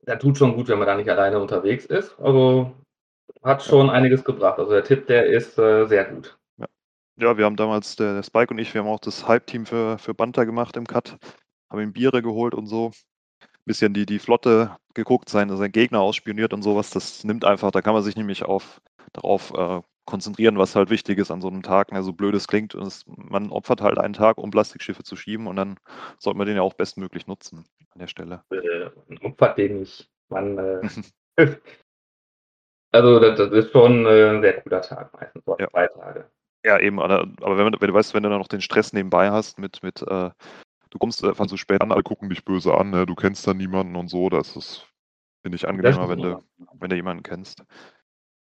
Das 0.05 0.19
tut 0.19 0.37
schon 0.37 0.55
gut, 0.55 0.67
wenn 0.67 0.77
man 0.77 0.87
da 0.87 0.95
nicht 0.95 1.09
alleine 1.09 1.39
unterwegs 1.39 1.85
ist. 1.85 2.17
Also 2.19 2.71
hat 3.43 3.63
schon 3.63 3.89
einiges 3.89 4.23
gebracht. 4.23 4.59
Also 4.59 4.71
der 4.71 4.83
Tipp, 4.83 5.07
der 5.07 5.25
ist 5.25 5.57
äh, 5.57 5.87
sehr 5.87 6.05
gut. 6.05 6.37
Ja, 7.17 7.37
wir 7.37 7.45
haben 7.45 7.55
damals, 7.55 7.95
der, 7.95 8.13
der 8.13 8.23
Spike 8.23 8.53
und 8.53 8.59
ich, 8.59 8.73
wir 8.73 8.81
haben 8.81 8.87
auch 8.87 8.99
das 8.99 9.27
Hype-Team 9.27 9.65
für, 9.65 9.97
für 9.97 10.13
Banta 10.13 10.43
gemacht 10.43 10.77
im 10.77 10.85
Cut, 10.85 11.17
haben 11.69 11.81
ihm 11.81 11.91
Biere 11.91 12.21
geholt 12.21 12.53
und 12.53 12.67
so. 12.67 12.91
Bisschen 13.65 13.93
die, 13.93 14.05
die 14.05 14.19
Flotte 14.19 14.77
geguckt, 14.93 15.27
seinen, 15.27 15.55
seinen 15.57 15.71
Gegner 15.71 16.01
ausspioniert 16.01 16.53
und 16.53 16.61
sowas. 16.61 16.91
Das 16.91 17.23
nimmt 17.23 17.45
einfach, 17.45 17.71
da 17.71 17.81
kann 17.81 17.93
man 17.93 18.03
sich 18.03 18.15
nämlich 18.15 18.43
auf, 18.43 18.79
darauf 19.11 19.53
äh, 19.53 19.81
konzentrieren, 20.09 20.57
was 20.57 20.75
halt 20.75 20.89
wichtig 20.89 21.19
ist 21.19 21.31
an 21.31 21.41
so 21.41 21.47
einem 21.47 21.61
Tag. 21.61 21.91
Ne? 21.91 22.01
So 22.03 22.13
blöd 22.13 22.33
es 22.33 22.47
klingt, 22.47 22.73
ist, 22.73 23.05
man 23.07 23.51
opfert 23.51 23.81
halt 23.81 23.99
einen 23.99 24.13
Tag, 24.13 24.37
um 24.37 24.49
Plastikschiffe 24.49 25.03
zu 25.03 25.15
schieben 25.15 25.47
und 25.47 25.55
dann 25.55 25.77
sollte 26.17 26.37
man 26.37 26.47
den 26.47 26.55
ja 26.55 26.63
auch 26.63 26.73
bestmöglich 26.73 27.27
nutzen 27.27 27.65
an 27.93 27.99
der 27.99 28.07
Stelle. 28.07 28.43
Äh, 28.49 28.89
opfert 29.21 29.57
den 29.57 29.79
nicht. 29.79 30.09
Man, 30.29 30.57
äh, 30.57 30.89
also 32.91 33.19
das, 33.19 33.37
das, 33.37 33.51
ist 33.51 33.71
schon 33.71 34.05
äh, 34.05 34.29
ein 34.29 34.41
sehr 34.41 34.61
cooler 34.61 34.81
Tag, 34.81 35.13
meistens 35.13 35.45
so 35.45 35.55
ja. 35.59 35.69
zwei 35.69 35.87
Tage. 35.87 36.29
Ja, 36.65 36.79
eben, 36.79 36.99
aber 36.99 37.25
wenn, 37.39 37.71
wenn, 37.79 37.87
du 37.87 37.93
weißt, 37.93 38.13
wenn 38.13 38.23
du 38.23 38.29
dann 38.29 38.39
noch 38.39 38.47
den 38.47 38.61
Stress 38.61 38.91
nebenbei 38.91 39.31
hast 39.31 39.59
mit, 39.59 39.81
mit 39.81 40.01
äh, 40.01 40.31
du 40.89 40.97
kommst 40.97 41.23
einfach 41.23 41.47
zu 41.47 41.55
spät 41.55 41.81
an, 41.81 41.91
alle 41.91 42.03
gucken 42.03 42.29
dich 42.29 42.43
böse 42.43 42.75
an, 42.75 42.89
ne? 42.89 43.05
du 43.05 43.15
kennst 43.15 43.47
da 43.47 43.53
niemanden 43.53 43.95
und 43.95 44.09
so, 44.09 44.29
das 44.29 44.55
ist, 44.55 44.87
finde 45.41 45.55
ich, 45.55 45.67
angenehmer, 45.67 46.09
wenn 46.09 46.19
du, 46.19 46.43
wenn 46.73 46.89
du 46.89 46.95
jemanden 46.95 47.23
kennst. 47.23 47.63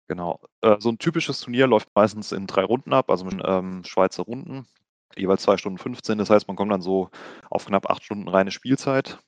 Genau. 0.08 0.40
Äh, 0.60 0.76
so 0.78 0.90
ein 0.90 0.98
typisches 0.98 1.40
Turnier 1.40 1.66
läuft 1.66 1.88
meistens 1.94 2.32
in 2.32 2.46
drei 2.46 2.64
Runden 2.64 2.92
ab, 2.92 3.10
also 3.10 3.24
mit 3.24 3.40
ähm, 3.44 3.82
Schweizer 3.84 4.22
Runden, 4.22 4.66
jeweils 5.16 5.42
zwei 5.42 5.56
Stunden 5.56 5.78
15. 5.78 6.18
Das 6.18 6.30
heißt, 6.30 6.46
man 6.48 6.56
kommt 6.56 6.72
dann 6.72 6.82
so 6.82 7.10
auf 7.50 7.66
knapp 7.66 7.90
acht 7.90 8.04
Stunden 8.04 8.28
reine 8.28 8.52
Spielzeit, 8.52 9.18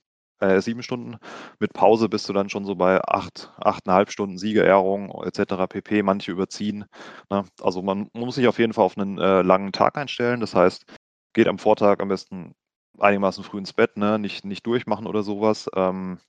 äh, 0.41 0.61
sieben 0.61 0.83
Stunden. 0.83 1.19
Mit 1.59 1.73
Pause 1.73 2.09
bist 2.09 2.29
du 2.29 2.33
dann 2.33 2.49
schon 2.49 2.64
so 2.64 2.77
bei 2.77 3.03
acht, 3.03 3.53
achteinhalb 3.59 4.12
Stunden 4.12 4.38
Siegerehrung 4.38 5.11
etc. 5.25 5.67
pp. 5.69 6.03
Manche 6.03 6.31
überziehen. 6.31 6.85
Ne? 7.31 7.45
Also 7.61 7.83
man 7.83 8.09
muss 8.12 8.37
sich 8.37 8.47
auf 8.47 8.59
jeden 8.59 8.73
Fall 8.73 8.85
auf 8.85 8.97
einen 8.97 9.19
äh, 9.19 9.43
langen 9.43 9.73
Tag 9.73 9.97
einstellen. 9.97 10.41
Das 10.41 10.55
heißt, 10.55 10.85
geht 11.33 11.49
am 11.49 11.59
Vortag 11.59 12.01
am 12.01 12.09
besten 12.09 12.55
einigermaßen 12.99 13.45
früh 13.45 13.59
ins 13.59 13.73
Bett, 13.73 13.97
ne? 13.97 14.19
nicht, 14.19 14.45
nicht 14.45 14.67
durchmachen 14.67 15.07
oder 15.07 15.23
sowas. 15.23 15.69
Ähm, 15.75 16.21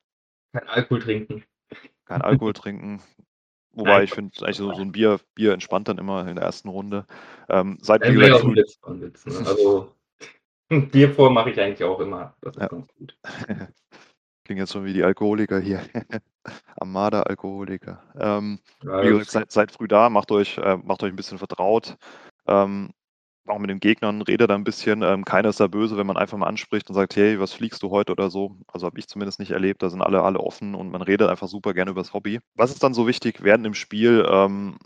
kein 0.54 0.68
Alkohol 0.68 1.02
trinken. 1.02 1.44
Kein 2.06 2.22
Alkohol 2.24 2.54
trinken. 2.54 3.02
Wobei 3.74 3.92
Nein, 3.92 4.04
ich 4.04 4.12
finde, 4.12 4.32
eigentlich 4.42 4.58
so, 4.58 4.74
so, 4.74 4.82
ein 4.82 4.92
Bier, 4.92 5.20
Bier 5.36 5.54
entspannt 5.54 5.88
dann 5.88 5.98
immer 5.98 6.28
in 6.28 6.36
der 6.36 6.46
ersten 6.46 6.70
Runde. 6.70 7.06
Ähm, 7.50 7.78
seit 7.82 8.04
ja, 8.04 8.12
Bier 8.12 8.40
früh... 8.40 8.56
Witz, 8.56 8.80
Witz, 8.86 9.26
ne? 9.26 9.48
Also 9.48 9.92
Bier 10.92 11.14
vor 11.14 11.32
mache 11.32 11.52
ich 11.52 11.60
eigentlich 11.60 11.84
auch 11.84 12.00
immer. 12.00 12.36
Das 12.42 12.56
ist 12.56 12.62
ja. 12.62 12.68
ganz 12.68 12.88
gut. 12.96 13.18
Klingt 14.44 14.60
jetzt 14.60 14.74
schon 14.74 14.86
wie 14.86 14.94
die 14.94 15.04
Alkoholiker 15.04 15.60
hier. 15.60 15.82
Armada-Alkoholiker. 16.78 18.02
Ähm, 18.18 18.60
ja, 18.84 19.04
wie 19.04 19.10
gesagt, 19.10 19.30
seid, 19.30 19.52
seid, 19.52 19.72
früh 19.72 19.88
da, 19.88 20.10
macht 20.10 20.32
euch, 20.32 20.58
äh, 20.58 20.78
macht 20.78 21.04
euch 21.04 21.12
ein 21.12 21.16
bisschen 21.16 21.38
vertraut. 21.38 21.98
Ähm, 22.48 22.90
auch 23.50 23.60
mit 23.60 23.70
den 23.70 23.80
Gegnern 23.80 24.22
redet 24.22 24.50
da 24.50 24.56
ein 24.56 24.64
bisschen. 24.64 25.02
Ähm, 25.02 25.26
keiner 25.26 25.50
ist 25.50 25.60
da 25.60 25.68
böse, 25.68 25.98
wenn 25.98 26.08
man 26.08 26.18
einfach 26.18 26.38
mal 26.38 26.48
anspricht 26.48 26.90
und 26.90 26.96
sagt, 26.96 27.16
hey, 27.16 27.40
was 27.40 27.54
fliegst 27.54 27.84
du 27.84 27.90
heute 27.90 28.12
oder 28.12 28.30
so. 28.30 28.56
Also 28.68 28.86
habe 28.86 29.00
ich 29.00 29.08
zumindest 29.08 29.40
nicht 29.40 29.52
erlebt. 29.52 29.84
Da 29.84 29.90
sind 29.90 30.02
alle, 30.02 30.22
alle 30.22 30.40
offen 30.40 30.76
und 30.76 30.92
man 30.92 31.02
redet 31.02 31.30
einfach 31.30 31.48
super 31.48 31.74
gerne 31.74 31.92
über 31.92 32.02
das 32.02 32.14
Hobby. 32.14 32.40
Was 32.56 32.72
ist 32.72 32.84
dann 32.84 32.94
so 32.94 33.08
wichtig 33.08 33.44
während 33.44 33.66
dem 33.66 33.74
Spiel? 33.74 34.26
Ähm, 34.30 34.78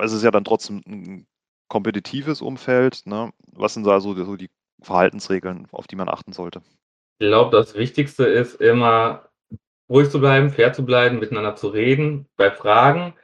es 0.00 0.12
ist 0.12 0.22
ja 0.22 0.30
dann 0.30 0.44
trotzdem 0.44 0.82
ein 0.86 1.26
kompetitives 1.68 2.42
Umfeld. 2.42 3.02
Ne? 3.06 3.30
Was 3.52 3.74
sind 3.74 3.86
da 3.86 4.00
so, 4.00 4.14
so 4.14 4.36
die 4.36 4.50
Verhaltensregeln, 4.82 5.66
auf 5.72 5.86
die 5.86 5.96
man 5.96 6.08
achten 6.08 6.32
sollte? 6.32 6.62
Ich 7.18 7.28
glaube, 7.28 7.56
das 7.56 7.74
Wichtigste 7.74 8.24
ist 8.24 8.60
immer 8.60 9.28
ruhig 9.90 10.10
zu 10.10 10.20
bleiben, 10.20 10.50
fair 10.50 10.72
zu 10.72 10.84
bleiben, 10.84 11.18
miteinander 11.18 11.56
zu 11.56 11.68
reden, 11.68 12.26
bei 12.36 12.50
Fragen 12.50 13.14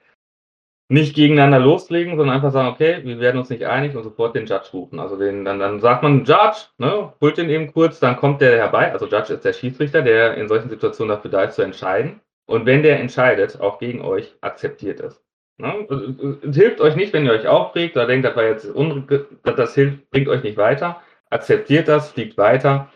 nicht 0.89 1.17
gegeneinander 1.17 1.59
loslegen, 1.59 2.17
sondern 2.17 2.37
einfach 2.37 2.53
sagen, 2.53 2.69
okay, 2.69 3.01
wir 3.03 3.19
werden 3.19 3.39
uns 3.39 3.51
nicht 3.51 3.65
einig 3.65 3.97
und 3.97 4.05
sofort 4.05 4.37
den 4.37 4.47
Judge 4.47 4.69
rufen. 4.73 5.01
Also 5.01 5.17
den, 5.17 5.45
dann, 5.45 5.59
dann 5.59 5.81
sagt 5.81 6.03
man 6.03 6.25
Judge, 6.25 6.67
ne, 6.79 7.13
holt 7.21 7.39
den 7.39 7.51
eben 7.51 7.73
kurz, 7.73 7.99
dann 7.99 8.17
kommt 8.17 8.41
der 8.41 8.57
herbei. 8.57 8.93
Also 8.93 9.07
Judge 9.07 9.35
ist 9.35 9.45
der 9.45 9.53
Schiedsrichter, 9.53 10.03
der 10.03 10.37
in 10.37 10.49
solchen 10.49 10.71
Situationen 10.71 11.17
dafür 11.17 11.31
da 11.31 11.45
ist 11.45 11.57
zu 11.57 11.63
entscheiden. 11.63 12.21
Und 12.47 12.67
wenn 12.67 12.85
der 12.85 13.01
entscheidet, 13.01 13.61
auch 13.61 13.79
gegen 13.81 14.03
euch, 14.03 14.37
akzeptiert 14.41 15.01
es. 15.01 15.21
Ne? 15.59 15.87
Es, 16.43 16.55
hilft 16.55 16.81
euch 16.81 16.95
nicht, 16.95 17.13
wenn 17.13 17.27
ihr 17.27 17.33
euch 17.33 17.49
aufregt 17.49 17.97
oder 17.97 18.07
denkt, 18.07 18.25
das 18.25 18.37
war 18.37 18.45
jetzt 18.45 18.69
das 19.43 19.75
hilft, 19.75 20.11
bringt 20.11 20.29
euch 20.29 20.45
nicht 20.45 20.57
weiter. 20.57 21.01
Akzeptiert 21.31 21.89
das, 21.89 22.11
fliegt 22.11 22.39
weiter 22.39 22.89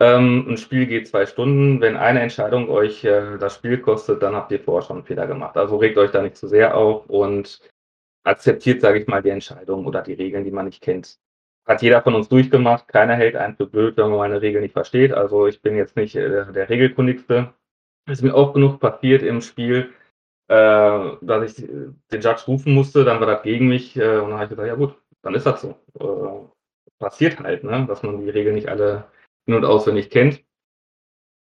ähm, 0.00 0.46
ein 0.48 0.56
Spiel 0.56 0.86
geht 0.86 1.08
zwei 1.08 1.26
Stunden. 1.26 1.80
Wenn 1.80 1.96
eine 1.96 2.20
Entscheidung 2.20 2.70
euch 2.70 3.04
äh, 3.04 3.36
das 3.38 3.54
Spiel 3.54 3.78
kostet, 3.78 4.22
dann 4.22 4.34
habt 4.34 4.50
ihr 4.50 4.60
vorher 4.60 4.86
schon 4.86 4.96
einen 4.96 5.06
Fehler 5.06 5.26
gemacht. 5.26 5.56
Also 5.58 5.76
regt 5.76 5.98
euch 5.98 6.10
da 6.10 6.22
nicht 6.22 6.36
zu 6.36 6.48
sehr 6.48 6.76
auf 6.76 7.08
und 7.08 7.60
akzeptiert, 8.24 8.80
sage 8.80 9.00
ich 9.00 9.06
mal, 9.06 9.22
die 9.22 9.30
Entscheidung 9.30 9.86
oder 9.86 10.02
die 10.02 10.14
Regeln, 10.14 10.44
die 10.44 10.50
man 10.50 10.66
nicht 10.66 10.82
kennt. 10.82 11.18
Hat 11.66 11.82
jeder 11.82 12.02
von 12.02 12.14
uns 12.14 12.28
durchgemacht. 12.28 12.88
Keiner 12.88 13.14
hält 13.14 13.36
einen 13.36 13.56
für 13.56 13.66
blöd, 13.66 13.96
wenn 13.98 14.10
man 14.10 14.20
eine 14.20 14.40
Regel 14.40 14.62
nicht 14.62 14.72
versteht. 14.72 15.12
Also 15.12 15.46
ich 15.46 15.60
bin 15.60 15.76
jetzt 15.76 15.96
nicht 15.96 16.16
äh, 16.16 16.50
der 16.50 16.68
Regelkundigste. 16.70 17.52
Es 18.06 18.18
ist 18.18 18.22
mir 18.22 18.34
auch 18.34 18.54
genug 18.54 18.80
passiert 18.80 19.22
im 19.22 19.42
Spiel, 19.42 19.90
äh, 20.48 21.10
dass 21.20 21.58
ich 21.58 21.66
den 21.66 22.20
Judge 22.20 22.44
rufen 22.46 22.72
musste. 22.72 23.04
Dann 23.04 23.20
war 23.20 23.26
das 23.26 23.42
gegen 23.42 23.68
mich 23.68 23.96
äh, 23.96 24.18
und 24.18 24.30
dann 24.30 24.34
habe 24.34 24.44
ich 24.44 24.50
gesagt, 24.50 24.68
ja 24.68 24.74
gut, 24.74 24.94
dann 25.22 25.34
ist 25.34 25.44
das 25.44 25.60
so. 25.60 25.76
Äh, 25.98 26.48
passiert 26.98 27.38
halt, 27.40 27.64
ne? 27.64 27.84
dass 27.86 28.02
man 28.02 28.20
die 28.20 28.30
Regeln 28.30 28.54
nicht 28.54 28.68
alle 28.68 29.04
in- 29.50 29.56
und 29.56 29.64
auswendig 29.64 30.10
kennt. 30.10 30.44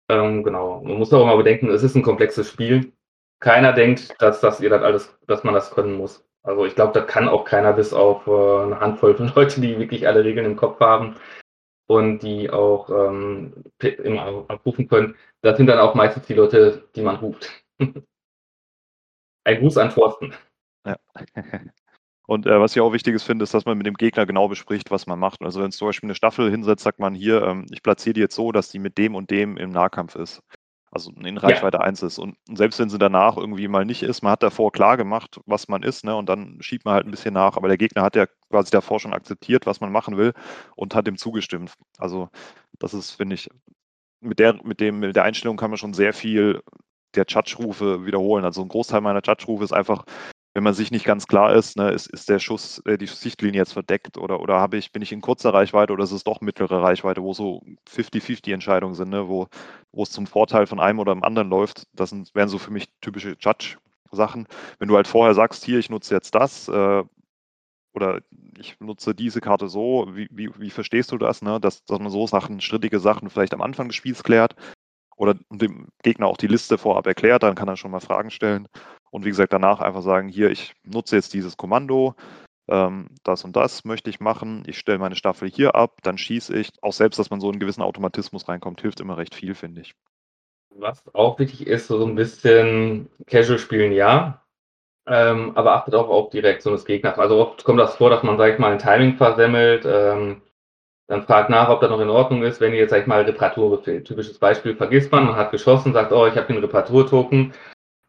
Ähm, 0.09 0.43
genau. 0.43 0.81
Man 0.81 0.97
muss 0.97 1.13
auch 1.13 1.25
mal 1.25 1.37
bedenken, 1.37 1.69
es 1.69 1.83
ist 1.83 1.95
ein 1.95 2.03
komplexes 2.03 2.49
Spiel. 2.49 2.93
Keiner 3.39 3.73
denkt, 3.73 4.15
dass, 4.21 4.41
dass 4.41 4.59
ihr 4.59 4.69
das 4.69 4.81
alles, 4.81 5.17
dass 5.27 5.43
man 5.43 5.53
das 5.53 5.71
können 5.71 5.93
muss. 5.93 6.25
Also 6.43 6.65
ich 6.65 6.75
glaube, 6.75 6.93
das 6.93 7.07
kann 7.07 7.29
auch 7.29 7.45
keiner 7.45 7.73
bis 7.73 7.93
auf 7.93 8.25
äh, 8.27 8.63
eine 8.63 8.79
Handvoll 8.79 9.15
von 9.17 9.31
Leuten, 9.35 9.61
die 9.61 9.79
wirklich 9.79 10.07
alle 10.07 10.23
Regeln 10.23 10.45
im 10.45 10.55
Kopf 10.55 10.79
haben 10.79 11.15
und 11.87 12.19
die 12.19 12.49
auch 12.49 12.89
ähm, 12.89 13.53
immer 13.79 14.45
abrufen 14.47 14.87
können. 14.87 15.15
Das 15.41 15.57
sind 15.57 15.67
dann 15.67 15.79
auch 15.79 15.93
meistens 15.95 16.25
die 16.25 16.33
Leute, 16.33 16.87
die 16.95 17.01
man 17.01 17.17
ruft. 17.17 17.49
Ein 19.43 19.59
Gruß 19.59 19.77
an 19.77 19.91
Forsten. 19.91 20.33
Ja. 20.85 20.97
Und 22.27 22.45
äh, 22.45 22.59
was 22.59 22.75
ich 22.75 22.81
auch 22.81 22.93
wichtig 22.93 23.21
finde, 23.21 23.43
ist, 23.43 23.53
dass 23.53 23.65
man 23.65 23.77
mit 23.77 23.87
dem 23.87 23.95
Gegner 23.95 24.25
genau 24.25 24.47
bespricht, 24.47 24.91
was 24.91 25.07
man 25.07 25.19
macht. 25.19 25.41
Also 25.41 25.61
wenn 25.61 25.69
es 25.69 25.77
zum 25.77 25.87
Beispiel 25.87 26.07
eine 26.07 26.15
Staffel 26.15 26.49
hinsetzt, 26.49 26.83
sagt 26.83 26.99
man 26.99 27.15
hier, 27.15 27.41
ähm, 27.43 27.65
ich 27.71 27.83
platziere 27.83 28.13
die 28.13 28.21
jetzt 28.21 28.35
so, 28.35 28.51
dass 28.51 28.69
die 28.69 28.79
mit 28.79 28.97
dem 28.97 29.15
und 29.15 29.31
dem 29.31 29.57
im 29.57 29.71
Nahkampf 29.71 30.15
ist. 30.15 30.41
Also 30.91 31.11
in 31.11 31.37
Reichweite 31.37 31.77
ja. 31.77 31.83
1 31.83 32.03
ist. 32.03 32.19
Und 32.19 32.35
selbst 32.53 32.77
wenn 32.77 32.89
sie 32.89 32.97
danach 32.97 33.37
irgendwie 33.37 33.69
mal 33.69 33.85
nicht 33.85 34.03
ist, 34.03 34.23
man 34.23 34.33
hat 34.33 34.43
davor 34.43 34.73
klar 34.73 34.97
gemacht, 34.97 35.39
was 35.45 35.69
man 35.69 35.83
ist, 35.83 36.03
ne? 36.03 36.15
Und 36.15 36.27
dann 36.27 36.57
schiebt 36.61 36.83
man 36.83 36.95
halt 36.95 37.07
ein 37.07 37.11
bisschen 37.11 37.33
nach. 37.33 37.55
Aber 37.55 37.69
der 37.69 37.77
Gegner 37.77 38.01
hat 38.01 38.17
ja 38.17 38.27
quasi 38.49 38.71
davor 38.71 38.99
schon 38.99 39.13
akzeptiert, 39.13 39.65
was 39.65 39.79
man 39.79 39.91
machen 39.91 40.17
will 40.17 40.33
und 40.75 40.93
hat 40.93 41.07
dem 41.07 41.17
zugestimmt. 41.17 41.73
Also 41.97 42.29
das 42.77 42.93
ist, 42.93 43.11
finde 43.11 43.35
ich, 43.35 43.49
mit 44.19 44.39
der, 44.39 44.59
mit 44.65 44.81
dem, 44.81 44.99
mit 44.99 45.15
der 45.15 45.23
Einstellung 45.23 45.55
kann 45.55 45.71
man 45.71 45.77
schon 45.77 45.93
sehr 45.93 46.13
viel 46.13 46.61
der 47.15 47.25
Judge-Rufe 47.27 48.05
wiederholen. 48.05 48.43
Also 48.43 48.61
ein 48.61 48.67
Großteil 48.67 48.99
meiner 48.99 49.21
Judge-Rufe 49.23 49.63
ist 49.63 49.73
einfach, 49.73 50.03
wenn 50.53 50.63
man 50.63 50.73
sich 50.73 50.91
nicht 50.91 51.05
ganz 51.05 51.27
klar 51.27 51.53
ist, 51.55 51.77
ne, 51.77 51.91
ist, 51.91 52.07
ist 52.07 52.27
der 52.29 52.39
Schuss, 52.39 52.79
äh, 52.85 52.97
die 52.97 53.07
Sichtlinie 53.07 53.61
jetzt 53.61 53.73
verdeckt 53.73 54.17
oder, 54.17 54.41
oder 54.41 54.59
habe 54.59 54.77
ich, 54.77 54.91
bin 54.91 55.01
ich 55.01 55.11
in 55.11 55.21
kurzer 55.21 55.53
Reichweite 55.53 55.93
oder 55.93 56.03
ist 56.03 56.11
es 56.11 56.23
doch 56.23 56.41
mittlere 56.41 56.81
Reichweite, 56.81 57.21
wo 57.23 57.33
so 57.33 57.61
50-50 57.89 58.53
Entscheidungen 58.53 58.95
sind, 58.95 59.09
ne, 59.09 59.29
wo, 59.29 59.47
wo 59.91 60.03
es 60.03 60.11
zum 60.11 60.27
Vorteil 60.27 60.67
von 60.67 60.79
einem 60.79 60.99
oder 60.99 61.13
dem 61.13 61.23
anderen 61.23 61.49
läuft. 61.49 61.87
Das 61.93 62.09
sind, 62.09 62.33
wären 62.35 62.49
so 62.49 62.57
für 62.57 62.71
mich 62.71 62.89
typische 62.99 63.37
Judge-Sachen. 63.39 64.47
Wenn 64.79 64.89
du 64.89 64.95
halt 64.95 65.07
vorher 65.07 65.35
sagst, 65.35 65.63
hier, 65.63 65.79
ich 65.79 65.89
nutze 65.89 66.13
jetzt 66.13 66.35
das 66.35 66.67
äh, 66.67 67.03
oder 67.93 68.21
ich 68.57 68.79
nutze 68.79 69.15
diese 69.15 69.39
Karte 69.41 69.69
so, 69.69 70.07
wie, 70.13 70.27
wie, 70.31 70.49
wie 70.57 70.69
verstehst 70.69 71.11
du 71.11 71.17
das, 71.17 71.41
ne? 71.41 71.59
dass, 71.61 71.85
dass 71.85 71.99
man 71.99 72.11
so 72.11 72.27
Sachen, 72.27 72.59
strittige 72.59 72.99
Sachen 72.99 73.29
vielleicht 73.29 73.53
am 73.53 73.61
Anfang 73.61 73.87
des 73.87 73.95
Spiels 73.95 74.23
klärt 74.23 74.55
oder 75.21 75.35
dem 75.51 75.89
Gegner 76.01 76.25
auch 76.25 76.37
die 76.37 76.47
Liste 76.47 76.79
vorab 76.79 77.05
erklärt, 77.05 77.43
dann 77.43 77.53
kann 77.53 77.67
er 77.67 77.77
schon 77.77 77.91
mal 77.91 77.99
Fragen 77.99 78.31
stellen. 78.31 78.67
Und 79.11 79.23
wie 79.23 79.29
gesagt, 79.29 79.53
danach 79.53 79.79
einfach 79.79 80.01
sagen, 80.01 80.27
hier, 80.27 80.49
ich 80.49 80.73
nutze 80.83 81.15
jetzt 81.15 81.35
dieses 81.35 81.57
Kommando, 81.57 82.15
ähm, 82.67 83.09
das 83.23 83.43
und 83.43 83.55
das 83.55 83.85
möchte 83.85 84.09
ich 84.09 84.19
machen, 84.19 84.63
ich 84.65 84.79
stelle 84.79 84.97
meine 84.97 85.15
Staffel 85.15 85.47
hier 85.47 85.75
ab, 85.75 85.99
dann 86.01 86.17
schieße 86.17 86.57
ich. 86.57 86.71
Auch 86.81 86.93
selbst, 86.93 87.19
dass 87.19 87.29
man 87.29 87.39
so 87.39 87.47
in 87.49 87.53
einen 87.53 87.59
gewissen 87.59 87.83
Automatismus 87.83 88.47
reinkommt, 88.47 88.81
hilft 88.81 88.99
immer 88.99 89.15
recht 89.15 89.35
viel, 89.35 89.53
finde 89.53 89.81
ich. 89.81 89.93
Was 90.75 91.03
auch 91.13 91.37
wichtig 91.37 91.67
ist, 91.67 91.85
so 91.85 92.03
ein 92.03 92.15
bisschen 92.15 93.07
Casual 93.27 93.59
spielen, 93.59 93.91
ja. 93.91 94.41
Ähm, 95.05 95.51
aber 95.55 95.73
achtet 95.73 95.93
auch 95.93 96.09
auf 96.09 96.31
die 96.31 96.39
Reaktion 96.39 96.73
des 96.73 96.85
Gegners. 96.85 97.19
Also 97.19 97.39
oft 97.39 97.63
kommt 97.63 97.79
das 97.79 97.97
vor, 97.97 98.09
dass 98.09 98.23
man, 98.23 98.39
sag 98.39 98.53
ich 98.53 98.59
mal, 98.59 98.71
ein 98.71 98.79
Timing 98.79 99.17
versemmelt. 99.17 99.85
Ähm, 99.85 100.41
dann 101.11 101.23
fragt 101.23 101.49
nach, 101.49 101.67
ob 101.67 101.81
das 101.81 101.89
noch 101.89 101.99
in 101.99 102.09
Ordnung 102.09 102.41
ist, 102.43 102.61
wenn 102.61 102.71
ihr 102.71 102.79
jetzt, 102.79 102.91
sag 102.91 103.01
ich 103.01 103.07
mal, 103.07 103.23
Reparatur 103.23 103.77
befehlt. 103.77 104.07
Typisches 104.07 104.39
Beispiel, 104.39 104.77
vergisst 104.77 105.11
man, 105.11 105.25
man 105.25 105.35
hat 105.35 105.51
geschossen, 105.51 105.91
sagt, 105.91 106.13
oh, 106.13 106.25
ich 106.25 106.37
habe 106.37 106.47
den 106.47 106.59
Reparaturtoken, 106.59 107.53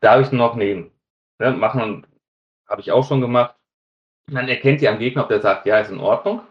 darf 0.00 0.20
ich 0.20 0.30
noch 0.30 0.54
nehmen? 0.54 0.92
Ne, 1.40 1.50
machen, 1.50 2.06
habe 2.68 2.80
ich 2.80 2.92
auch 2.92 3.04
schon 3.04 3.20
gemacht. 3.20 3.56
dann 4.30 4.48
erkennt 4.48 4.82
ihr 4.82 4.90
am 4.90 5.00
Gegner, 5.00 5.22
ob 5.22 5.28
der 5.28 5.40
sagt, 5.40 5.66
ja, 5.66 5.80
ist 5.80 5.90
in 5.90 5.98
Ordnung. 5.98 6.42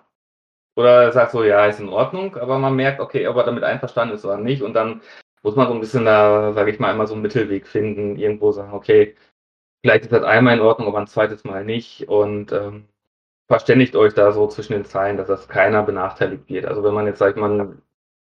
Oder 0.76 1.04
er 1.04 1.12
sagt 1.14 1.32
so, 1.32 1.44
ja, 1.46 1.66
ist 1.68 1.80
in 1.80 1.88
Ordnung, 1.88 2.36
aber 2.36 2.60
man 2.60 2.76
merkt, 2.76 3.00
okay, 3.00 3.28
ob 3.28 3.38
er 3.38 3.46
damit 3.46 3.64
einverstanden 3.64 4.16
ist 4.16 4.26
oder 4.26 4.38
nicht. 4.38 4.62
Und 4.62 4.74
dann 4.74 5.02
muss 5.44 5.56
man 5.56 5.70
so 5.70 5.74
ein 5.74 5.80
bisschen 5.80 6.04
da, 6.04 6.52
sage 6.52 6.72
ich 6.72 6.80
mal, 6.80 6.94
immer 6.94 7.08
so 7.08 7.14
einen 7.14 7.24
Mittelweg 7.24 7.66
finden, 7.66 8.18
irgendwo 8.18 8.52
sagen, 8.52 8.74
okay, 8.74 9.16
vielleicht 9.82 10.04
ist 10.04 10.12
das 10.12 10.24
einmal 10.24 10.56
in 10.56 10.62
Ordnung, 10.62 10.90
aber 10.90 11.00
ein 11.00 11.08
zweites 11.08 11.46
Mal 11.46 11.64
nicht. 11.64 12.10
Und 12.10 12.52
ähm, 12.52 12.90
verständigt 13.52 13.98
euch 13.98 14.14
da 14.14 14.32
so 14.32 14.48
zwischen 14.48 14.72
den 14.72 14.86
Zeilen, 14.86 15.18
dass 15.18 15.28
das 15.28 15.50
keiner 15.50 15.84
benachteiligt 15.84 16.48
wird. 16.48 16.66
Also 16.66 16.86
wenn 16.86 16.94
man 16.94 17.06
jetzt 17.06 17.20
sagt, 17.20 17.36
man 17.36 17.82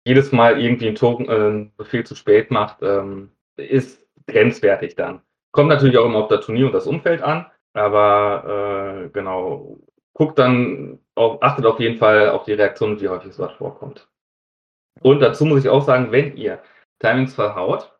jedes 0.06 0.30
Mal 0.30 0.60
irgendwie 0.60 0.86
einen 0.86 0.94
Token, 0.94 1.28
äh, 1.28 1.68
Befehl 1.76 2.06
zu 2.06 2.14
spät 2.14 2.52
macht, 2.52 2.76
ähm, 2.82 3.32
ist 3.56 4.06
grenzwertig 4.28 4.94
dann. 4.94 5.22
Kommt 5.50 5.68
natürlich 5.68 5.98
auch 5.98 6.04
immer 6.04 6.20
auf 6.20 6.28
das 6.28 6.46
Turnier 6.46 6.66
und 6.66 6.72
das 6.74 6.86
Umfeld 6.86 7.22
an. 7.22 7.46
Aber 7.72 9.02
äh, 9.04 9.08
genau, 9.08 9.80
guckt 10.14 10.38
dann, 10.38 11.00
auf, 11.16 11.42
achtet 11.42 11.66
auf 11.66 11.80
jeden 11.80 11.98
Fall 11.98 12.28
auf 12.28 12.44
die 12.44 12.52
Reaktion, 12.52 13.00
wie 13.00 13.08
häufig 13.08 13.34
sowas 13.34 13.54
vorkommt. 13.54 14.08
Und 15.00 15.18
dazu 15.18 15.44
muss 15.44 15.64
ich 15.64 15.68
auch 15.68 15.82
sagen, 15.82 16.12
wenn 16.12 16.36
ihr 16.36 16.62
Timings 17.00 17.34
verhaut, 17.34 17.92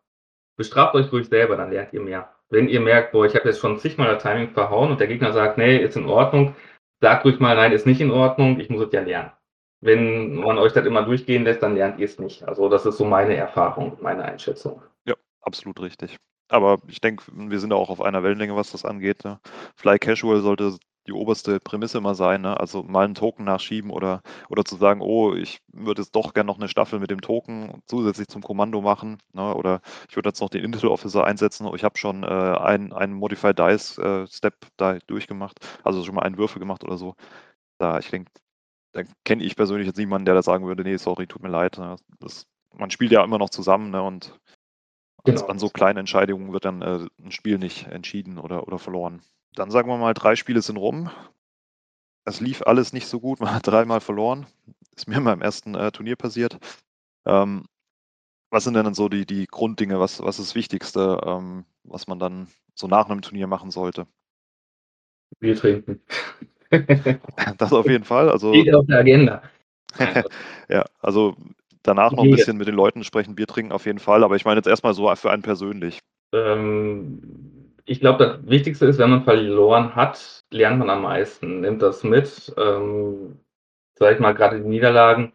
bestraft 0.56 0.94
euch 0.94 1.10
ruhig 1.10 1.26
selber, 1.26 1.56
dann 1.56 1.72
lernt 1.72 1.92
ihr 1.92 2.02
mehr. 2.02 2.32
Wenn 2.50 2.68
ihr 2.68 2.80
merkt, 2.80 3.10
boah, 3.10 3.26
ich 3.26 3.34
habe 3.34 3.48
jetzt 3.48 3.58
schon 3.58 3.80
zigmal 3.80 4.14
das 4.14 4.22
Timing 4.22 4.50
verhauen 4.50 4.92
und 4.92 5.00
der 5.00 5.08
Gegner 5.08 5.32
sagt, 5.32 5.58
nee, 5.58 5.76
ist 5.78 5.96
in 5.96 6.06
Ordnung, 6.06 6.54
sagt 7.00 7.24
ruhig 7.24 7.40
mal, 7.40 7.56
nein, 7.56 7.72
ist 7.72 7.86
nicht 7.86 8.00
in 8.00 8.10
Ordnung, 8.10 8.60
ich 8.60 8.70
muss 8.70 8.86
es 8.86 8.92
ja 8.92 9.02
lernen. 9.02 9.32
Wenn 9.80 10.36
man 10.36 10.58
euch 10.58 10.72
das 10.72 10.86
immer 10.86 11.02
durchgehen 11.02 11.44
lässt, 11.44 11.62
dann 11.62 11.74
lernt 11.74 11.98
ihr 11.98 12.06
es 12.06 12.18
nicht. 12.18 12.42
Also 12.44 12.68
das 12.68 12.86
ist 12.86 12.96
so 12.96 13.04
meine 13.04 13.36
Erfahrung, 13.36 13.98
meine 14.00 14.24
Einschätzung. 14.24 14.82
Ja, 15.04 15.14
absolut 15.42 15.80
richtig. 15.80 16.16
Aber 16.48 16.78
ich 16.88 17.00
denke, 17.00 17.24
wir 17.32 17.58
sind 17.58 17.72
auch 17.72 17.90
auf 17.90 18.00
einer 18.00 18.22
Wellenlänge, 18.22 18.56
was 18.56 18.72
das 18.72 18.84
angeht. 18.84 19.24
Ne? 19.24 19.38
Fly 19.74 19.98
Casual 19.98 20.40
sollte 20.40 20.76
die 21.06 21.12
oberste 21.12 21.60
Prämisse 21.60 21.98
immer 21.98 22.14
sein. 22.14 22.42
Ne? 22.42 22.58
Also 22.58 22.82
mal 22.82 23.04
einen 23.04 23.14
Token 23.14 23.44
nachschieben 23.44 23.90
oder, 23.90 24.22
oder 24.48 24.64
zu 24.64 24.76
sagen, 24.76 25.00
oh, 25.00 25.34
ich 25.34 25.60
würde 25.72 26.02
jetzt 26.02 26.12
doch 26.16 26.34
gerne 26.34 26.46
noch 26.48 26.58
eine 26.58 26.68
Staffel 26.68 26.98
mit 26.98 27.10
dem 27.10 27.20
Token 27.20 27.82
zusätzlich 27.86 28.28
zum 28.28 28.42
Kommando 28.42 28.80
machen. 28.80 29.18
Ne? 29.32 29.54
Oder 29.54 29.80
ich 30.08 30.16
würde 30.16 30.28
jetzt 30.30 30.40
noch 30.40 30.50
den 30.50 30.64
Intel 30.64 30.88
Officer 30.88 31.24
einsetzen. 31.24 31.68
Ich 31.74 31.84
habe 31.84 31.98
schon 31.98 32.22
äh, 32.22 32.26
einen, 32.26 32.92
einen 32.92 33.14
Modified 33.14 33.58
Dice 33.58 33.98
äh, 33.98 34.26
Step 34.26 34.66
da 34.76 34.98
durchgemacht, 35.06 35.58
also 35.84 36.02
schon 36.04 36.14
mal 36.14 36.22
einen 36.22 36.38
Würfel 36.38 36.58
gemacht 36.60 36.84
oder 36.84 36.96
so. 36.96 37.14
Da, 37.78 37.98
ich 37.98 38.10
denke, 38.10 38.32
da 38.92 39.02
kenne 39.24 39.44
ich 39.44 39.56
persönlich 39.56 39.86
jetzt 39.86 39.98
niemanden, 39.98 40.24
der 40.24 40.34
da 40.34 40.42
sagen 40.42 40.66
würde, 40.66 40.82
nee, 40.82 40.96
sorry, 40.96 41.26
tut 41.26 41.42
mir 41.42 41.50
leid. 41.50 41.78
Ne? 41.78 41.96
Das, 42.20 42.46
man 42.74 42.90
spielt 42.90 43.12
ja 43.12 43.22
immer 43.22 43.38
noch 43.38 43.50
zusammen 43.50 43.90
ne? 43.90 44.02
und 44.02 44.38
genau. 45.24 45.46
an 45.46 45.58
so 45.58 45.68
kleinen 45.68 45.98
Entscheidungen 45.98 46.52
wird 46.52 46.64
dann 46.64 46.82
äh, 46.82 47.06
ein 47.22 47.32
Spiel 47.32 47.58
nicht 47.58 47.86
entschieden 47.86 48.38
oder, 48.38 48.66
oder 48.66 48.78
verloren. 48.78 49.22
Dann 49.56 49.70
sagen 49.70 49.88
wir 49.88 49.96
mal, 49.96 50.14
drei 50.14 50.36
Spiele 50.36 50.62
sind 50.62 50.76
rum. 50.76 51.10
Es 52.24 52.40
lief 52.40 52.62
alles 52.62 52.92
nicht 52.92 53.06
so 53.06 53.20
gut, 53.20 53.40
man 53.40 53.54
hat 53.54 53.66
dreimal 53.66 54.00
verloren. 54.00 54.46
Ist 54.94 55.08
mir 55.08 55.16
in 55.16 55.22
meinem 55.22 55.42
ersten 55.42 55.74
äh, 55.74 55.90
Turnier 55.90 56.16
passiert. 56.16 56.58
Ähm, 57.24 57.64
was 58.50 58.64
sind 58.64 58.74
denn 58.74 58.94
so 58.94 59.08
die, 59.08 59.26
die 59.26 59.46
Grunddinge? 59.46 59.98
Was, 59.98 60.22
was 60.22 60.38
ist 60.38 60.50
das 60.50 60.54
Wichtigste, 60.54 61.20
ähm, 61.24 61.64
was 61.84 62.06
man 62.06 62.18
dann 62.18 62.48
so 62.74 62.86
nach 62.86 63.08
einem 63.08 63.22
Turnier 63.22 63.46
machen 63.46 63.70
sollte? 63.70 64.06
Bier 65.40 65.56
trinken. 65.56 66.02
das 67.58 67.72
auf 67.72 67.88
jeden 67.88 68.04
Fall. 68.04 68.28
Also, 68.28 68.52
Steht 68.52 68.74
auf 68.74 68.86
der 68.86 68.98
Agenda. 68.98 69.42
ja, 70.68 70.84
also 71.00 71.34
danach 71.82 72.12
noch 72.12 72.24
ein 72.24 72.30
bisschen 72.30 72.58
mit 72.58 72.68
den 72.68 72.74
Leuten 72.74 73.04
sprechen, 73.04 73.36
Bier 73.36 73.46
trinken 73.46 73.72
auf 73.72 73.86
jeden 73.86 74.00
Fall. 74.00 74.22
Aber 74.22 74.36
ich 74.36 74.44
meine 74.44 74.58
jetzt 74.58 74.66
erstmal 74.66 74.92
so 74.92 75.14
für 75.14 75.30
einen 75.30 75.42
persönlich. 75.42 76.00
Ähm, 76.32 77.55
ich 77.86 78.00
glaube, 78.00 78.24
das 78.24 78.46
Wichtigste 78.46 78.86
ist, 78.86 78.98
wenn 78.98 79.10
man 79.10 79.24
verloren 79.24 79.94
hat, 79.94 80.44
lernt 80.50 80.78
man 80.78 80.90
am 80.90 81.02
meisten. 81.02 81.60
Nimmt 81.60 81.82
das 81.82 82.02
mit. 82.02 82.52
Ähm, 82.58 83.40
sag 83.94 84.14
ich 84.14 84.20
mal, 84.20 84.34
gerade 84.34 84.60
die 84.60 84.68
Niederlagen 84.68 85.32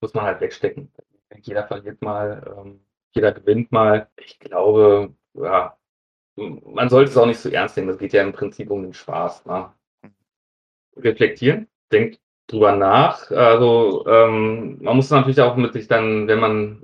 muss 0.00 0.12
man 0.12 0.24
halt 0.24 0.40
wegstecken. 0.40 0.92
Jeder 1.40 1.66
verliert 1.66 2.02
mal, 2.02 2.54
ähm, 2.58 2.80
jeder 3.14 3.32
gewinnt 3.32 3.72
mal. 3.72 4.08
Ich 4.16 4.38
glaube, 4.40 5.14
ja, 5.34 5.76
man 6.36 6.88
sollte 6.88 7.10
es 7.10 7.16
auch 7.16 7.26
nicht 7.26 7.38
so 7.38 7.48
ernst 7.48 7.76
nehmen. 7.76 7.90
Es 7.90 7.98
geht 7.98 8.12
ja 8.12 8.22
im 8.22 8.32
Prinzip 8.32 8.70
um 8.70 8.82
den 8.82 8.94
Spaß. 8.94 9.46
Ne? 9.46 9.72
Reflektieren, 10.96 11.68
denkt 11.92 12.20
drüber 12.48 12.76
nach. 12.76 13.30
Also 13.30 14.04
ähm, 14.08 14.78
man 14.82 14.96
muss 14.96 15.10
natürlich 15.10 15.40
auch 15.40 15.56
mit 15.56 15.72
sich 15.72 15.86
dann, 15.86 16.26
wenn 16.26 16.40
man 16.40 16.82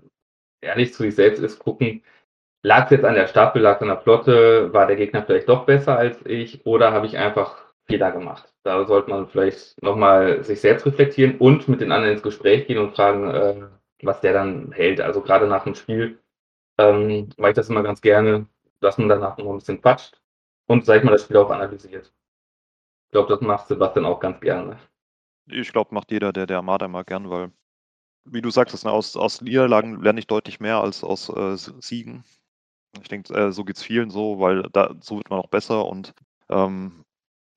ehrlich 0.61 0.95
zu 0.95 1.03
sich 1.03 1.15
selbst 1.17 1.41
ist, 1.41 1.59
gucken, 1.59 2.03
Lag 2.63 2.85
es 2.85 2.91
jetzt 2.91 3.05
an 3.05 3.15
der 3.15 3.27
Staffel, 3.27 3.63
lag 3.63 3.77
es 3.77 3.83
an 3.83 3.89
der 3.89 4.01
Flotte, 4.01 4.73
war 4.73 4.87
der 4.87 4.97
Gegner 4.97 5.23
vielleicht 5.23 5.49
doch 5.49 5.65
besser 5.65 5.97
als 5.97 6.19
ich 6.27 6.67
oder 6.67 6.93
habe 6.93 7.07
ich 7.07 7.17
einfach 7.17 7.57
Fehler 7.87 8.13
gemacht? 8.13 8.53
Da 8.65 8.85
sollte 8.87 9.11
man 9.11 9.29
vielleicht 9.29 9.83
nochmal 9.83 10.45
sich 10.45 10.61
selbst 10.61 10.85
reflektieren 10.85 11.39
und 11.39 11.69
mit 11.69 11.81
den 11.81 11.91
anderen 11.91 12.15
ins 12.15 12.23
Gespräch 12.23 12.67
gehen 12.67 12.79
und 12.79 12.95
fragen, 12.95 13.31
äh, 13.31 13.63
was 14.03 14.21
der 14.21 14.35
dann 14.35 14.73
hält. 14.73 15.01
Also 15.01 15.23
gerade 15.23 15.47
nach 15.47 15.65
dem 15.65 15.75
Spiel 15.75 16.19
ähm, 16.79 17.31
mache 17.39 17.51
ich 17.51 17.57
das 17.57 17.71
immer 17.71 17.83
ganz 17.83 18.03
gerne, 18.03 18.47
dass 18.81 18.99
man 18.99 19.09
danach 19.09 19.39
noch 19.39 19.51
ein 19.51 19.59
bisschen 19.59 19.81
quatscht 19.81 20.21
und, 20.67 20.85
sag 20.85 20.99
ich 20.99 21.05
mal, 21.05 21.13
das 21.13 21.25
Spiel 21.25 21.39
auch 21.39 21.51
analysiert. 21.51 22.13
Ich 23.07 23.13
glaube, 23.13 23.29
das 23.29 23.41
macht 23.41 23.69
Sebastian 23.69 24.07
auch 24.07 24.21
ganz 24.21 24.39
gerne. 24.41 24.79
Ich 25.47 25.73
glaube, 25.73 25.95
macht 25.95 26.13
jeder, 26.13 26.33
der 26.33 26.47
der 26.47 26.59
Armada 26.59 26.87
mal 26.89 27.05
gern, 27.05 27.29
weil, 27.29 27.51
wie 28.25 28.43
du 28.43 28.51
sagst, 28.51 28.87
aus, 28.87 29.17
aus 29.17 29.41
Niederlagen 29.41 30.01
lerne 30.03 30.21
ich 30.21 30.27
deutlich 30.27 30.61
mehr 30.61 30.81
als 30.81 31.03
aus 31.03 31.29
äh, 31.31 31.57
Siegen. 31.57 32.23
Ich 33.01 33.09
denke, 33.09 33.35
äh, 33.35 33.53
so 33.53 33.65
geht 33.65 33.77
es 33.77 33.83
vielen 33.83 34.11
so, 34.11 34.41
weil 34.41 34.63
da 34.73 34.95
so 35.01 35.17
wird 35.17 35.31
man 35.31 35.39
auch 35.39 35.49
besser 35.49 35.87
und 35.87 36.13
ähm, 36.49 37.05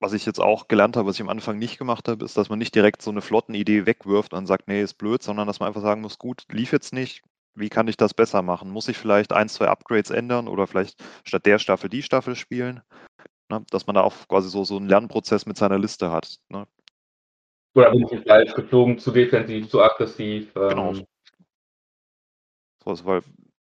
was 0.00 0.12
ich 0.12 0.26
jetzt 0.26 0.40
auch 0.40 0.68
gelernt 0.68 0.96
habe, 0.96 1.08
was 1.08 1.16
ich 1.16 1.22
am 1.22 1.30
Anfang 1.30 1.58
nicht 1.58 1.78
gemacht 1.78 2.08
habe, 2.08 2.24
ist, 2.24 2.36
dass 2.36 2.50
man 2.50 2.58
nicht 2.58 2.74
direkt 2.74 3.00
so 3.00 3.10
eine 3.10 3.22
Flottenidee 3.22 3.86
wegwirft 3.86 4.34
und 4.34 4.46
sagt, 4.46 4.68
nee, 4.68 4.82
ist 4.82 4.94
blöd, 4.94 5.22
sondern 5.22 5.46
dass 5.46 5.60
man 5.60 5.68
einfach 5.68 5.80
sagen 5.80 6.02
muss, 6.02 6.18
gut, 6.18 6.44
lief 6.52 6.72
jetzt 6.72 6.92
nicht, 6.92 7.22
wie 7.54 7.68
kann 7.68 7.88
ich 7.88 7.96
das 7.96 8.12
besser 8.12 8.42
machen? 8.42 8.70
Muss 8.70 8.88
ich 8.88 8.98
vielleicht 8.98 9.32
ein, 9.32 9.48
zwei 9.48 9.68
Upgrades 9.68 10.10
ändern 10.10 10.48
oder 10.48 10.66
vielleicht 10.66 11.02
statt 11.24 11.46
der 11.46 11.58
Staffel 11.58 11.88
die 11.88 12.02
Staffel 12.02 12.36
spielen? 12.36 12.82
Ne? 13.48 13.64
Dass 13.70 13.86
man 13.86 13.94
da 13.94 14.02
auch 14.02 14.14
quasi 14.28 14.50
so, 14.50 14.64
so 14.64 14.76
einen 14.76 14.88
Lernprozess 14.88 15.46
mit 15.46 15.56
seiner 15.56 15.78
Liste 15.78 16.10
hat. 16.10 16.36
Ne? 16.48 16.66
Oder 17.74 17.90
bin 17.90 18.06
ich 18.10 18.26
falsch 18.26 18.54
geflogen, 18.54 18.98
zu 18.98 19.10
defensiv, 19.10 19.68
zu 19.68 19.82
aggressiv? 19.82 20.52
Genau. 20.54 20.90
Ähm. 20.90 21.06
Genau. 22.84 22.94
So, 22.96 23.04
weil 23.06 23.22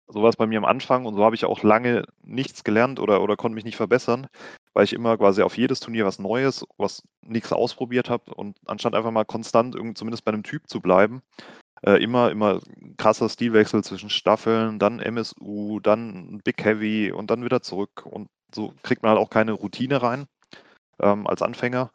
so 0.08 0.22
war 0.22 0.28
es 0.28 0.36
bei 0.36 0.46
mir 0.46 0.58
am 0.58 0.64
Anfang 0.64 1.04
und 1.04 1.14
so 1.14 1.24
habe 1.24 1.34
ich 1.34 1.44
auch 1.44 1.62
lange 1.62 2.04
nichts 2.22 2.64
gelernt 2.64 3.00
oder, 3.00 3.22
oder 3.22 3.36
konnte 3.36 3.54
mich 3.54 3.64
nicht 3.64 3.76
verbessern, 3.76 4.28
weil 4.72 4.84
ich 4.84 4.92
immer 4.92 5.16
quasi 5.16 5.42
auf 5.42 5.56
jedes 5.56 5.80
Turnier 5.80 6.06
was 6.06 6.18
Neues, 6.18 6.64
was 6.76 7.02
nichts 7.22 7.52
ausprobiert 7.52 8.08
habe 8.08 8.34
und 8.34 8.56
anstatt 8.66 8.94
einfach 8.94 9.10
mal 9.10 9.24
konstant 9.24 9.76
zumindest 9.96 10.24
bei 10.24 10.32
einem 10.32 10.42
Typ 10.42 10.68
zu 10.68 10.80
bleiben, 10.80 11.22
äh, 11.82 12.02
immer, 12.02 12.30
immer 12.30 12.60
krasser 12.96 13.28
Stilwechsel 13.28 13.82
zwischen 13.82 14.10
Staffeln, 14.10 14.78
dann 14.78 15.00
MSU, 15.00 15.80
dann 15.80 16.40
Big 16.44 16.64
Heavy 16.64 17.12
und 17.12 17.30
dann 17.30 17.44
wieder 17.44 17.62
zurück. 17.62 18.06
Und 18.06 18.28
so 18.54 18.72
kriegt 18.82 19.02
man 19.02 19.10
halt 19.10 19.20
auch 19.20 19.30
keine 19.30 19.52
Routine 19.52 20.02
rein 20.02 20.26
ähm, 21.00 21.26
als 21.26 21.42
Anfänger 21.42 21.90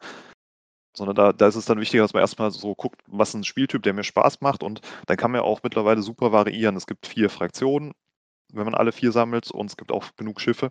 sondern 0.96 1.16
da, 1.16 1.32
da 1.32 1.48
ist 1.48 1.56
es 1.56 1.64
dann 1.64 1.80
wichtiger, 1.80 2.02
dass 2.02 2.12
man 2.12 2.22
erstmal 2.22 2.50
so 2.50 2.74
guckt, 2.74 3.00
was 3.06 3.30
ist 3.30 3.34
ein 3.34 3.44
Spieltyp, 3.44 3.82
der 3.82 3.94
mir 3.94 4.04
Spaß 4.04 4.40
macht 4.40 4.62
und 4.62 4.80
dann 5.06 5.16
kann 5.16 5.30
man 5.30 5.40
ja 5.40 5.44
auch 5.44 5.60
mittlerweile 5.62 6.02
super 6.02 6.32
variieren. 6.32 6.76
Es 6.76 6.86
gibt 6.86 7.06
vier 7.06 7.30
Fraktionen, 7.30 7.92
wenn 8.52 8.64
man 8.64 8.74
alle 8.74 8.92
vier 8.92 9.12
sammelt 9.12 9.50
und 9.50 9.66
es 9.66 9.76
gibt 9.76 9.92
auch 9.92 10.14
genug 10.16 10.40
Schiffe 10.40 10.70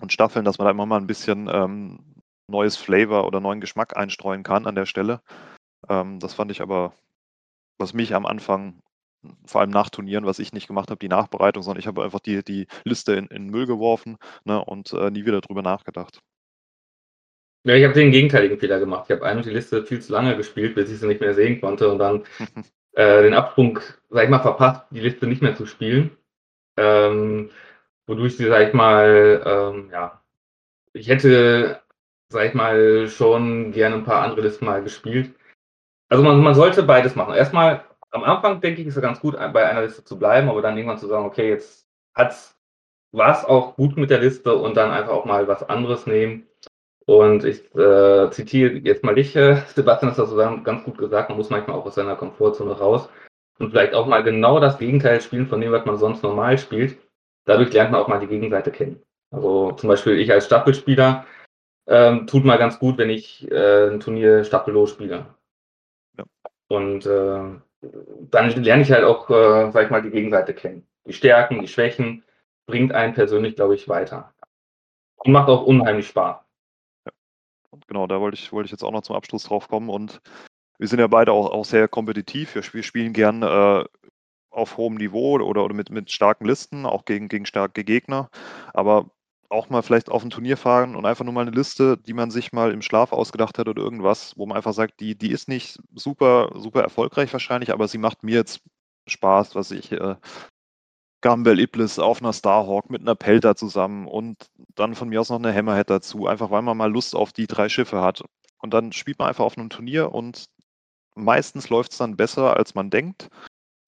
und 0.00 0.12
Staffeln, 0.12 0.44
dass 0.44 0.58
man 0.58 0.66
da 0.66 0.70
immer 0.70 0.86
mal 0.86 0.98
ein 0.98 1.06
bisschen 1.06 1.48
ähm, 1.52 2.14
neues 2.48 2.76
Flavor 2.76 3.26
oder 3.26 3.40
neuen 3.40 3.60
Geschmack 3.60 3.96
einstreuen 3.96 4.42
kann 4.42 4.66
an 4.66 4.74
der 4.74 4.86
Stelle. 4.86 5.22
Ähm, 5.88 6.18
das 6.20 6.34
fand 6.34 6.50
ich 6.50 6.60
aber, 6.60 6.94
was 7.78 7.94
mich 7.94 8.14
am 8.14 8.26
Anfang, 8.26 8.80
vor 9.46 9.60
allem 9.60 9.70
nach 9.70 9.90
Turnieren, 9.90 10.26
was 10.26 10.38
ich 10.38 10.52
nicht 10.52 10.68
gemacht 10.68 10.90
habe, 10.90 10.98
die 10.98 11.08
Nachbereitung, 11.08 11.62
sondern 11.62 11.80
ich 11.80 11.86
habe 11.86 12.04
einfach 12.04 12.20
die, 12.20 12.42
die 12.44 12.66
Liste 12.84 13.14
in, 13.14 13.26
in 13.26 13.48
Müll 13.48 13.66
geworfen 13.66 14.16
ne, 14.44 14.64
und 14.64 14.92
äh, 14.92 15.10
nie 15.10 15.26
wieder 15.26 15.40
drüber 15.40 15.62
nachgedacht. 15.62 16.20
Ja, 17.68 17.74
ich 17.74 17.84
habe 17.84 17.94
den 17.94 18.10
gegenteiligen 18.10 18.58
Fehler 18.58 18.80
gemacht. 18.80 19.04
Ich 19.06 19.14
habe 19.14 19.26
eine 19.26 19.42
die 19.42 19.50
Liste 19.50 19.84
viel 19.84 20.00
zu 20.00 20.12
lange 20.12 20.36
gespielt, 20.36 20.74
bis 20.74 20.90
ich 20.90 20.98
sie 20.98 21.06
nicht 21.06 21.20
mehr 21.20 21.34
sehen 21.34 21.60
konnte 21.60 21.88
und 21.88 21.98
dann 21.98 22.24
äh, 22.92 23.22
den 23.22 23.34
Absprung, 23.34 23.78
sag 24.08 24.24
ich 24.24 24.30
mal, 24.30 24.40
verpasst, 24.40 24.86
die 24.90 25.00
Liste 25.00 25.26
nicht 25.26 25.42
mehr 25.42 25.54
zu 25.54 25.66
spielen 25.66 26.18
ähm, 26.78 27.50
wodurch 28.06 28.36
sie, 28.36 28.46
sag 28.46 28.68
ich 28.68 28.74
mal, 28.74 29.42
ähm, 29.44 29.90
ja, 29.92 30.22
ich 30.92 31.08
hätte, 31.08 31.82
sag 32.30 32.46
ich 32.46 32.54
mal, 32.54 33.08
schon 33.08 33.72
gerne 33.72 33.96
ein 33.96 34.04
paar 34.04 34.22
andere 34.22 34.42
Listen 34.42 34.66
mal 34.66 34.82
gespielt. 34.82 35.34
Also 36.08 36.24
man, 36.24 36.40
man 36.42 36.54
sollte 36.54 36.82
beides 36.84 37.16
machen. 37.16 37.34
Erstmal 37.34 37.84
am 38.10 38.24
Anfang 38.24 38.60
denke 38.60 38.80
ich, 38.80 38.88
ist 38.88 38.96
es 38.96 39.02
ganz 39.02 39.20
gut, 39.20 39.34
bei 39.36 39.68
einer 39.68 39.82
Liste 39.82 40.04
zu 40.04 40.18
bleiben, 40.18 40.48
aber 40.48 40.62
dann 40.62 40.76
irgendwann 40.76 40.98
zu 40.98 41.08
sagen, 41.08 41.26
okay, 41.26 41.50
jetzt 41.50 41.86
hat's 42.14 42.54
war 43.12 43.32
es 43.32 43.44
auch 43.44 43.76
gut 43.76 43.96
mit 43.96 44.10
der 44.10 44.20
Liste 44.20 44.54
und 44.54 44.76
dann 44.76 44.90
einfach 44.90 45.12
auch 45.12 45.24
mal 45.24 45.48
was 45.48 45.62
anderes 45.68 46.06
nehmen. 46.06 46.46
Und 47.08 47.42
ich 47.42 47.74
äh, 47.74 48.30
zitiere 48.32 48.74
jetzt 48.84 49.02
mal 49.02 49.14
dich, 49.14 49.34
äh, 49.34 49.62
Sebastian, 49.74 50.10
hast 50.10 50.18
das 50.18 50.28
so 50.28 50.36
ganz 50.36 50.84
gut 50.84 50.98
gesagt, 50.98 51.30
man 51.30 51.38
muss 51.38 51.48
manchmal 51.48 51.78
auch 51.78 51.86
aus 51.86 51.94
seiner 51.94 52.16
Komfortzone 52.16 52.72
raus 52.72 53.08
und 53.58 53.70
vielleicht 53.70 53.94
auch 53.94 54.06
mal 54.06 54.22
genau 54.22 54.60
das 54.60 54.76
Gegenteil 54.76 55.22
spielen 55.22 55.46
von 55.46 55.58
dem, 55.62 55.72
was 55.72 55.86
man 55.86 55.96
sonst 55.96 56.22
normal 56.22 56.58
spielt. 56.58 56.98
Dadurch 57.46 57.72
lernt 57.72 57.92
man 57.92 58.02
auch 58.02 58.08
mal 58.08 58.20
die 58.20 58.26
Gegenseite 58.26 58.70
kennen. 58.70 59.00
Also 59.30 59.72
zum 59.72 59.88
Beispiel 59.88 60.18
ich 60.18 60.30
als 60.30 60.44
Staffelspieler 60.44 61.24
ähm, 61.86 62.26
tut 62.26 62.44
mal 62.44 62.58
ganz 62.58 62.78
gut, 62.78 62.98
wenn 62.98 63.08
ich 63.08 63.50
äh, 63.50 63.88
ein 63.88 64.00
Turnier 64.00 64.44
staffellos 64.44 64.90
spiele. 64.90 65.24
Ja. 66.18 66.24
Und 66.68 67.06
äh, 67.06 67.40
dann 68.30 68.50
lerne 68.62 68.82
ich 68.82 68.92
halt 68.92 69.04
auch, 69.04 69.30
äh, 69.30 69.70
sag 69.72 69.84
ich 69.84 69.90
mal, 69.90 70.02
die 70.02 70.10
Gegenseite 70.10 70.52
kennen. 70.52 70.86
Die 71.06 71.14
Stärken, 71.14 71.62
die 71.62 71.68
Schwächen 71.68 72.22
bringt 72.66 72.92
einen 72.92 73.14
persönlich, 73.14 73.56
glaube 73.56 73.76
ich, 73.76 73.88
weiter. 73.88 74.34
Und 75.16 75.32
macht 75.32 75.48
auch 75.48 75.64
unheimlich 75.64 76.08
Spaß. 76.08 76.47
Genau, 77.86 78.06
da 78.06 78.20
wollte 78.20 78.36
ich, 78.36 78.52
wollte 78.52 78.66
ich 78.66 78.72
jetzt 78.72 78.82
auch 78.82 78.92
noch 78.92 79.02
zum 79.02 79.16
Abschluss 79.16 79.44
drauf 79.44 79.68
kommen. 79.68 79.88
Und 79.88 80.20
wir 80.78 80.88
sind 80.88 80.98
ja 80.98 81.06
beide 81.06 81.32
auch, 81.32 81.50
auch 81.50 81.64
sehr 81.64 81.88
kompetitiv. 81.88 82.54
Wir, 82.54 82.62
wir 82.72 82.82
spielen 82.82 83.12
gern 83.12 83.42
äh, 83.42 83.84
auf 84.50 84.76
hohem 84.76 84.96
Niveau 84.96 85.34
oder, 85.34 85.46
oder 85.46 85.74
mit, 85.74 85.90
mit 85.90 86.10
starken 86.10 86.46
Listen, 86.46 86.86
auch 86.86 87.04
gegen, 87.04 87.28
gegen 87.28 87.46
starke 87.46 87.84
Gegner. 87.84 88.30
Aber 88.74 89.10
auch 89.50 89.70
mal 89.70 89.82
vielleicht 89.82 90.10
auf 90.10 90.22
ein 90.22 90.30
Turnier 90.30 90.56
fahren 90.56 90.94
und 90.94 91.06
einfach 91.06 91.24
nur 91.24 91.32
mal 91.32 91.42
eine 91.42 91.50
Liste, 91.52 91.96
die 91.96 92.12
man 92.12 92.30
sich 92.30 92.52
mal 92.52 92.72
im 92.72 92.82
Schlaf 92.82 93.12
ausgedacht 93.12 93.58
hat 93.58 93.68
oder 93.68 93.82
irgendwas, 93.82 94.34
wo 94.36 94.46
man 94.46 94.56
einfach 94.56 94.74
sagt, 94.74 95.00
die, 95.00 95.16
die 95.16 95.30
ist 95.30 95.48
nicht 95.48 95.78
super, 95.94 96.52
super 96.54 96.82
erfolgreich 96.82 97.32
wahrscheinlich, 97.32 97.72
aber 97.72 97.88
sie 97.88 97.98
macht 97.98 98.22
mir 98.22 98.34
jetzt 98.34 98.60
Spaß, 99.06 99.54
was 99.54 99.70
ich 99.70 99.92
äh, 99.92 100.16
Gumbel 101.20 101.58
Iblis 101.58 101.98
auf 101.98 102.20
einer 102.20 102.32
Starhawk 102.32 102.90
mit 102.90 103.00
einer 103.02 103.14
Pelter 103.14 103.56
zusammen 103.56 104.06
und 104.06 104.50
dann 104.74 104.94
von 104.94 105.08
mir 105.08 105.20
aus 105.20 105.30
noch 105.30 105.38
eine 105.38 105.54
Hammerhead 105.54 105.90
dazu, 105.90 106.26
einfach 106.26 106.50
weil 106.50 106.62
man 106.62 106.76
mal 106.76 106.90
Lust 106.90 107.14
auf 107.16 107.32
die 107.32 107.46
drei 107.46 107.68
Schiffe 107.68 108.00
hat. 108.00 108.22
Und 108.58 108.74
dann 108.74 108.92
spielt 108.92 109.18
man 109.18 109.28
einfach 109.28 109.44
auf 109.44 109.58
einem 109.58 109.70
Turnier 109.70 110.12
und 110.12 110.46
meistens 111.14 111.68
läuft 111.68 111.92
es 111.92 111.98
dann 111.98 112.16
besser, 112.16 112.56
als 112.56 112.74
man 112.74 112.90
denkt. 112.90 113.28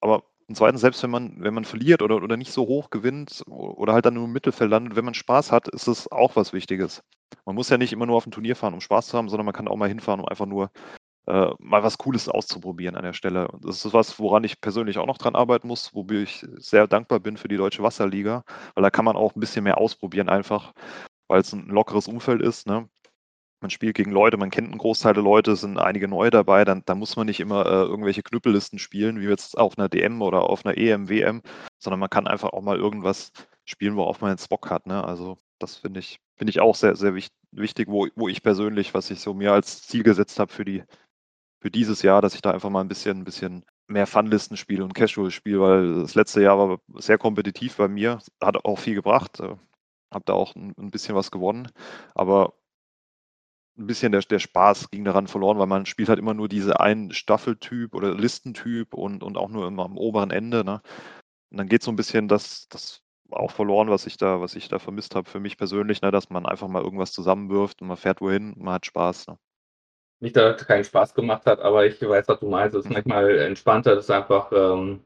Aber 0.00 0.24
und 0.50 0.56
zweitens, 0.56 0.80
selbst 0.80 1.00
wenn 1.04 1.10
man, 1.10 1.36
wenn 1.38 1.54
man 1.54 1.64
verliert 1.64 2.02
oder, 2.02 2.16
oder 2.16 2.36
nicht 2.36 2.52
so 2.52 2.66
hoch 2.66 2.90
gewinnt 2.90 3.44
oder 3.46 3.92
halt 3.92 4.04
dann 4.04 4.14
nur 4.14 4.24
im 4.24 4.32
Mittelfeld 4.32 4.68
landet, 4.68 4.96
wenn 4.96 5.04
man 5.04 5.14
Spaß 5.14 5.52
hat, 5.52 5.68
ist 5.68 5.86
das 5.86 6.10
auch 6.10 6.34
was 6.34 6.52
Wichtiges. 6.52 7.04
Man 7.44 7.54
muss 7.54 7.68
ja 7.68 7.78
nicht 7.78 7.92
immer 7.92 8.06
nur 8.06 8.16
auf 8.16 8.26
ein 8.26 8.32
Turnier 8.32 8.56
fahren, 8.56 8.74
um 8.74 8.80
Spaß 8.80 9.06
zu 9.06 9.16
haben, 9.16 9.28
sondern 9.28 9.46
man 9.46 9.54
kann 9.54 9.68
auch 9.68 9.76
mal 9.76 9.88
hinfahren, 9.88 10.18
um 10.18 10.26
einfach 10.26 10.46
nur 10.46 10.72
äh, 11.26 11.50
mal 11.58 11.82
was 11.82 11.98
Cooles 11.98 12.28
auszuprobieren 12.28 12.96
an 12.96 13.04
der 13.04 13.12
Stelle. 13.12 13.48
Und 13.48 13.64
das 13.64 13.84
ist 13.84 13.92
was, 13.92 14.18
woran 14.18 14.44
ich 14.44 14.60
persönlich 14.60 14.98
auch 14.98 15.06
noch 15.06 15.18
dran 15.18 15.36
arbeiten 15.36 15.68
muss, 15.68 15.94
wobei 15.94 16.16
ich 16.16 16.46
sehr 16.56 16.86
dankbar 16.86 17.20
bin 17.20 17.36
für 17.36 17.48
die 17.48 17.56
Deutsche 17.56 17.82
Wasserliga, 17.82 18.44
weil 18.74 18.82
da 18.82 18.90
kann 18.90 19.04
man 19.04 19.16
auch 19.16 19.34
ein 19.34 19.40
bisschen 19.40 19.64
mehr 19.64 19.78
ausprobieren, 19.78 20.28
einfach 20.28 20.72
weil 21.28 21.40
es 21.40 21.52
ein 21.52 21.68
lockeres 21.68 22.08
Umfeld 22.08 22.42
ist. 22.42 22.66
Ne? 22.66 22.88
man 23.60 23.70
spielt 23.70 23.96
gegen 23.96 24.10
Leute, 24.10 24.36
man 24.36 24.50
kennt 24.50 24.68
einen 24.68 24.78
Großteil 24.78 25.14
der 25.14 25.22
Leute, 25.22 25.54
sind 25.56 25.78
einige 25.78 26.08
neue 26.08 26.30
dabei, 26.30 26.64
dann, 26.64 26.82
dann 26.86 26.98
muss 26.98 27.16
man 27.16 27.26
nicht 27.26 27.40
immer 27.40 27.66
äh, 27.66 27.82
irgendwelche 27.84 28.22
Knüppellisten 28.22 28.78
spielen, 28.78 29.20
wie 29.20 29.26
jetzt 29.26 29.58
auf 29.58 29.78
einer 29.78 29.88
DM 29.88 30.22
oder 30.22 30.42
auf 30.42 30.64
einer 30.64 30.76
EM, 30.76 31.08
WM, 31.08 31.42
sondern 31.78 32.00
man 32.00 32.10
kann 32.10 32.26
einfach 32.26 32.52
auch 32.52 32.62
mal 32.62 32.78
irgendwas 32.78 33.32
spielen, 33.64 33.96
worauf 33.96 34.20
man 34.20 34.30
jetzt 34.30 34.48
Bock 34.48 34.70
hat. 34.70 34.86
Ne? 34.86 35.04
Also 35.04 35.38
das 35.58 35.76
finde 35.76 36.00
ich, 36.00 36.20
finde 36.36 36.50
ich 36.50 36.60
auch 36.60 36.74
sehr, 36.74 36.96
sehr 36.96 37.14
wichtig, 37.14 37.88
wo, 37.88 38.08
wo 38.16 38.28
ich 38.28 38.42
persönlich, 38.42 38.94
was 38.94 39.10
ich 39.10 39.20
so 39.20 39.34
mir 39.34 39.52
als 39.52 39.82
Ziel 39.82 40.02
gesetzt 40.02 40.38
habe 40.38 40.52
für 40.52 40.64
die, 40.64 40.82
für 41.60 41.70
dieses 41.70 42.02
Jahr, 42.02 42.22
dass 42.22 42.34
ich 42.34 42.42
da 42.42 42.50
einfach 42.50 42.70
mal 42.70 42.80
ein 42.80 42.88
bisschen, 42.88 43.18
ein 43.18 43.24
bisschen 43.24 43.64
mehr 43.86 44.06
Funlisten 44.06 44.56
spiele 44.56 44.82
und 44.82 44.94
Casual 44.94 45.30
spiele, 45.30 45.60
weil 45.60 45.94
das 46.00 46.14
letzte 46.14 46.42
Jahr 46.42 46.58
war 46.58 46.80
sehr 46.94 47.18
kompetitiv 47.18 47.76
bei 47.76 47.88
mir, 47.88 48.18
hat 48.40 48.64
auch 48.64 48.78
viel 48.78 48.94
gebracht, 48.94 49.40
äh, 49.40 49.56
habe 50.12 50.24
da 50.24 50.32
auch 50.32 50.54
ein, 50.56 50.90
bisschen 50.90 51.14
was 51.14 51.30
gewonnen, 51.30 51.70
aber 52.14 52.54
ein 53.78 53.86
bisschen 53.86 54.12
der, 54.12 54.22
der 54.22 54.38
Spaß 54.38 54.90
ging 54.90 55.04
daran 55.04 55.26
verloren, 55.26 55.58
weil 55.58 55.66
man 55.66 55.86
spielt 55.86 56.08
halt 56.08 56.18
immer 56.18 56.34
nur 56.34 56.48
diese 56.48 56.80
einen 56.80 57.12
Staffeltyp 57.12 57.94
oder 57.94 58.14
Listentyp 58.14 58.94
und, 58.94 59.22
und 59.22 59.36
auch 59.36 59.48
nur 59.48 59.66
immer 59.66 59.84
am 59.84 59.96
oberen 59.98 60.30
Ende. 60.30 60.64
Ne? 60.64 60.82
Und 61.50 61.58
dann 61.58 61.68
geht 61.68 61.82
so 61.82 61.90
ein 61.90 61.96
bisschen 61.96 62.28
das, 62.28 62.68
das 62.68 63.02
auch 63.30 63.52
verloren, 63.52 63.88
was 63.90 64.06
ich 64.06 64.16
da, 64.16 64.40
was 64.40 64.54
ich 64.54 64.68
da 64.68 64.78
vermisst 64.78 65.14
habe 65.14 65.28
für 65.28 65.40
mich 65.40 65.56
persönlich, 65.56 66.02
ne? 66.02 66.10
dass 66.10 66.30
man 66.30 66.46
einfach 66.46 66.68
mal 66.68 66.82
irgendwas 66.82 67.12
zusammenwirft 67.12 67.80
und 67.80 67.88
man 67.88 67.96
fährt 67.96 68.20
wohin 68.20 68.54
und 68.54 68.62
man 68.62 68.74
hat 68.74 68.86
Spaß. 68.86 69.28
Ne? 69.28 69.38
Nicht, 70.20 70.36
dass 70.36 70.60
es 70.60 70.66
keinen 70.66 70.84
Spaß 70.84 71.14
gemacht 71.14 71.46
hat, 71.46 71.60
aber 71.60 71.86
ich 71.86 72.00
weiß, 72.00 72.28
was 72.28 72.40
du 72.40 72.48
meinst. 72.48 72.76
Es 72.76 72.84
ist 72.84 72.92
manchmal 72.92 73.38
entspannter, 73.38 73.94
das 73.94 74.04
ist 74.04 74.10
einfach 74.10 74.52
ähm, 74.52 75.02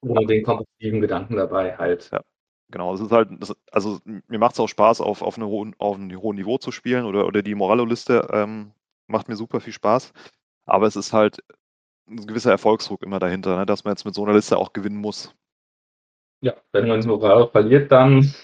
ohne 0.00 0.26
den 0.26 0.42
kompetitiven 0.42 1.00
Gedanken 1.00 1.36
dabei 1.36 1.76
halt. 1.76 2.10
Ja. 2.10 2.22
Genau, 2.68 2.92
es 2.94 3.00
ist 3.00 3.12
halt, 3.12 3.28
das, 3.38 3.54
also 3.70 4.00
mir 4.04 4.38
macht 4.38 4.54
es 4.54 4.60
auch 4.60 4.68
Spaß, 4.68 5.00
auf, 5.00 5.22
auf, 5.22 5.36
eine 5.36 5.46
hohen, 5.46 5.74
auf 5.78 5.96
einem 5.96 6.20
hohen 6.20 6.36
Niveau 6.36 6.58
zu 6.58 6.72
spielen 6.72 7.04
oder, 7.04 7.26
oder 7.26 7.42
die 7.42 7.54
Morallo-Liste 7.54 8.28
ähm, 8.32 8.72
macht 9.06 9.28
mir 9.28 9.36
super 9.36 9.60
viel 9.60 9.72
Spaß. 9.72 10.12
Aber 10.64 10.86
es 10.86 10.96
ist 10.96 11.12
halt 11.12 11.38
ein 12.08 12.26
gewisser 12.26 12.50
Erfolgsdruck 12.50 13.02
immer 13.02 13.20
dahinter, 13.20 13.56
ne, 13.56 13.66
dass 13.66 13.84
man 13.84 13.92
jetzt 13.92 14.04
mit 14.04 14.14
so 14.14 14.24
einer 14.24 14.34
Liste 14.34 14.56
auch 14.56 14.72
gewinnen 14.72 14.96
muss. 14.96 15.34
Ja, 16.40 16.54
wenn 16.72 16.88
man 16.88 17.00
Morallo 17.06 17.46
verliert, 17.46 17.90
dann 17.92 18.34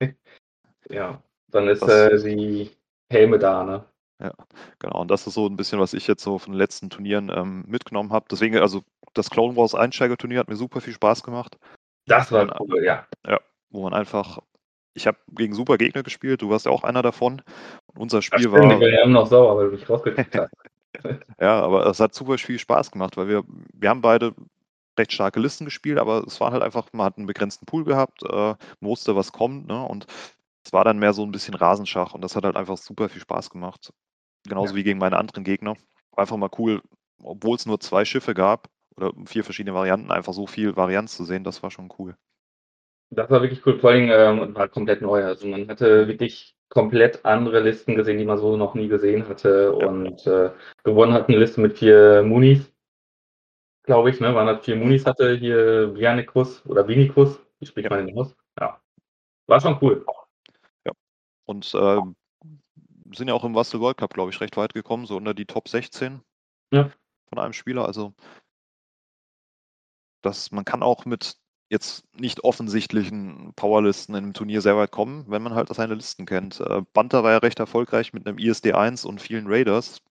ja, 0.88 1.22
dann 1.48 1.68
ist 1.68 1.82
äh, 1.82 2.18
die 2.22 2.70
Helme 3.10 3.38
da, 3.38 3.62
ne? 3.64 3.84
Ja, 4.20 4.32
genau. 4.78 5.00
Und 5.00 5.10
das 5.10 5.26
ist 5.26 5.34
so 5.34 5.46
ein 5.46 5.56
bisschen, 5.56 5.80
was 5.80 5.94
ich 5.94 6.06
jetzt 6.06 6.22
so 6.22 6.38
von 6.38 6.52
den 6.52 6.58
letzten 6.58 6.90
Turnieren 6.90 7.30
ähm, 7.34 7.64
mitgenommen 7.66 8.12
habe. 8.12 8.26
Deswegen, 8.30 8.58
also 8.58 8.82
das 9.14 9.30
Clone 9.30 9.56
Wars 9.56 9.74
Einsteigerturnier 9.74 10.40
hat 10.40 10.48
mir 10.48 10.56
super 10.56 10.80
viel 10.80 10.92
Spaß 10.92 11.22
gemacht. 11.22 11.58
Das 12.06 12.30
war 12.30 12.60
cool, 12.60 12.84
ja. 12.84 13.06
Ja, 13.26 13.40
wo 13.70 13.82
man 13.82 13.94
einfach 13.94 14.40
ich 14.94 15.06
habe 15.06 15.18
gegen 15.30 15.54
super 15.54 15.78
Gegner 15.78 16.02
gespielt, 16.02 16.42
du 16.42 16.50
warst 16.50 16.66
ja 16.66 16.72
auch 16.72 16.84
einer 16.84 17.02
davon. 17.02 17.42
Und 17.86 17.98
unser 17.98 18.22
Spiel 18.22 18.44
das 18.44 18.52
war. 18.52 18.72
Ich 18.72 18.80
war 18.80 18.88
ja 18.88 19.06
noch 19.06 19.26
sauer, 19.26 19.56
weil 19.56 19.66
du 19.66 19.72
mich 19.72 19.88
rausgekickt 19.88 20.34
hast. 20.34 20.52
ja, 21.40 21.60
aber 21.60 21.86
es 21.86 22.00
hat 22.00 22.14
super 22.14 22.36
viel 22.36 22.58
Spaß 22.58 22.90
gemacht, 22.90 23.16
weil 23.16 23.28
wir, 23.28 23.44
wir 23.72 23.88
haben 23.88 24.00
beide 24.00 24.34
recht 24.98 25.12
starke 25.12 25.38
Listen 25.38 25.64
gespielt, 25.64 25.98
aber 25.98 26.24
es 26.26 26.40
war 26.40 26.50
halt 26.50 26.62
einfach, 26.62 26.88
man 26.92 27.06
hat 27.06 27.16
einen 27.16 27.28
begrenzten 27.28 27.64
Pool 27.64 27.84
gehabt, 27.84 28.24
äh, 28.24 28.54
wusste, 28.80 29.14
was 29.14 29.32
kommt, 29.32 29.68
ne? 29.68 29.82
Und 29.84 30.06
es 30.64 30.72
war 30.72 30.84
dann 30.84 30.98
mehr 30.98 31.12
so 31.12 31.22
ein 31.22 31.30
bisschen 31.30 31.54
Rasenschach 31.54 32.12
und 32.12 32.22
das 32.22 32.34
hat 32.34 32.44
halt 32.44 32.56
einfach 32.56 32.76
super 32.76 33.08
viel 33.08 33.22
Spaß 33.22 33.50
gemacht. 33.50 33.92
Genauso 34.48 34.72
ja. 34.72 34.76
wie 34.76 34.84
gegen 34.84 34.98
meine 34.98 35.16
anderen 35.16 35.44
Gegner. 35.44 35.74
War 36.12 36.22
einfach 36.22 36.36
mal 36.36 36.50
cool, 36.58 36.82
obwohl 37.22 37.56
es 37.56 37.66
nur 37.66 37.80
zwei 37.80 38.04
Schiffe 38.04 38.34
gab 38.34 38.68
oder 38.96 39.12
vier 39.26 39.44
verschiedene 39.44 39.74
Varianten, 39.74 40.10
einfach 40.10 40.32
so 40.32 40.46
viel 40.46 40.76
Varianz 40.76 41.16
zu 41.16 41.24
sehen, 41.24 41.44
das 41.44 41.62
war 41.62 41.70
schon 41.70 41.92
cool. 41.98 42.16
Das 43.10 43.28
war 43.28 43.42
wirklich 43.42 43.64
cool, 43.66 43.78
vor 43.78 43.90
allem 43.90 44.08
ähm, 44.10 44.54
war 44.54 44.68
komplett 44.68 45.02
neu. 45.02 45.24
Also 45.24 45.46
man 45.48 45.68
hatte 45.68 46.06
wirklich 46.06 46.54
komplett 46.68 47.24
andere 47.24 47.60
Listen 47.60 47.96
gesehen, 47.96 48.18
die 48.18 48.24
man 48.24 48.38
so 48.38 48.56
noch 48.56 48.74
nie 48.74 48.88
gesehen 48.88 49.28
hatte. 49.28 49.76
Ja. 49.78 49.86
Und 49.86 50.26
äh, 50.26 50.50
gewonnen 50.84 51.12
hat 51.12 51.28
eine 51.28 51.38
Liste 51.38 51.60
mit 51.60 51.78
vier 51.78 52.22
Munis, 52.22 52.72
glaube 53.82 54.10
ich, 54.10 54.20
ne? 54.20 54.34
Waren 54.34 54.46
das 54.46 54.64
vier 54.64 54.76
Munis 54.76 55.04
hatte 55.04 55.34
hier 55.34 55.88
Bianikus 55.88 56.64
oder 56.66 56.86
Vinikus, 56.86 57.40
wie 57.58 57.66
spricht 57.66 57.90
ja. 57.90 57.96
man 57.96 58.06
den 58.06 58.16
aus? 58.16 58.36
Ja. 58.60 58.80
War 59.46 59.60
schon 59.60 59.78
cool. 59.82 60.06
Ja. 60.86 60.92
Und 61.46 61.74
äh, 61.74 62.00
sind 63.12 63.28
ja 63.28 63.34
auch 63.34 63.44
im 63.44 63.54
Wastel 63.54 63.80
World 63.80 63.98
Cup, 63.98 64.14
glaube 64.14 64.30
ich, 64.30 64.40
recht 64.40 64.56
weit 64.56 64.74
gekommen, 64.74 65.06
so 65.06 65.16
unter 65.16 65.34
die 65.34 65.46
Top 65.46 65.68
16 65.68 66.20
ja. 66.72 66.90
von 67.28 67.38
einem 67.38 67.52
Spieler. 67.52 67.86
Also 67.86 68.14
das, 70.22 70.50
man 70.52 70.64
kann 70.64 70.82
auch 70.82 71.04
mit 71.04 71.36
jetzt 71.70 72.04
nicht 72.14 72.42
offensichtlichen 72.42 73.52
Powerlisten 73.54 74.14
in 74.14 74.24
einem 74.24 74.34
Turnier 74.34 74.60
sehr 74.60 74.76
weit 74.76 74.90
kommen, 74.90 75.24
wenn 75.28 75.42
man 75.42 75.54
halt 75.54 75.72
seine 75.72 75.94
Listen 75.94 76.26
kennt. 76.26 76.60
Äh, 76.60 76.82
Banter 76.92 77.22
war 77.22 77.30
ja 77.30 77.38
recht 77.38 77.60
erfolgreich 77.60 78.12
mit 78.12 78.26
einem 78.26 78.38
ISD 78.38 78.72
1 78.72 79.04
und 79.04 79.20
vielen 79.20 79.46
Raiders, 79.46 80.02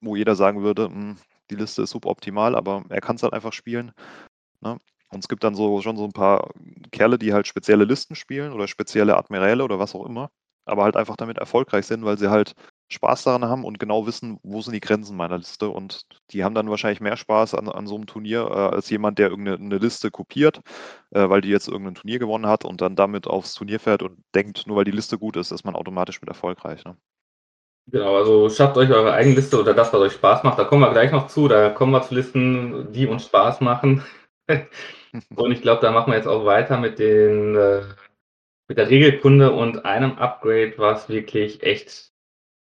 wo 0.00 0.16
jeder 0.16 0.34
sagen 0.34 0.62
würde, 0.62 0.88
mh, 0.88 0.94
hm, 0.94 1.16
die 1.50 1.54
Liste 1.54 1.82
ist 1.82 1.90
suboptimal, 1.90 2.56
aber 2.56 2.84
er 2.88 3.00
kann 3.00 3.16
es 3.16 3.22
halt 3.22 3.32
einfach 3.32 3.52
spielen. 3.52 3.92
Ne? 4.60 4.78
Und 5.10 5.20
es 5.20 5.28
gibt 5.28 5.44
dann 5.44 5.54
so 5.54 5.80
schon 5.80 5.96
so 5.96 6.04
ein 6.04 6.12
paar 6.12 6.50
Kerle, 6.90 7.18
die 7.18 7.32
halt 7.32 7.46
spezielle 7.46 7.84
Listen 7.84 8.14
spielen 8.14 8.52
oder 8.52 8.68
spezielle 8.68 9.16
Admiräle 9.16 9.64
oder 9.64 9.78
was 9.78 9.94
auch 9.94 10.04
immer, 10.04 10.30
aber 10.68 10.84
halt 10.84 10.96
einfach 10.96 11.16
damit 11.16 11.38
erfolgreich 11.38 11.86
sind, 11.86 12.04
weil 12.04 12.18
sie 12.18 12.30
halt 12.30 12.54
Spaß 12.90 13.24
daran 13.24 13.44
haben 13.44 13.64
und 13.64 13.78
genau 13.78 14.06
wissen, 14.06 14.38
wo 14.42 14.62
sind 14.62 14.72
die 14.72 14.80
Grenzen 14.80 15.16
meiner 15.16 15.38
Liste. 15.38 15.68
Und 15.68 16.06
die 16.30 16.44
haben 16.44 16.54
dann 16.54 16.70
wahrscheinlich 16.70 17.00
mehr 17.00 17.16
Spaß 17.16 17.54
an, 17.54 17.68
an 17.68 17.86
so 17.86 17.96
einem 17.96 18.06
Turnier 18.06 18.48
äh, 18.50 18.74
als 18.74 18.88
jemand, 18.88 19.18
der 19.18 19.28
irgendeine 19.30 19.78
Liste 19.78 20.10
kopiert, 20.10 20.60
äh, 21.10 21.28
weil 21.28 21.42
die 21.42 21.50
jetzt 21.50 21.68
irgendein 21.68 21.96
Turnier 21.96 22.18
gewonnen 22.18 22.46
hat 22.46 22.64
und 22.64 22.80
dann 22.80 22.96
damit 22.96 23.26
aufs 23.26 23.54
Turnier 23.54 23.78
fährt 23.78 24.02
und 24.02 24.18
denkt, 24.34 24.66
nur 24.66 24.78
weil 24.78 24.84
die 24.84 24.90
Liste 24.90 25.18
gut 25.18 25.36
ist, 25.36 25.50
ist 25.50 25.64
man 25.64 25.74
automatisch 25.74 26.20
mit 26.20 26.28
erfolgreich. 26.28 26.84
Ne? 26.84 26.96
Genau, 27.90 28.16
also 28.16 28.50
schafft 28.50 28.76
euch 28.76 28.90
eure 28.90 29.12
eigene 29.12 29.36
Liste 29.36 29.58
oder 29.60 29.72
das, 29.72 29.92
was 29.92 30.00
euch 30.00 30.12
Spaß 30.12 30.42
macht. 30.42 30.58
Da 30.58 30.64
kommen 30.64 30.82
wir 30.82 30.92
gleich 30.92 31.10
noch 31.10 31.26
zu. 31.26 31.48
Da 31.48 31.70
kommen 31.70 31.92
wir 31.92 32.02
zu 32.02 32.14
Listen, 32.14 32.92
die 32.92 33.06
uns 33.06 33.24
Spaß 33.26 33.60
machen. 33.62 34.02
und 35.36 35.52
ich 35.52 35.62
glaube, 35.62 35.80
da 35.80 35.90
machen 35.90 36.12
wir 36.12 36.16
jetzt 36.16 36.28
auch 36.28 36.44
weiter 36.44 36.78
mit 36.78 36.98
den 36.98 37.56
äh, 37.56 37.82
mit 38.68 38.78
der 38.78 38.90
Regelkunde 38.90 39.52
und 39.52 39.84
einem 39.84 40.12
Upgrade, 40.18 40.74
was 40.76 41.08
wirklich 41.08 41.62
echt 41.62 42.12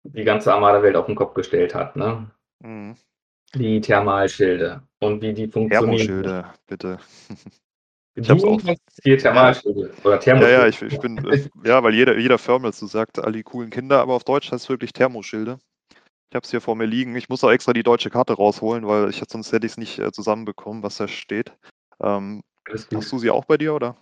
die 0.03 0.23
ganze 0.23 0.53
Armada-Welt 0.53 0.95
auf 0.95 1.07
den 1.07 1.15
Kopf 1.15 1.33
gestellt 1.33 1.75
hat. 1.75 1.95
Ne? 1.95 2.29
Mhm. 2.63 2.95
Die 3.55 3.81
Thermalschilde 3.81 4.83
und 4.99 5.21
wie 5.21 5.33
die 5.33 5.47
funktionieren. 5.47 5.97
Thermoschilde, 5.97 6.45
bitte. 6.67 6.99
Ich 8.19 8.27
hab's 8.31 8.43
auch. 8.43 8.59
Hier 9.03 9.19
Thermalschilde 9.19 9.91
ja. 9.95 10.03
oder 10.03 10.19
Thermoschilde. 10.19 10.53
Ja, 10.55 10.61
ja, 10.61 10.67
ich, 10.67 10.81
ich 10.81 10.99
bin, 10.99 11.23
ja, 11.63 11.83
weil 11.83 11.93
jeder, 11.93 12.17
jeder 12.17 12.39
Firma 12.39 12.71
so 12.71 12.87
sagt, 12.87 13.19
all 13.19 13.31
die 13.31 13.43
coolen 13.43 13.69
Kinder, 13.69 14.01
aber 14.01 14.15
auf 14.15 14.23
Deutsch 14.23 14.51
heißt 14.51 14.63
es 14.63 14.69
wirklich 14.69 14.91
Thermoschilde. 14.91 15.59
Ich 16.31 16.35
habe 16.35 16.43
es 16.43 16.49
hier 16.49 16.59
vor 16.59 16.75
mir 16.75 16.87
liegen. 16.87 17.15
Ich 17.15 17.29
muss 17.29 17.43
auch 17.43 17.51
extra 17.51 17.73
die 17.73 17.83
deutsche 17.83 18.09
Karte 18.09 18.33
rausholen, 18.33 18.87
weil 18.87 19.11
ich 19.11 19.21
sonst 19.27 19.51
hätte 19.51 19.67
ich 19.67 19.73
es 19.73 19.77
nicht 19.77 19.99
äh, 19.99 20.11
zusammenbekommen, 20.11 20.81
was 20.81 20.97
da 20.97 21.07
steht. 21.07 21.53
Ähm, 22.01 22.41
hast 22.67 23.11
du 23.11 23.19
sie 23.19 23.29
auch 23.29 23.45
bei 23.45 23.57
dir, 23.57 23.75
oder? 23.75 23.95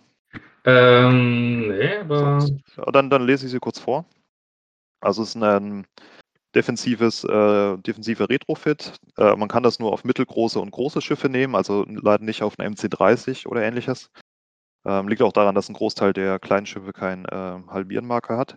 Ähm, 0.66 1.68
nee, 1.68 1.96
aber. 1.98 2.40
Sonst, 2.40 2.54
dann, 2.92 3.08
dann 3.08 3.24
lese 3.24 3.46
ich 3.46 3.52
sie 3.52 3.58
kurz 3.58 3.78
vor. 3.78 4.04
Also 5.00 5.22
es 5.22 5.30
ist 5.30 5.42
ein 5.42 5.86
defensives, 6.54 7.22
äh, 7.24 7.76
defensiver 7.78 8.28
Retrofit. 8.28 8.94
Äh, 9.16 9.36
man 9.36 9.48
kann 9.48 9.62
das 9.62 9.78
nur 9.78 9.92
auf 9.92 10.04
mittelgroße 10.04 10.58
und 10.58 10.70
große 10.70 11.00
Schiffe 11.00 11.28
nehmen, 11.28 11.54
also 11.54 11.84
leider 11.86 12.24
nicht 12.24 12.42
auf 12.42 12.58
einen 12.58 12.74
MC30 12.74 13.46
oder 13.46 13.62
ähnliches. 13.62 14.10
Ähm, 14.84 15.08
liegt 15.08 15.22
auch 15.22 15.32
daran, 15.32 15.54
dass 15.54 15.68
ein 15.68 15.74
Großteil 15.74 16.12
der 16.12 16.38
kleinen 16.38 16.66
Schiffe 16.66 16.92
keinen 16.92 17.24
äh, 17.26 17.58
Halbierenmarker 17.68 18.38
hat. 18.38 18.56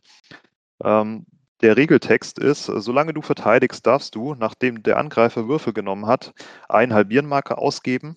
Ähm, 0.83 1.25
der 1.61 1.75
Regeltext 1.75 2.39
ist, 2.39 2.65
solange 2.65 3.13
du 3.13 3.21
verteidigst, 3.21 3.85
darfst 3.85 4.15
du, 4.15 4.33
nachdem 4.33 4.81
der 4.81 4.97
Angreifer 4.97 5.49
Würfel 5.49 5.73
genommen 5.73 6.07
hat, 6.07 6.33
einen 6.69 6.93
Halbierenmarker 6.93 7.59
ausgeben. 7.59 8.15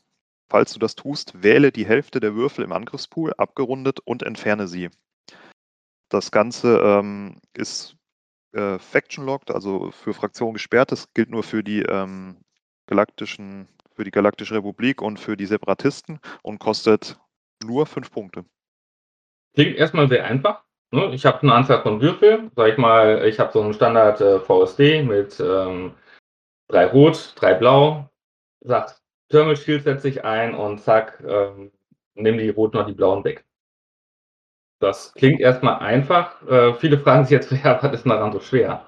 Falls 0.52 0.74
du 0.74 0.78
das 0.78 0.96
tust, 0.96 1.42
wähle 1.42 1.72
die 1.72 1.86
Hälfte 1.86 2.20
der 2.20 2.34
Würfel 2.34 2.62
im 2.62 2.72
Angriffspool, 2.72 3.32
abgerundet 3.38 4.00
und 4.00 4.22
entferne 4.22 4.68
sie. 4.68 4.90
das 6.10 6.30
Ganze 6.30 6.78
ähm, 6.84 7.40
ist 7.54 7.96
äh, 8.52 8.78
faction-locked, 8.78 9.50
also 9.50 9.90
für 9.92 10.12
Fraktionen 10.12 10.52
gesperrt. 10.52 10.92
Das 10.92 11.10
gilt 11.14 11.30
nur 11.30 11.42
für 11.42 11.64
die 11.64 11.80
ähm, 11.80 12.36
galaktischen, 12.86 13.66
für 13.94 14.04
die 14.04 14.10
Galaktische 14.10 14.54
Republik 14.56 15.00
und 15.00 15.18
für 15.18 15.38
die 15.38 15.46
Separatisten 15.46 16.20
und 16.42 16.58
kostet 16.58 17.18
nur 17.64 17.86
fünf 17.86 18.10
Punkte. 18.10 18.44
Klingt 19.54 19.76
erstmal 19.76 20.06
sehr 20.10 20.26
einfach. 20.26 20.64
Ne? 20.90 21.14
Ich 21.14 21.24
habe 21.24 21.40
eine 21.40 21.54
Anzahl 21.54 21.80
von 21.80 22.02
Würfeln. 22.02 22.50
Sag 22.54 22.68
ich 22.68 22.76
mal, 22.76 23.24
ich 23.26 23.38
habe 23.38 23.52
so 23.52 23.62
einen 23.62 23.72
Standard 23.72 24.20
äh, 24.20 24.38
VSD 24.38 25.02
mit 25.02 25.40
ähm, 25.40 25.94
drei 26.68 26.84
Rot, 26.84 27.32
drei 27.36 27.54
Blau. 27.54 28.10
Sagt, 28.60 29.01
Thermal 29.32 29.56
Shield 29.56 29.84
setze 29.84 30.08
ich 30.08 30.24
ein 30.24 30.54
und 30.54 30.78
zack, 30.78 31.22
ähm, 31.26 31.72
nehme 32.14 32.38
die 32.38 32.50
roten 32.50 32.76
und 32.76 32.86
die 32.86 32.92
blauen 32.92 33.24
weg. 33.24 33.44
Das 34.78 35.14
klingt 35.14 35.40
erstmal 35.40 35.78
einfach. 35.78 36.46
Äh, 36.46 36.74
viele 36.74 36.98
fragen 36.98 37.24
sich 37.24 37.32
jetzt, 37.32 37.50
ja, 37.64 37.82
was 37.82 37.94
ist 37.94 38.06
daran 38.06 38.32
so 38.32 38.40
schwer? 38.40 38.86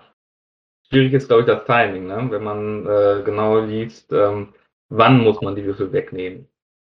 Schwierig 0.88 1.14
ist, 1.14 1.28
glaube 1.28 1.42
ich, 1.42 1.46
das 1.46 1.64
Timing, 1.64 2.06
ne? 2.06 2.26
wenn 2.30 2.44
man 2.44 2.86
äh, 2.86 3.22
genau 3.24 3.58
liest, 3.58 4.12
ähm, 4.12 4.52
wann 4.90 5.20
muss 5.20 5.40
man 5.40 5.56
die 5.56 5.64
Würfel 5.64 5.92
wegnehmen. 5.92 6.46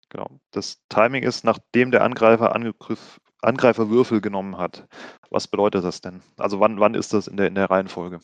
Genau. 0.09 0.39
Das 0.51 0.85
Timing 0.89 1.23
ist, 1.23 1.43
nachdem 1.43 1.89
der 1.91 2.03
Angreifer 2.03 2.55
Angriff, 2.55 3.19
Angreifer 3.41 3.89
Würfel 3.89 4.21
genommen 4.21 4.57
hat. 4.57 4.87
Was 5.31 5.47
bedeutet 5.47 5.83
das 5.83 6.01
denn? 6.01 6.21
Also 6.37 6.59
wann, 6.59 6.79
wann 6.79 6.93
ist 6.93 7.13
das 7.13 7.27
in 7.27 7.37
der, 7.37 7.47
in 7.47 7.55
der 7.55 7.69
Reihenfolge? 7.69 8.19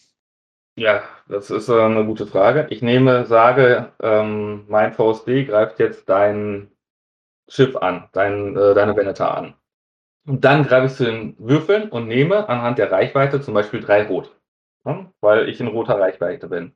Ja, 0.76 1.04
das 1.28 1.52
ist 1.52 1.70
äh, 1.70 1.80
eine 1.80 2.06
gute 2.06 2.26
Frage. 2.26 2.68
Ich 2.72 2.82
nehme, 2.82 3.26
sage, 3.26 3.94
ähm, 4.02 4.66
mein 4.68 4.94
VSD 4.94 5.46
greift 5.46 5.80
jetzt 5.80 6.10
dein 6.10 6.72
Schiff 7.48 7.76
an, 7.76 8.10
dein, 8.14 8.58
äh, 8.58 8.74
deine 8.74 8.96
Venetar 8.96 9.38
an. 9.38 9.56
Und 10.28 10.46
dann 10.46 10.64
greife 10.64 10.88
ich 10.88 10.94
zu 10.94 11.06
den 11.06 11.36
Würfeln 11.38 11.90
und 11.90 12.08
nehme 12.08 12.50
anhand 12.50 12.80
der 12.80 12.92
Reichweite 12.92 13.42
zum 13.42 13.54
Beispiel 13.54 13.82
drei 13.82 14.08
Rot, 14.08 14.36
ja, 14.86 15.12
weil 15.22 15.50
ich 15.50 15.60
in 15.60 15.68
roter 15.68 16.00
Reichweite 16.00 16.48
bin. 16.48 16.74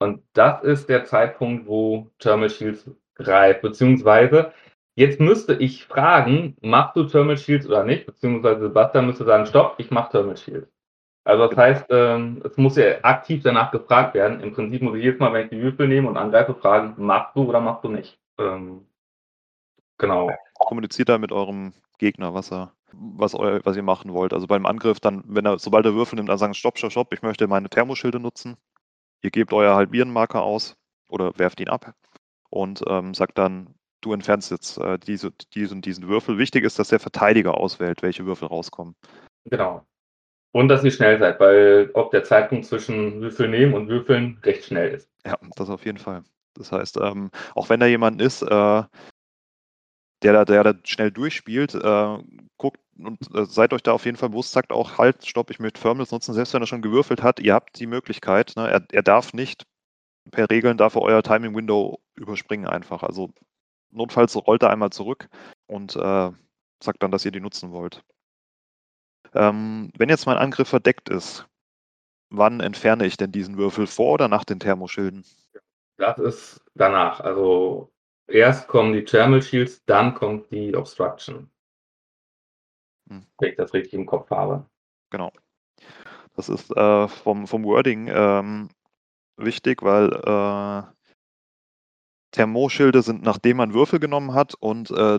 Und 0.00 0.22
das 0.34 0.62
ist 0.62 0.88
der 0.88 1.04
Zeitpunkt, 1.04 1.66
wo 1.66 2.10
Thermal 2.18 2.50
Shields 2.50 2.90
greift, 3.16 3.62
beziehungsweise 3.62 4.52
jetzt 4.96 5.20
müsste 5.20 5.54
ich 5.54 5.84
fragen, 5.86 6.56
machst 6.60 6.96
du 6.96 7.04
Thermal 7.04 7.38
Shields 7.38 7.66
oder 7.66 7.82
nicht, 7.84 8.06
beziehungsweise 8.06 8.60
Sebastian 8.60 9.06
müsste 9.06 9.24
sagen, 9.24 9.46
stopp, 9.46 9.76
ich 9.78 9.90
mache 9.90 10.12
Thermal 10.12 10.36
Shields. 10.36 10.77
Also 11.28 11.46
das 11.46 11.58
heißt, 11.58 11.86
ähm, 11.90 12.40
es 12.42 12.56
muss 12.56 12.76
ja 12.76 13.04
aktiv 13.04 13.42
danach 13.44 13.70
gefragt 13.70 14.14
werden. 14.14 14.40
Im 14.40 14.54
Prinzip 14.54 14.80
muss 14.80 14.96
ich 14.96 15.04
jedes 15.04 15.20
Mal, 15.20 15.30
wenn 15.34 15.44
ich 15.44 15.50
die 15.50 15.60
Würfel 15.60 15.86
nehme 15.86 16.08
und 16.08 16.16
angreife, 16.16 16.54
fragen, 16.54 16.94
machst 16.96 17.36
du 17.36 17.42
oder 17.42 17.60
machst 17.60 17.84
du 17.84 17.90
nicht. 17.90 18.18
Ähm, 18.38 18.86
genau. 19.98 20.30
Kommuniziert 20.54 21.10
da 21.10 21.18
mit 21.18 21.30
eurem 21.30 21.74
Gegner, 21.98 22.32
was 22.32 22.50
er, 22.50 22.72
was, 22.94 23.34
euer, 23.34 23.60
was 23.64 23.76
ihr 23.76 23.82
machen 23.82 24.14
wollt. 24.14 24.32
Also 24.32 24.46
beim 24.46 24.64
Angriff 24.64 25.00
dann, 25.00 25.22
wenn 25.26 25.44
er, 25.44 25.58
sobald 25.58 25.84
er 25.84 25.92
Würfel 25.92 26.16
nimmt, 26.16 26.30
dann 26.30 26.38
sagen, 26.38 26.54
stopp, 26.54 26.78
stopp, 26.78 26.92
stopp, 26.92 27.12
ich 27.12 27.20
möchte 27.20 27.46
meine 27.46 27.68
Thermoschilde 27.68 28.20
nutzen. 28.20 28.56
Ihr 29.20 29.30
gebt 29.30 29.52
euer 29.52 29.74
Halbierenmarker 29.74 30.40
aus 30.40 30.78
oder 31.10 31.38
werft 31.38 31.60
ihn 31.60 31.68
ab 31.68 31.92
und 32.48 32.82
ähm, 32.88 33.12
sagt 33.12 33.36
dann, 33.36 33.74
du 34.00 34.14
entfernst 34.14 34.50
jetzt 34.50 34.78
äh, 34.78 34.98
diese, 34.98 35.32
diese 35.52 35.74
und 35.74 35.84
diesen 35.84 36.08
Würfel. 36.08 36.38
Wichtig 36.38 36.64
ist, 36.64 36.78
dass 36.78 36.88
der 36.88 37.00
Verteidiger 37.00 37.58
auswählt, 37.58 38.00
welche 38.00 38.24
Würfel 38.24 38.48
rauskommen. 38.48 38.96
Genau. 39.44 39.84
Und 40.52 40.68
dass 40.68 40.84
ihr 40.84 40.90
schnell 40.90 41.18
seid, 41.18 41.38
weil 41.40 41.90
auch 41.94 42.10
der 42.10 42.24
Zeitpunkt 42.24 42.64
zwischen 42.64 43.20
Würfel 43.20 43.48
nehmen 43.48 43.74
und 43.74 43.88
Würfeln 43.88 44.38
recht 44.42 44.64
schnell 44.64 44.94
ist. 44.94 45.10
Ja, 45.26 45.36
das 45.56 45.68
auf 45.68 45.84
jeden 45.84 45.98
Fall. 45.98 46.24
Das 46.54 46.72
heißt, 46.72 46.96
ähm, 46.96 47.30
auch 47.54 47.68
wenn 47.68 47.80
da 47.80 47.86
jemand 47.86 48.20
ist, 48.20 48.42
äh, 48.42 48.82
der 50.22 50.32
da, 50.32 50.44
der 50.44 50.64
da 50.64 50.74
schnell 50.84 51.12
durchspielt, 51.12 51.74
äh, 51.74 52.18
guckt 52.56 52.80
und 52.98 53.18
äh, 53.34 53.44
seid 53.44 53.72
euch 53.72 53.82
da 53.82 53.92
auf 53.92 54.04
jeden 54.04 54.16
Fall 54.16 54.30
bewusst, 54.30 54.52
sagt 54.52 54.72
auch, 54.72 54.98
halt, 54.98 55.24
stopp, 55.26 55.50
ich 55.50 55.60
möchte 55.60 55.80
Thermals 55.80 56.10
nutzen, 56.10 56.34
selbst 56.34 56.54
wenn 56.54 56.62
er 56.62 56.66
schon 56.66 56.82
gewürfelt 56.82 57.22
hat, 57.22 57.40
ihr 57.40 57.54
habt 57.54 57.78
die 57.78 57.86
Möglichkeit, 57.86 58.54
ne, 58.56 58.68
er, 58.68 58.84
er 58.90 59.02
darf 59.02 59.32
nicht, 59.32 59.64
per 60.30 60.50
Regeln 60.50 60.76
darf 60.76 60.96
er 60.96 61.02
euer 61.02 61.22
Timing-Window 61.22 62.00
überspringen 62.16 62.66
einfach. 62.66 63.02
Also 63.02 63.30
notfalls 63.90 64.36
rollt 64.36 64.62
er 64.62 64.70
einmal 64.70 64.90
zurück 64.90 65.28
und 65.66 65.96
äh, 65.96 66.30
sagt 66.82 67.02
dann, 67.02 67.10
dass 67.10 67.24
ihr 67.24 67.30
die 67.30 67.40
nutzen 67.40 67.72
wollt. 67.72 68.02
Ähm, 69.34 69.90
wenn 69.96 70.08
jetzt 70.08 70.26
mein 70.26 70.38
Angriff 70.38 70.68
verdeckt 70.68 71.08
ist, 71.08 71.46
wann 72.30 72.60
entferne 72.60 73.06
ich 73.06 73.16
denn 73.16 73.32
diesen 73.32 73.56
Würfel 73.56 73.86
vor 73.86 74.14
oder 74.14 74.28
nach 74.28 74.44
den 74.44 74.60
Thermoschilden? 74.60 75.24
Das 75.96 76.18
ist 76.18 76.64
danach. 76.74 77.20
Also 77.20 77.90
erst 78.26 78.68
kommen 78.68 78.92
die 78.92 79.04
Thermal 79.04 79.42
Shields, 79.42 79.84
dann 79.84 80.14
kommt 80.14 80.50
die 80.50 80.74
Obstruction. 80.74 81.50
Hm. 83.08 83.26
Wenn 83.38 83.50
ich 83.50 83.56
das 83.56 83.74
richtig 83.74 83.94
im 83.94 84.06
Kopf 84.06 84.30
habe. 84.30 84.66
Genau. 85.10 85.32
Das 86.36 86.48
ist 86.48 86.70
äh, 86.76 87.08
vom, 87.08 87.46
vom 87.46 87.64
Wording 87.64 88.08
ähm, 88.08 88.68
wichtig, 89.36 89.82
weil 89.82 90.12
äh, 90.12 90.82
Thermoschilde 92.32 93.02
sind, 93.02 93.22
nachdem 93.22 93.56
man 93.56 93.74
Würfel 93.74 93.98
genommen 93.98 94.34
hat 94.34 94.54
und 94.54 94.90
äh, 94.90 95.18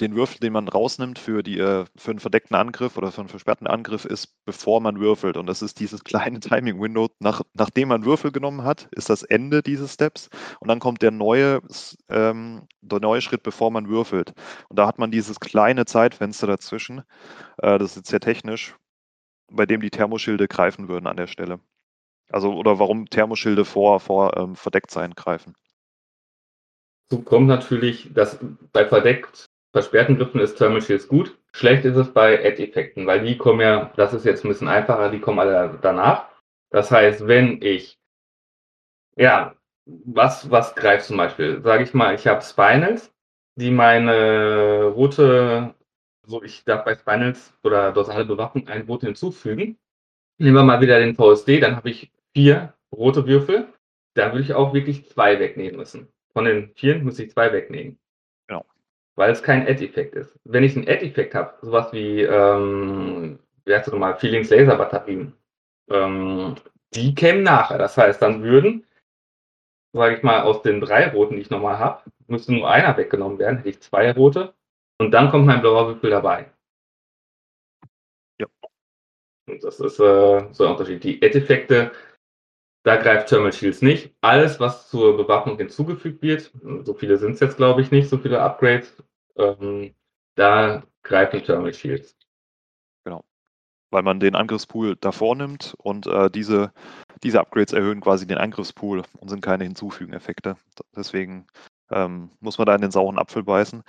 den 0.00 0.16
Würfel, 0.16 0.40
den 0.40 0.52
man 0.52 0.66
rausnimmt 0.66 1.18
für, 1.18 1.42
die, 1.42 1.58
äh, 1.58 1.84
für 1.96 2.10
einen 2.10 2.18
verdeckten 2.18 2.56
Angriff 2.56 2.96
oder 2.96 3.12
für 3.12 3.20
einen 3.20 3.28
versperrten 3.28 3.66
Angriff, 3.66 4.04
ist, 4.04 4.34
bevor 4.44 4.80
man 4.80 4.98
würfelt. 4.98 5.36
Und 5.36 5.46
das 5.46 5.62
ist 5.62 5.78
dieses 5.78 6.02
kleine 6.02 6.40
Timing-Window. 6.40 7.10
Nach, 7.20 7.42
nachdem 7.54 7.88
man 7.88 8.04
Würfel 8.04 8.32
genommen 8.32 8.64
hat, 8.64 8.88
ist 8.90 9.08
das 9.08 9.22
Ende 9.22 9.62
dieses 9.62 9.94
Steps. 9.94 10.30
Und 10.60 10.68
dann 10.68 10.80
kommt 10.80 11.02
der 11.02 11.12
neue, 11.12 11.60
ähm, 12.08 12.66
der 12.80 13.00
neue 13.00 13.20
Schritt, 13.20 13.42
bevor 13.44 13.70
man 13.70 13.88
würfelt. 13.88 14.34
Und 14.68 14.78
da 14.78 14.86
hat 14.86 14.98
man 14.98 15.10
dieses 15.10 15.38
kleine 15.38 15.84
Zeitfenster 15.84 16.46
dazwischen. 16.46 17.02
Äh, 17.58 17.78
das 17.78 17.90
ist 17.90 17.96
jetzt 17.96 18.10
sehr 18.10 18.20
technisch, 18.20 18.76
bei 19.50 19.66
dem 19.66 19.80
die 19.80 19.90
Thermoschilde 19.90 20.48
greifen 20.48 20.88
würden 20.88 21.06
an 21.06 21.16
der 21.16 21.28
Stelle. 21.28 21.60
Also, 22.30 22.52
oder 22.54 22.78
warum 22.80 23.06
Thermoschilde 23.06 23.64
vor, 23.64 24.00
vor 24.00 24.36
ähm, 24.36 24.56
verdeckt 24.56 24.90
sein 24.90 25.12
greifen. 25.14 25.54
So 27.10 27.20
kommt 27.20 27.46
natürlich, 27.46 28.12
dass 28.12 28.38
bei 28.72 28.86
verdeckt 28.86 29.50
versperrten 29.74 30.16
Griffen 30.16 30.40
ist 30.40 30.54
Thermal 30.54 30.80
Shields 30.80 31.08
gut. 31.08 31.36
Schlecht 31.52 31.84
ist 31.84 31.96
es 31.96 32.12
bei 32.12 32.38
Add-Effekten, 32.46 33.08
weil 33.08 33.24
die 33.24 33.36
kommen 33.36 33.60
ja, 33.60 33.92
das 33.96 34.14
ist 34.14 34.24
jetzt 34.24 34.44
ein 34.44 34.48
bisschen 34.48 34.68
einfacher, 34.68 35.10
die 35.10 35.18
kommen 35.18 35.40
alle 35.40 35.78
danach. 35.82 36.28
Das 36.70 36.92
heißt, 36.92 37.26
wenn 37.26 37.60
ich, 37.60 37.98
ja, 39.16 39.56
was, 39.84 40.48
was 40.48 40.76
greift 40.76 41.06
zum 41.06 41.16
Beispiel? 41.16 41.60
Sage 41.60 41.82
ich 41.82 41.92
mal, 41.92 42.14
ich 42.14 42.28
habe 42.28 42.40
Spinals, 42.40 43.12
die 43.56 43.72
meine 43.72 44.84
rote, 44.94 45.74
so 46.24 46.42
ich 46.44 46.64
darf 46.64 46.84
bei 46.84 46.94
Spinals 46.94 47.52
oder 47.64 47.90
dorsale 47.90 48.24
Bewaffnung 48.24 48.68
ein 48.68 48.82
Rote 48.82 49.06
hinzufügen. 49.06 49.76
Nehmen 50.38 50.54
wir 50.54 50.62
mal 50.62 50.80
wieder 50.80 51.00
den 51.00 51.16
VSD, 51.16 51.58
dann 51.58 51.74
habe 51.74 51.90
ich 51.90 52.12
vier 52.32 52.74
rote 52.94 53.26
Würfel. 53.26 53.66
Da 54.14 54.30
würde 54.32 54.44
ich 54.44 54.54
auch 54.54 54.72
wirklich 54.72 55.08
zwei 55.08 55.40
wegnehmen 55.40 55.76
müssen. 55.76 56.08
Von 56.32 56.44
den 56.44 56.70
vier 56.76 57.00
müsste 57.00 57.24
ich 57.24 57.32
zwei 57.32 57.52
wegnehmen 57.52 57.98
weil 59.16 59.30
es 59.30 59.42
kein 59.42 59.66
Add-Effekt 59.66 60.14
ist. 60.14 60.38
Wenn 60.44 60.64
ich 60.64 60.76
einen 60.76 60.88
Add-Effekt 60.88 61.34
habe, 61.34 61.54
sowas 61.62 61.92
wie, 61.92 62.22
ähm, 62.22 63.38
wie 63.64 63.74
heißt 63.74 63.86
das 63.86 63.92
nochmal, 63.92 64.18
Feelings 64.18 64.50
Laser 64.50 64.76
Batterien, 64.76 65.34
ähm, 65.90 66.56
die 66.94 67.14
kämen 67.14 67.42
nachher. 67.42 67.78
Das 67.78 67.96
heißt, 67.96 68.20
dann 68.22 68.42
würden, 68.42 68.86
sage 69.92 70.16
ich 70.16 70.22
mal, 70.22 70.42
aus 70.42 70.62
den 70.62 70.80
drei 70.80 71.08
roten, 71.08 71.36
die 71.36 71.42
ich 71.42 71.50
nochmal 71.50 71.78
habe, 71.78 72.02
müsste 72.26 72.52
nur 72.52 72.68
einer 72.68 72.96
weggenommen 72.96 73.38
werden, 73.38 73.58
hätte 73.58 73.70
ich 73.70 73.80
zwei 73.80 74.12
rote 74.12 74.54
und 74.98 75.10
dann 75.12 75.30
kommt 75.30 75.46
mein 75.46 75.60
blauer 75.60 75.88
Würfel 75.88 76.10
dabei. 76.10 76.50
Ja. 78.40 78.46
Und 79.48 79.62
das 79.62 79.78
ist 79.80 80.00
äh, 80.00 80.48
so 80.52 80.64
ein 80.64 80.72
Unterschied. 80.72 81.04
Die 81.04 81.22
Add-Effekte 81.22 81.92
da 82.84 82.96
greift 82.96 83.28
Thermal 83.28 83.52
Shields 83.52 83.82
nicht. 83.82 84.14
Alles, 84.20 84.60
was 84.60 84.88
zur 84.90 85.16
Bewaffnung 85.16 85.56
hinzugefügt 85.56 86.22
wird, 86.22 86.52
so 86.84 86.94
viele 86.94 87.16
sind 87.16 87.32
es 87.32 87.40
jetzt, 87.40 87.56
glaube 87.56 87.80
ich, 87.80 87.90
nicht, 87.90 88.08
so 88.08 88.18
viele 88.18 88.40
Upgrades, 88.40 89.02
ähm, 89.36 89.94
da 90.36 90.84
greifen 91.02 91.42
Thermal 91.42 91.72
Shields. 91.72 92.16
Genau. 93.04 93.24
Weil 93.90 94.02
man 94.02 94.20
den 94.20 94.34
Angriffspool 94.34 94.96
davor 94.96 95.34
nimmt 95.34 95.74
und 95.78 96.06
äh, 96.06 96.30
diese, 96.30 96.72
diese 97.22 97.40
Upgrades 97.40 97.72
erhöhen 97.72 98.02
quasi 98.02 98.26
den 98.26 98.38
Angriffspool 98.38 99.02
und 99.18 99.28
sind 99.28 99.40
keine 99.40 99.64
Hinzufügen-Effekte. 99.64 100.56
Deswegen 100.94 101.46
ähm, 101.90 102.30
muss 102.40 102.58
man 102.58 102.66
da 102.66 102.74
in 102.74 102.82
den 102.82 102.90
sauren 102.90 103.18
Apfel 103.18 103.42
beißen. 103.42 103.82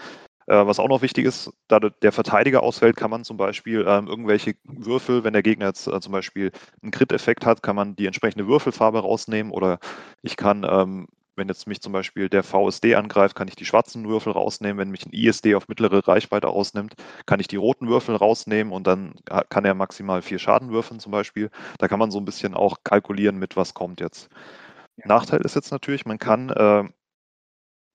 Äh, 0.47 0.65
was 0.67 0.79
auch 0.79 0.87
noch 0.87 1.01
wichtig 1.01 1.25
ist, 1.25 1.51
da 1.67 1.79
der 1.79 2.11
Verteidiger 2.11 2.61
ausfällt, 2.61 2.95
kann 2.95 3.09
man 3.09 3.23
zum 3.23 3.37
Beispiel 3.37 3.85
ähm, 3.87 4.07
irgendwelche 4.07 4.55
Würfel, 4.63 5.23
wenn 5.23 5.33
der 5.33 5.41
Gegner 5.43 5.67
jetzt 5.67 5.87
äh, 5.87 5.99
zum 5.99 6.11
Beispiel 6.11 6.51
einen 6.81 6.91
Crit-Effekt 6.91 7.45
hat, 7.45 7.63
kann 7.63 7.75
man 7.75 7.95
die 7.95 8.05
entsprechende 8.05 8.47
Würfelfarbe 8.47 8.99
rausnehmen 8.99 9.51
oder 9.51 9.79
ich 10.21 10.37
kann, 10.37 10.65
ähm, 10.69 11.07
wenn 11.35 11.47
jetzt 11.47 11.67
mich 11.67 11.81
zum 11.81 11.91
Beispiel 11.93 12.29
der 12.29 12.43
VSD 12.43 12.95
angreift, 12.95 13.35
kann 13.35 13.47
ich 13.47 13.55
die 13.55 13.65
schwarzen 13.65 14.07
Würfel 14.07 14.31
rausnehmen. 14.33 14.77
Wenn 14.77 14.91
mich 14.91 15.05
ein 15.05 15.11
ISD 15.13 15.55
auf 15.55 15.67
mittlere 15.67 16.07
Reichweite 16.07 16.47
ausnimmt, 16.47 16.93
kann 17.25 17.39
ich 17.39 17.47
die 17.47 17.57
roten 17.57 17.89
Würfel 17.89 18.15
rausnehmen 18.15 18.71
und 18.71 18.87
dann 18.87 19.15
kann 19.49 19.65
er 19.65 19.73
maximal 19.73 20.21
vier 20.21 20.39
Schaden 20.39 20.71
würfeln 20.71 20.99
zum 20.99 21.11
Beispiel. 21.11 21.49
Da 21.77 21.87
kann 21.87 21.99
man 21.99 22.11
so 22.11 22.19
ein 22.19 22.25
bisschen 22.25 22.53
auch 22.53 22.77
kalkulieren 22.83 23.37
mit, 23.37 23.57
was 23.57 23.73
kommt 23.73 23.99
jetzt. 23.99 24.29
Ja. 24.97 25.07
Nachteil 25.07 25.41
ist 25.41 25.55
jetzt 25.55 25.71
natürlich, 25.71 26.05
man 26.05 26.19
kann 26.19 26.49
äh, 26.49 26.85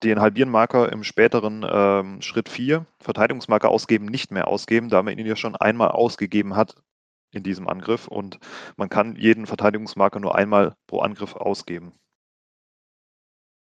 den 0.02 0.20
Halbieren-Marker 0.20 0.92
im 0.92 1.04
späteren 1.04 1.66
ähm, 1.68 2.22
Schritt 2.22 2.48
4, 2.48 2.86
Verteidigungsmarker 3.00 3.68
ausgeben, 3.68 4.06
nicht 4.06 4.30
mehr 4.30 4.48
ausgeben, 4.48 4.88
da 4.88 5.02
man 5.02 5.18
ihn 5.18 5.26
ja 5.26 5.36
schon 5.36 5.56
einmal 5.56 5.90
ausgegeben 5.90 6.56
hat 6.56 6.76
in 7.32 7.42
diesem 7.42 7.68
Angriff 7.68 8.08
und 8.08 8.38
man 8.76 8.88
kann 8.88 9.16
jeden 9.16 9.46
Verteidigungsmarker 9.46 10.20
nur 10.20 10.34
einmal 10.34 10.74
pro 10.86 11.00
Angriff 11.00 11.36
ausgeben. 11.36 11.92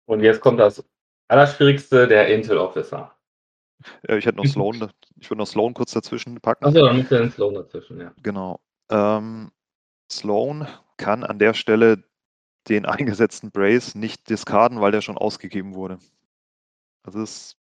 Und 0.07 0.21
jetzt 0.21 0.41
kommt 0.41 0.61
das 0.61 0.85
Allerschwierigste, 1.29 2.09
der 2.09 2.29
Intel 2.29 2.59
Officer. 2.59 3.15
Äh, 4.09 4.19
ich 4.19 4.27
hätte 4.27 4.39
noch 4.39 4.45
Sloan, 4.47 4.91
ich 5.19 5.31
würde 5.31 5.39
noch 5.39 5.47
Sloan 5.47 5.75
kurz 5.75 5.93
dazwischen 5.93 6.41
packen. 6.41 6.65
Achso, 6.65 6.85
dann 6.85 7.01
ist 7.01 7.11
ja 7.11 7.21
ein 7.21 7.31
Sloan 7.31 7.55
dazwischen, 7.55 8.01
ja. 8.01 8.13
Genau. 8.23 8.61
Ähm, 8.91 9.51
Sloan 10.11 10.69
kann 10.97 11.25
an 11.25 11.39
der 11.39 11.55
Stelle 11.55 12.05
den 12.69 12.87
eingesetzten 12.87 13.51
Brace 13.51 13.95
nicht 13.95 14.29
diskarden, 14.29 14.81
weil 14.81 14.93
der 14.93 15.01
schon 15.01 15.19
ausgegeben 15.19 15.75
wurde. 15.75 15.99
Das 17.03 17.15
ist 17.15 17.57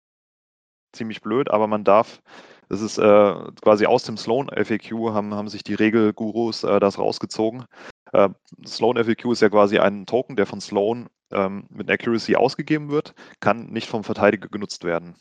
ziemlich 0.93 1.21
blöd, 1.21 1.51
aber 1.51 1.67
man 1.67 1.83
darf, 1.83 2.21
das 2.69 2.81
ist 2.81 2.97
äh, 2.97 3.35
quasi 3.61 3.85
aus 3.85 4.03
dem 4.03 4.17
Sloan 4.17 4.49
FAQ 4.49 5.13
haben, 5.13 5.33
haben 5.33 5.49
sich 5.49 5.63
die 5.63 5.73
Regelgurus 5.73 6.63
äh, 6.63 6.79
das 6.79 6.97
rausgezogen. 6.97 7.65
Äh, 8.13 8.29
Sloan 8.65 9.03
FAQ 9.03 9.31
ist 9.31 9.41
ja 9.41 9.49
quasi 9.49 9.79
ein 9.79 10.05
Token, 10.05 10.35
der 10.35 10.45
von 10.45 10.61
Sloan 10.61 11.09
ähm, 11.31 11.65
mit 11.69 11.89
Accuracy 11.89 12.35
ausgegeben 12.35 12.89
wird, 12.89 13.13
kann 13.39 13.67
nicht 13.67 13.89
vom 13.89 14.03
Verteidiger 14.03 14.47
genutzt 14.47 14.83
werden. 14.83 15.15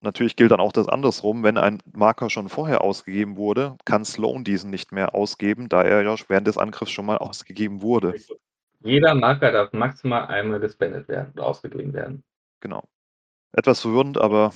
Natürlich 0.00 0.36
gilt 0.36 0.50
dann 0.50 0.60
auch 0.60 0.72
das 0.72 0.86
andersrum, 0.86 1.42
wenn 1.42 1.56
ein 1.56 1.82
Marker 1.92 2.28
schon 2.28 2.50
vorher 2.50 2.82
ausgegeben 2.82 3.38
wurde, 3.38 3.76
kann 3.86 4.04
Sloan 4.04 4.44
diesen 4.44 4.70
nicht 4.70 4.92
mehr 4.92 5.14
ausgeben, 5.14 5.70
da 5.70 5.82
er 5.82 6.02
ja 6.02 6.14
während 6.28 6.46
des 6.46 6.58
Angriffs 6.58 6.92
schon 6.92 7.06
mal 7.06 7.16
ausgegeben 7.16 7.80
wurde. 7.80 8.14
Jeder 8.84 9.14
Marker 9.14 9.50
darf 9.50 9.72
maximal 9.72 10.26
einmal 10.26 10.60
gespendet 10.60 11.08
werden 11.08 11.32
und 11.32 11.40
ausgegeben 11.40 11.94
werden. 11.94 12.22
Genau. 12.60 12.84
Etwas 13.52 13.80
verwirrend, 13.80 14.18
aber 14.18 14.52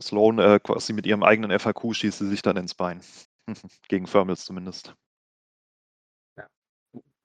Sloan 0.00 0.38
äh, 0.38 0.60
quasi 0.62 0.92
mit 0.92 1.04
ihrem 1.04 1.24
eigenen 1.24 1.50
FAQ 1.50 1.92
schießt 1.92 2.18
sie 2.18 2.28
sich 2.28 2.42
dann 2.42 2.56
ins 2.56 2.74
Bein. 2.74 3.00
Gegen 3.88 4.06
Thermals 4.06 4.44
zumindest. 4.44 4.94
Ja. 6.36 6.46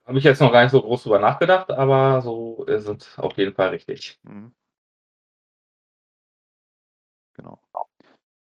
Habe 0.05 0.17
ich 0.17 0.23
jetzt 0.23 0.41
noch 0.41 0.51
gar 0.51 0.63
nicht 0.63 0.71
so 0.71 0.81
groß 0.81 1.03
drüber 1.03 1.19
nachgedacht, 1.19 1.69
aber 1.69 2.21
so 2.21 2.63
ist 2.65 2.87
es 2.87 3.19
auf 3.19 3.37
jeden 3.37 3.53
Fall 3.53 3.69
richtig. 3.69 4.19
Mhm. 4.23 4.51
Genau. 7.33 7.61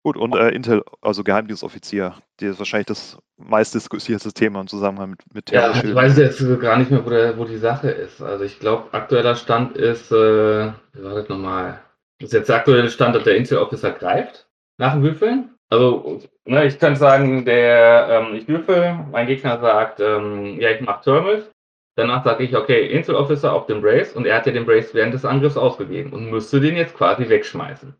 Gut, 0.05 0.17
und 0.17 0.35
äh, 0.35 0.49
Intel, 0.49 0.83
also 1.01 1.23
Geheimdienstoffizier, 1.23 2.13
die 2.39 2.45
ist 2.45 2.59
wahrscheinlich 2.59 2.85
das 2.85 3.17
meistdiskutierte 3.37 4.31
Thema 4.33 4.61
im 4.61 4.67
Zusammenhang 4.67 5.09
mit, 5.09 5.33
mit 5.33 5.49
Ja, 5.49 5.71
ich 5.71 5.95
weiß 5.95 6.15
jetzt 6.19 6.61
gar 6.61 6.77
nicht 6.77 6.91
mehr, 6.91 7.03
wo, 7.03 7.09
der, 7.09 7.35
wo 7.39 7.45
die 7.45 7.57
Sache 7.57 7.89
ist. 7.89 8.21
Also 8.21 8.43
ich 8.43 8.59
glaube, 8.59 8.93
aktueller 8.93 9.35
Stand 9.35 9.75
ist, 9.75 10.11
äh, 10.11 10.71
wartet 10.93 11.29
nochmal, 11.29 11.81
das 12.19 12.27
ist 12.27 12.33
jetzt 12.33 12.49
der 12.49 12.57
aktuelle 12.57 12.91
Stand, 12.91 13.15
dass 13.15 13.23
der 13.23 13.35
Intel 13.35 13.57
Officer 13.57 13.89
greift 13.93 14.47
nach 14.77 14.93
dem 14.93 15.01
Würfeln. 15.01 15.49
Also, 15.71 16.21
ne, 16.45 16.67
ich 16.67 16.77
könnte 16.77 16.99
sagen, 16.99 17.43
der, 17.43 18.07
ähm, 18.07 18.35
ich 18.35 18.47
würfel, 18.47 18.99
mein 19.11 19.25
Gegner 19.25 19.59
sagt, 19.59 20.01
ähm, 20.01 20.59
ja, 20.59 20.69
ich 20.69 20.81
mache 20.81 21.03
Thermals. 21.03 21.49
Danach 21.95 22.23
sage 22.23 22.43
ich, 22.43 22.55
okay, 22.55 22.91
Intel 22.91 23.15
Officer 23.15 23.51
auf 23.51 23.65
den 23.65 23.81
Brace 23.81 24.13
und 24.13 24.27
er 24.27 24.35
hat 24.35 24.45
ja 24.45 24.51
den 24.51 24.67
Brace 24.67 24.93
während 24.93 25.15
des 25.15 25.25
Angriffs 25.25 25.57
ausgegeben 25.57 26.13
und 26.13 26.29
müsste 26.29 26.61
den 26.61 26.75
jetzt 26.75 26.95
quasi 26.95 27.27
wegschmeißen. 27.27 27.95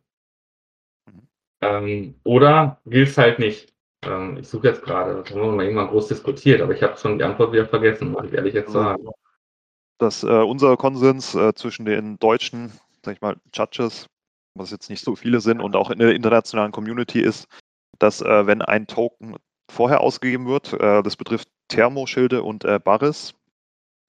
Ähm, 1.66 2.16
oder 2.24 2.80
gilt 2.86 3.10
es 3.10 3.18
halt 3.18 3.40
nicht? 3.40 3.74
Ähm, 4.04 4.38
ich 4.38 4.48
suche 4.48 4.68
jetzt 4.68 4.84
gerade, 4.84 5.16
das 5.16 5.32
haben 5.32 5.42
wir 5.42 5.52
mal 5.52 5.64
irgendwann 5.64 5.88
groß 5.88 6.08
diskutiert, 6.08 6.62
aber 6.62 6.74
ich 6.74 6.84
habe 6.84 6.98
schon 6.98 7.18
die 7.18 7.24
Antwort 7.24 7.54
wieder 7.54 7.66
vergessen, 7.66 8.12
muss 8.12 8.26
ich 8.26 8.34
ehrlich 8.34 8.54
jetzt 8.54 8.72
sagen. 8.72 9.10
Dass 9.98 10.24
äh, 10.24 10.28
unser 10.28 10.76
Konsens 10.78 11.36
äh, 11.36 11.54
zwischen 11.54 11.86
den 11.86 12.20
deutschen, 12.20 12.72
sag 13.04 13.16
ich 13.16 13.22
mal, 13.22 13.38
Judges, 13.54 14.08
was 14.54 14.72
jetzt 14.72 14.90
nicht 14.90 15.04
so 15.04 15.16
viele 15.16 15.40
sind, 15.40 15.62
und 15.62 15.76
auch 15.76 15.90
in 15.90 16.00
der 16.00 16.14
internationalen 16.14 16.72
Community 16.72 17.22
ist, 17.22 17.48
dass 18.00 18.22
äh, 18.22 18.46
wenn 18.46 18.62
ein 18.62 18.88
Token 18.88 19.36
vorher 19.70 20.02
ausgegeben 20.02 20.48
wird, 20.48 20.74
äh, 20.74 21.02
das 21.02 21.16
betrifft 21.16 21.48
Thermoschilde 21.70 22.44
und 22.44 22.66
äh, 22.66 22.80
Baris, 22.84 23.34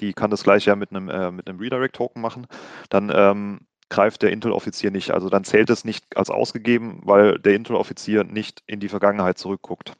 die 0.00 0.12
kann 0.12 0.30
das 0.30 0.42
gleich 0.42 0.66
ja 0.66 0.76
mit 0.76 0.90
einem, 0.90 1.08
äh, 1.08 1.50
Redirect-Token 1.50 2.20
machen, 2.20 2.46
dann 2.90 3.10
ähm, 3.14 3.60
greift 3.88 4.22
der 4.22 4.32
Intel-Offizier 4.32 4.90
nicht. 4.90 5.10
Also 5.10 5.28
dann 5.28 5.44
zählt 5.44 5.70
es 5.70 5.84
nicht 5.84 6.16
als 6.16 6.30
ausgegeben, 6.30 7.00
weil 7.04 7.38
der 7.38 7.54
Intel-Offizier 7.54 8.24
nicht 8.24 8.62
in 8.66 8.80
die 8.80 8.88
Vergangenheit 8.88 9.38
zurückguckt. 9.38 9.92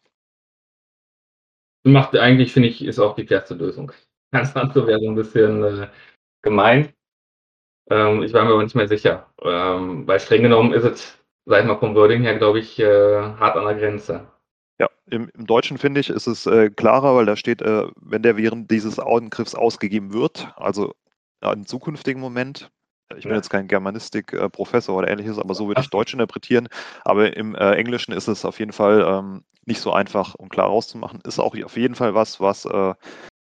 Macht 1.84 2.16
eigentlich, 2.16 2.52
finde 2.52 2.68
ich, 2.68 2.84
ist 2.84 2.98
auch 2.98 3.14
die 3.14 3.26
fairste 3.26 3.54
Lösung. 3.54 3.92
Ganz 4.32 4.56
andere 4.56 4.86
wäre 4.86 5.00
so 5.00 5.08
ein 5.08 5.14
bisschen 5.14 5.62
äh, 5.62 5.88
gemein. 6.42 6.92
Ähm, 7.90 8.22
ich 8.24 8.32
war 8.32 8.44
mir 8.44 8.52
aber 8.52 8.64
nicht 8.64 8.74
mehr 8.74 8.88
sicher. 8.88 9.30
Ähm, 9.42 10.06
weil 10.06 10.18
streng 10.18 10.42
genommen 10.42 10.72
ist 10.72 10.84
es, 10.84 11.18
sag 11.44 11.60
ich 11.60 11.66
mal, 11.66 11.78
vom 11.78 11.94
Wording 11.94 12.22
her, 12.22 12.36
glaube 12.36 12.58
ich, 12.58 12.78
äh, 12.80 13.20
hart 13.22 13.56
an 13.56 13.66
der 13.66 13.76
Grenze. 13.76 14.26
Ja, 14.80 14.88
im, 15.08 15.30
im 15.32 15.46
Deutschen 15.46 15.78
finde 15.78 16.00
ich, 16.00 16.10
ist 16.10 16.26
es 16.26 16.46
äh, 16.46 16.70
klarer, 16.70 17.14
weil 17.14 17.26
da 17.26 17.36
steht, 17.36 17.62
äh, 17.62 17.86
wenn 18.00 18.22
der 18.22 18.36
während 18.36 18.70
dieses 18.70 18.98
Angriffs 18.98 19.54
ausgegeben 19.54 20.12
wird, 20.12 20.52
also 20.56 20.92
im 21.40 21.64
zukünftigen 21.64 22.20
Moment, 22.20 22.70
ich 23.14 23.22
bin 23.22 23.32
ja. 23.32 23.36
jetzt 23.36 23.50
kein 23.50 23.68
Germanistik-Professor 23.68 24.96
oder 24.96 25.08
ähnliches, 25.08 25.38
aber 25.38 25.54
so 25.54 25.68
würde 25.68 25.80
ich 25.80 25.90
Deutsch 25.90 26.12
interpretieren. 26.12 26.68
Aber 27.04 27.36
im 27.36 27.54
äh, 27.54 27.74
Englischen 27.74 28.12
ist 28.12 28.28
es 28.28 28.44
auf 28.44 28.58
jeden 28.58 28.72
Fall 28.72 29.04
ähm, 29.06 29.44
nicht 29.64 29.80
so 29.80 29.92
einfach 29.92 30.34
und 30.34 30.48
klar 30.48 30.66
rauszumachen. 30.66 31.20
Ist 31.22 31.38
auch 31.38 31.56
auf 31.62 31.76
jeden 31.76 31.94
Fall 31.94 32.14
was, 32.14 32.40
was 32.40 32.64
äh, 32.64 32.94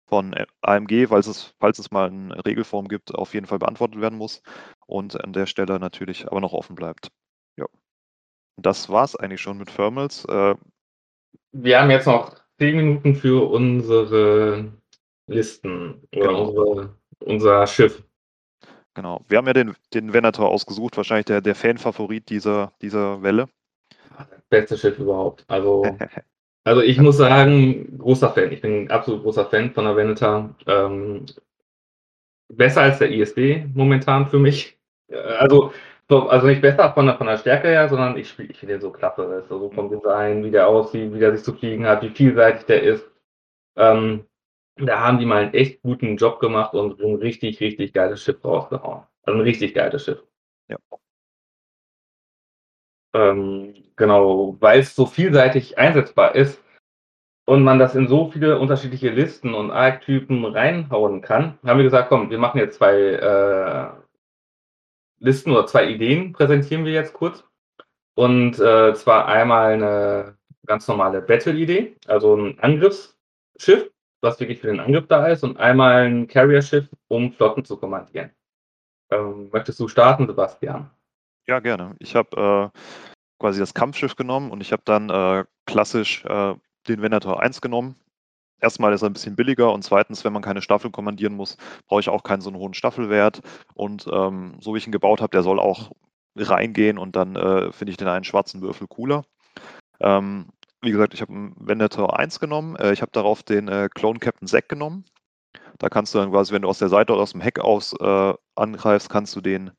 von 0.08 0.34
äh, 0.34 0.46
AMG, 0.62 1.08
falls 1.08 1.28
es, 1.28 1.54
falls 1.60 1.80
es 1.80 1.92
mal 1.92 2.10
eine 2.10 2.46
Regelform 2.46 2.88
gibt, 2.88 3.14
auf 3.14 3.34
jeden 3.34 3.46
Fall 3.46 3.60
beantwortet 3.60 4.00
werden 4.00 4.18
muss 4.18 4.42
und 4.86 5.22
an 5.24 5.34
der 5.34 5.46
Stelle 5.48 5.80
natürlich 5.80 6.28
aber 6.28 6.42
noch 6.42 6.54
offen 6.54 6.76
bleibt. 6.76 7.12
Ja. 7.58 7.66
Das 8.58 8.90
war 8.90 9.04
es 9.04 9.16
eigentlich 9.16 9.42
schon 9.42 9.58
mit 9.58 9.76
Thermals. 9.76 10.26
Äh, 10.26 10.56
Wir 11.52 11.82
haben 11.82 11.92
jetzt 11.92 12.08
noch 12.08 12.36
zehn 12.60 12.78
Minuten 12.78 13.16
für 13.16 13.50
unsere 13.50 14.72
Listen 15.28 16.08
oder 16.16 16.28
genau. 16.28 16.48
unsere, 16.48 16.96
unser 17.20 17.68
Schiff. 17.68 18.04
Genau. 18.98 19.24
Wir 19.28 19.38
haben 19.38 19.46
ja 19.46 19.54
den, 19.54 19.76
den 19.94 20.12
Venator 20.12 20.50
ausgesucht, 20.50 20.98
wahrscheinlich 20.98 21.28
der, 21.28 21.40
der 21.40 21.54
Fan-Favorit 21.54 22.32
dieser, 22.32 22.74
dieser 22.82 23.22
Welle. 23.22 23.48
Beste 24.50 24.76
Schiff 24.76 24.98
überhaupt. 24.98 25.46
Also, 25.48 25.86
also 26.64 26.82
ich 26.82 26.98
muss 26.98 27.18
sagen, 27.18 28.00
großer 28.00 28.32
Fan. 28.32 28.52
Ich 28.52 28.62
bin 28.62 28.86
ein 28.86 28.90
absolut 28.90 29.22
großer 29.22 29.46
Fan 29.46 29.72
von 29.72 29.86
der 29.86 29.96
Venator. 29.96 30.56
Ähm, 30.66 31.28
besser 32.52 32.82
als 32.82 32.98
der 32.98 33.12
ISD 33.12 33.68
momentan 33.76 34.26
für 34.26 34.40
mich. 34.40 34.80
Also, 35.12 35.74
also 36.10 36.48
nicht 36.48 36.64
besser 36.64 36.92
von 36.92 37.06
der, 37.06 37.20
von 37.20 37.28
der 37.28 37.38
Stärke 37.38 37.68
her, 37.68 37.88
sondern 37.90 38.18
ich, 38.18 38.40
ich 38.40 38.58
finde 38.58 38.74
den 38.74 38.82
so 38.82 38.90
klasse. 38.90 39.28
Also 39.28 39.70
vom 39.70 39.92
Design, 39.92 40.44
wie 40.44 40.50
der 40.50 40.68
aussieht, 40.68 41.14
wie 41.14 41.20
der 41.20 41.38
sich 41.38 41.46
zu 41.46 41.54
fliegen 41.54 41.86
hat, 41.86 42.02
wie 42.02 42.10
vielseitig 42.10 42.66
der 42.66 42.82
ist. 42.82 43.06
Ähm, 43.76 44.26
da 44.80 45.00
haben 45.00 45.20
die 45.20 45.26
mal 45.26 45.44
einen 45.44 45.54
echt 45.54 45.82
guten 45.82 46.18
Job 46.18 46.40
gemacht 46.40 46.74
und 46.74 47.00
ein 47.00 47.16
richtig, 47.16 47.60
richtig 47.60 47.94
geiles 47.94 48.24
Schiff 48.24 48.44
rausgehauen. 48.44 49.04
Also 49.24 49.40
ein 49.40 49.44
richtig 49.44 49.74
geiles 49.74 50.06
Schiff. 50.06 50.24
Ja. 50.70 50.78
Ähm, 53.14 53.74
genau, 53.96 54.56
weil 54.60 54.80
es 54.80 54.96
so 54.96 55.06
vielseitig 55.06 55.78
einsetzbar 55.78 56.36
ist 56.36 56.62
und 57.46 57.64
man 57.64 57.80
das 57.80 57.96
in 57.96 58.08
so 58.08 58.30
viele 58.30 58.60
unterschiedliche 58.60 59.10
Listen 59.10 59.54
und 59.54 59.72
Archetypen 59.72 60.46
reinhauen 60.46 61.22
kann, 61.22 61.58
haben 61.66 61.78
wir 61.78 61.86
gesagt, 61.86 62.10
komm, 62.10 62.30
wir 62.30 62.38
machen 62.38 62.60
jetzt 62.60 62.78
zwei 62.78 62.94
äh, 62.94 63.90
Listen 65.20 65.52
oder 65.52 65.66
zwei 65.66 65.90
Ideen, 65.90 66.34
präsentieren 66.34 66.86
wir 66.86 66.92
jetzt 66.94 67.14
kurz. 67.14 67.44
Und 68.16 68.60
äh, 68.60 68.94
zwar 68.96 69.28
einmal 69.28 69.74
eine 69.74 70.38
ganz 70.66 70.88
normale 70.88 71.22
Battle-Idee, 71.22 71.96
also 72.08 72.36
ein 72.36 72.60
Angriffsschiff, 72.60 73.92
was 74.22 74.40
wirklich 74.40 74.60
für 74.60 74.68
den 74.68 74.80
Angriff 74.80 75.08
da 75.08 75.28
ist, 75.28 75.44
und 75.44 75.58
einmal 75.58 76.08
ein 76.08 76.28
Carrier-Schiff, 76.28 76.88
um 77.08 77.32
Flotten 77.34 77.66
zu 77.66 77.78
kommandieren. 77.78 78.32
Ähm, 79.12 79.50
möchtest 79.52 79.80
du 79.80 79.88
starten, 79.88 80.28
Sebastian? 80.28 80.90
Ja, 81.48 81.60
gerne. 81.60 81.96
Ich 82.00 82.16
habe 82.16 82.72
äh, 82.76 82.80
quasi 83.40 83.60
das 83.60 83.74
Kampfschiff 83.74 84.16
genommen 84.16 84.52
und 84.52 84.62
ich 84.62 84.72
habe 84.72 84.82
dann 84.86 85.10
äh, 85.10 85.46
klassisch 85.66 86.26
äh, 86.26 86.56
den 86.88 87.02
Venator 87.02 87.42
1 87.42 87.62
genommen. 87.62 87.96
Erstmal 88.60 88.92
ist 88.92 89.04
er 89.04 89.10
ein 89.10 89.14
bisschen 89.14 89.36
billiger 89.36 89.72
und 89.72 89.84
zweitens, 89.84 90.26
wenn 90.26 90.34
man 90.34 90.42
keine 90.42 90.64
Staffel 90.64 90.90
kommandieren 90.90 91.36
muss, 91.36 91.58
brauche 91.88 92.00
ich 92.00 92.10
auch 92.10 92.24
keinen 92.24 92.42
so 92.42 92.50
einen 92.50 92.58
hohen 92.58 92.74
Staffelwert. 92.74 93.42
Und 93.76 94.08
ähm, 94.12 94.58
so 94.60 94.74
wie 94.74 94.80
ich 94.80 94.88
ihn 94.88 94.92
gebaut 94.92 95.22
habe, 95.22 95.30
der 95.30 95.44
soll 95.44 95.60
auch 95.60 95.92
reingehen 96.36 96.98
und 96.98 97.16
dann 97.16 97.36
äh, 97.36 97.72
finde 97.72 97.92
ich 97.92 97.98
den 97.98 98.08
einen 98.08 98.24
schwarzen 98.24 98.62
Würfel 98.62 98.88
cooler. 98.88 99.26
Ähm, 100.00 100.48
wie 100.88 100.92
gesagt, 100.92 101.14
ich 101.14 101.22
habe 101.22 101.34
einen 101.34 101.56
Venator 101.60 102.18
1 102.18 102.40
genommen. 102.40 102.78
Äh, 102.78 102.94
ich 102.94 103.02
habe 103.02 103.12
darauf 103.12 103.44
den 103.44 103.68
äh, 103.68 103.90
Clone 103.94 104.20
Captain 104.20 104.48
Zack 104.48 104.70
genommen. 104.70 105.04
Da 105.80 105.90
kannst 105.90 106.16
du 106.16 106.20
dann 106.20 106.32
quasi, 106.32 106.54
wenn 106.54 106.62
du 106.62 106.70
aus 106.70 106.80
der 106.80 106.90
Seite 106.90 107.14
oder 107.14 107.22
aus 107.22 107.34
dem 107.34 107.42
Heck 107.42 107.60
aus 107.60 107.94
äh, 108.00 108.34
angreifst, 108.56 109.10
kannst 109.10 109.36
du 109.36 109.42
den 109.42 109.72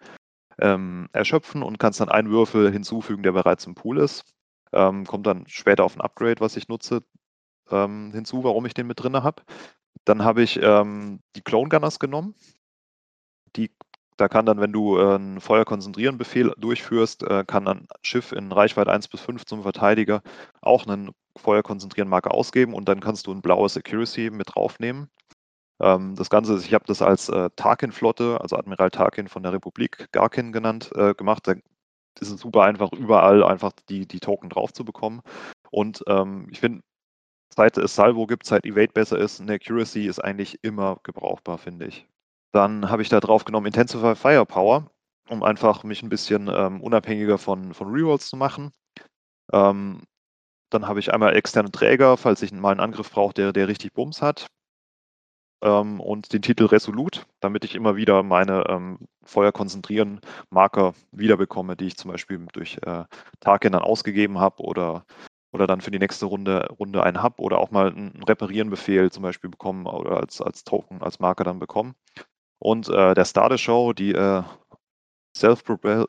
ähm, 0.61 1.09
erschöpfen 1.13 1.63
und 1.63 1.79
kannst 1.79 2.01
dann 2.01 2.11
einen 2.11 2.31
Würfel 2.31 2.71
hinzufügen, 2.71 3.23
der 3.23 3.33
bereits 3.33 3.67
im 3.67 3.75
Pool 3.75 3.99
ist. 3.99 4.25
Ähm, 4.73 5.07
kommt 5.07 5.27
dann 5.27 5.47
später 5.49 5.85
auf 5.85 5.97
ein 5.97 6.03
Upgrade, 6.03 6.41
was 6.41 6.57
ich 6.57 6.69
nutze, 6.69 7.03
ähm, 7.71 8.13
hinzu, 8.13 8.45
warum 8.45 8.67
ich 8.67 8.75
den 8.75 8.87
mit 8.87 9.03
drin 9.03 9.17
habe. 9.17 9.43
Dann 10.05 10.23
habe 10.25 10.43
ich 10.43 10.61
ähm, 10.63 11.21
die 11.37 11.43
Clone 11.43 11.71
Gunners 11.71 11.99
genommen. 11.99 12.35
Die 13.57 13.71
Da 14.19 14.29
kann 14.29 14.47
dann, 14.47 14.61
wenn 14.61 14.73
du 14.73 14.99
äh, 14.99 15.15
einen 15.15 15.41
Feuer-Konzentrieren-Befehl 15.41 16.53
durchführst, 16.59 17.23
äh, 17.23 17.45
kann 17.47 17.69
ein 17.69 17.87
Schiff 18.03 18.33
in 18.33 18.51
Reichweite 18.51 18.93
1 18.93 19.07
bis 19.09 19.21
5 19.21 19.47
zum 19.47 19.63
Verteidiger 19.63 20.23
auch 20.61 20.87
einen 20.87 21.13
Feuer-Konzentrieren-Marker 21.37 22.35
ausgeben 22.35 22.75
und 22.75 22.89
dann 22.89 23.01
kannst 23.01 23.29
du 23.29 23.33
ein 23.33 23.43
blaues 23.43 23.77
Accuracy 23.77 24.31
mit 24.31 24.55
draufnehmen. 24.55 25.09
Ähm, 25.81 26.17
das 26.17 26.31
Ganze 26.31 26.59
ich 26.59 26.75
habe 26.75 26.85
das 26.89 27.01
als 27.01 27.29
äh, 27.29 27.49
Tarkin-Flotte, 27.55 28.41
also 28.41 28.57
Admiral 28.57 28.91
Tarkin 28.91 29.29
von 29.29 29.45
der 29.45 29.53
Republik, 29.53 30.09
Garkin 30.13 30.53
genannt, 30.53 30.91
gemacht. 31.17 31.47
Da 31.47 31.55
ist 32.21 32.31
es 32.31 32.41
super 32.41 32.65
einfach, 32.65 32.93
überall 32.93 33.45
einfach 33.45 33.73
die, 33.89 34.07
die 34.07 34.21
Token 34.21 34.51
drauf 34.51 34.73
zu 34.73 34.85
bekommen. 34.85 35.23
Und 35.71 36.03
ähm, 36.09 36.49
ich 36.51 36.59
finde, 36.59 36.83
seit 37.55 37.79
es 37.79 37.95
Salvo 37.95 38.27
gibt, 38.27 38.47
seit 38.47 38.67
Evade 38.67 38.93
besser 38.93 39.19
ist, 39.19 39.41
eine 39.41 39.55
Accuracy 39.55 40.07
ist 40.07 40.19
eigentlich 40.19 40.59
immer 40.63 40.99
gebrauchbar, 41.05 41.59
finde 41.59 41.87
ich. 41.87 42.09
Dann 42.53 42.91
habe 42.91 43.03
ich 43.03 43.09
da 43.09 43.21
drauf 43.21 43.45
genommen 43.45 43.67
Intensify 43.67 44.15
Firepower, 44.15 44.91
um 45.29 45.43
einfach 45.43 45.85
mich 45.85 46.03
ein 46.03 46.09
bisschen 46.09 46.49
ähm, 46.53 46.81
unabhängiger 46.81 47.39
von, 47.39 47.75
von 47.75 47.89
Rerolls 47.89 48.29
zu 48.29 48.37
machen. 48.37 48.73
Ähm, 49.53 50.03
dann 50.71 50.87
habe 50.87 51.01
ich 51.01 51.13
einmal 51.13 51.35
externe 51.37 51.71
Träger, 51.71 52.17
falls 52.17 52.43
ich 52.43 52.53
mal 52.53 52.71
einen 52.71 52.81
Angriff 52.81 53.11
brauche, 53.11 53.35
der, 53.35 53.53
der 53.53 53.69
richtig 53.69 53.93
Bums 53.95 54.23
hat. 54.23 54.47
Ähm, 55.63 56.01
und 56.01 56.33
den 56.33 56.43
Titel 56.43 56.67
Resolut, 56.67 57.27
damit 57.41 57.65
ich 57.65 57.75
immer 57.75 57.97
wieder 57.97 58.23
meine 58.23 58.65
ähm, 58.69 58.99
Feuer 59.25 59.53
konzentrieren 59.53 60.21
Marker 60.51 60.95
wiederbekomme, 61.11 61.77
die 61.77 61.87
ich 61.87 61.97
zum 61.97 62.13
Beispiel 62.13 62.47
durch 62.53 62.79
äh, 62.83 63.05
Tarkin 63.41 63.73
dann 63.73 63.83
ausgegeben 63.83 64.39
habe 64.39 64.63
oder, 64.63 65.05
oder 65.53 65.67
dann 65.67 65.81
für 65.81 65.91
die 65.91 65.99
nächste 65.99 66.27
Runde, 66.27 66.69
Runde 66.79 67.03
einen 67.03 67.23
habe 67.23 67.43
oder 67.43 67.59
auch 67.59 67.73
mal 67.73 67.89
einen 67.91 68.23
Reparieren-Befehl 68.23 69.11
zum 69.11 69.25
Beispiel 69.25 69.51
bekommen 69.51 69.87
oder 69.87 70.19
als, 70.19 70.41
als 70.41 70.63
Token, 70.65 71.03
als 71.03 71.19
Marker 71.19 71.45
dann 71.45 71.59
bekommen. 71.59 71.95
Und 72.59 72.89
äh, 72.89 73.15
der 73.15 73.25
Star 73.25 73.49
der 73.49 73.59
Show, 73.59 73.93
die 73.93 74.13
äh, 74.13 74.43
Self-Propelled 75.37 76.09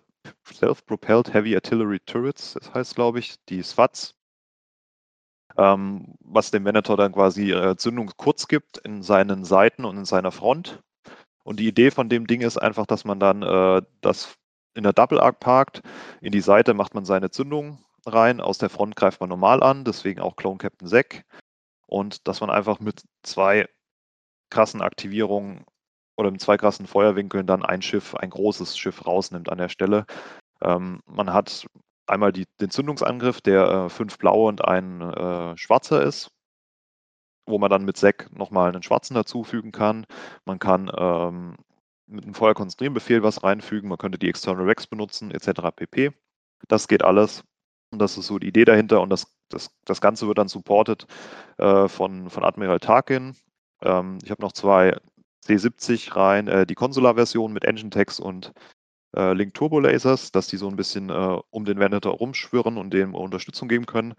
Self 0.52 0.84
Heavy 1.32 1.56
Artillery 1.56 2.00
Turrets, 2.02 2.54
das 2.54 2.74
heißt, 2.74 2.96
glaube 2.96 3.20
ich, 3.20 3.36
die 3.46 3.64
SWATs, 3.64 4.16
ähm, 5.58 6.16
was 6.20 6.52
dem 6.52 6.66
Venator 6.66 6.98
dann 6.98 7.14
quasi 7.14 7.52
äh, 7.52 7.76
Zündung 7.78 8.12
kurz 8.18 8.48
gibt 8.48 8.78
in 8.80 9.04
seinen 9.04 9.46
Seiten 9.46 9.86
und 9.86 9.98
in 9.98 10.06
seiner 10.06 10.32
Front. 10.32 10.82
Und 11.44 11.60
die 11.60 11.68
Idee 11.68 11.92
von 11.92 12.10
dem 12.10 12.28
Ding 12.28 12.42
ist 12.42 12.58
einfach, 12.58 12.86
dass 12.86 13.06
man 13.06 13.20
dann 13.20 13.44
äh, 13.44 13.82
das 14.02 14.36
in 14.76 14.84
der 14.84 14.94
Double 14.94 15.20
Arc 15.20 15.40
parkt. 15.40 15.82
In 16.22 16.32
die 16.32 16.42
Seite 16.42 16.74
macht 16.74 16.94
man 16.94 17.06
seine 17.06 17.32
Zündung 17.32 17.84
rein, 18.06 18.42
aus 18.42 18.58
der 18.58 18.70
Front 18.70 18.96
greift 18.96 19.20
man 19.20 19.30
normal 19.30 19.64
an, 19.64 19.84
deswegen 19.84 20.22
auch 20.22 20.36
Clone 20.36 20.58
Captain 20.58 20.88
Zack. 20.88 21.26
Und 21.88 22.28
dass 22.28 22.42
man 22.42 22.50
einfach 22.50 22.80
mit 22.80 23.04
zwei 23.24 23.68
krassen 24.50 24.82
Aktivierungen 24.82 25.66
oder 26.20 26.32
mit 26.32 26.42
zwei 26.42 26.58
krassen 26.58 26.86
Feuerwinkeln 26.86 27.48
dann 27.48 27.64
ein 27.64 27.82
Schiff, 27.82 28.14
ein 28.14 28.30
großes 28.30 28.78
Schiff 28.78 29.08
rausnimmt 29.08 29.50
an 29.50 29.58
der 29.58 29.70
Stelle. 29.70 30.06
Ähm, 30.62 31.00
man 31.06 31.32
hat 31.34 31.66
einmal 32.08 32.34
die, 32.34 32.46
den 32.60 32.70
Zündungsangriff, 32.70 33.40
der 33.40 33.70
äh, 33.70 33.90
fünf 33.90 34.18
blaue 34.18 34.50
und 34.50 34.66
ein 34.66 35.02
äh, 35.02 35.58
schwarzer 35.58 36.04
ist, 36.04 36.32
wo 37.46 37.58
man 37.58 37.70
dann 37.70 37.86
mit 37.86 37.96
Sek 37.96 38.30
nochmal 38.38 38.70
einen 38.70 38.84
schwarzen 38.84 39.14
dazufügen 39.14 39.72
kann. 39.72 40.06
Man 40.44 40.60
kann 40.60 40.92
ähm, 40.94 41.56
mit 42.06 42.26
einem 42.26 42.34
Feuerkonzentrieren-Befehl 42.34 43.24
was 43.24 43.44
reinfügen, 43.44 43.88
man 43.88 43.98
könnte 43.98 44.20
die 44.20 44.28
External 44.28 44.66
Rex 44.66 44.88
benutzen, 44.88 45.32
etc. 45.32 45.62
pp. 45.74 46.12
Das 46.68 46.90
geht 46.90 47.04
alles. 47.04 47.46
Und 47.92 48.00
das 48.00 48.18
ist 48.18 48.28
so 48.28 48.40
die 48.40 48.50
Idee 48.50 48.66
dahinter. 48.66 49.00
Und 49.00 49.10
das, 49.10 49.34
das, 49.48 49.72
das 49.86 50.02
Ganze 50.02 50.28
wird 50.28 50.38
dann 50.38 50.50
supported 50.50 51.08
äh, 51.58 51.88
von, 51.88 52.30
von 52.30 52.44
Admiral 52.44 52.82
Tarkin. 52.82 53.38
Ähm, 53.82 54.18
ich 54.22 54.32
habe 54.32 54.42
noch 54.42 54.52
zwei 54.52 54.98
C70 55.46 56.16
rein, 56.16 56.48
äh, 56.48 56.66
die 56.66 56.76
Consular-Version 56.76 57.54
mit 57.54 57.66
Engine 57.66 57.90
Text 57.90 58.20
und 58.20 58.54
äh, 59.16 59.34
Link 59.34 59.54
Turbo 59.54 59.80
Lasers, 59.80 60.32
dass 60.32 60.48
die 60.48 60.58
so 60.58 60.68
ein 60.68 60.76
bisschen 60.76 61.10
äh, 61.10 61.40
um 61.50 61.66
den 61.66 61.80
Venator 61.80 62.14
rumschwirren 62.14 62.78
und 62.78 62.94
dem 62.94 63.16
Unterstützung 63.16 63.68
geben 63.68 63.86
können. 63.86 64.14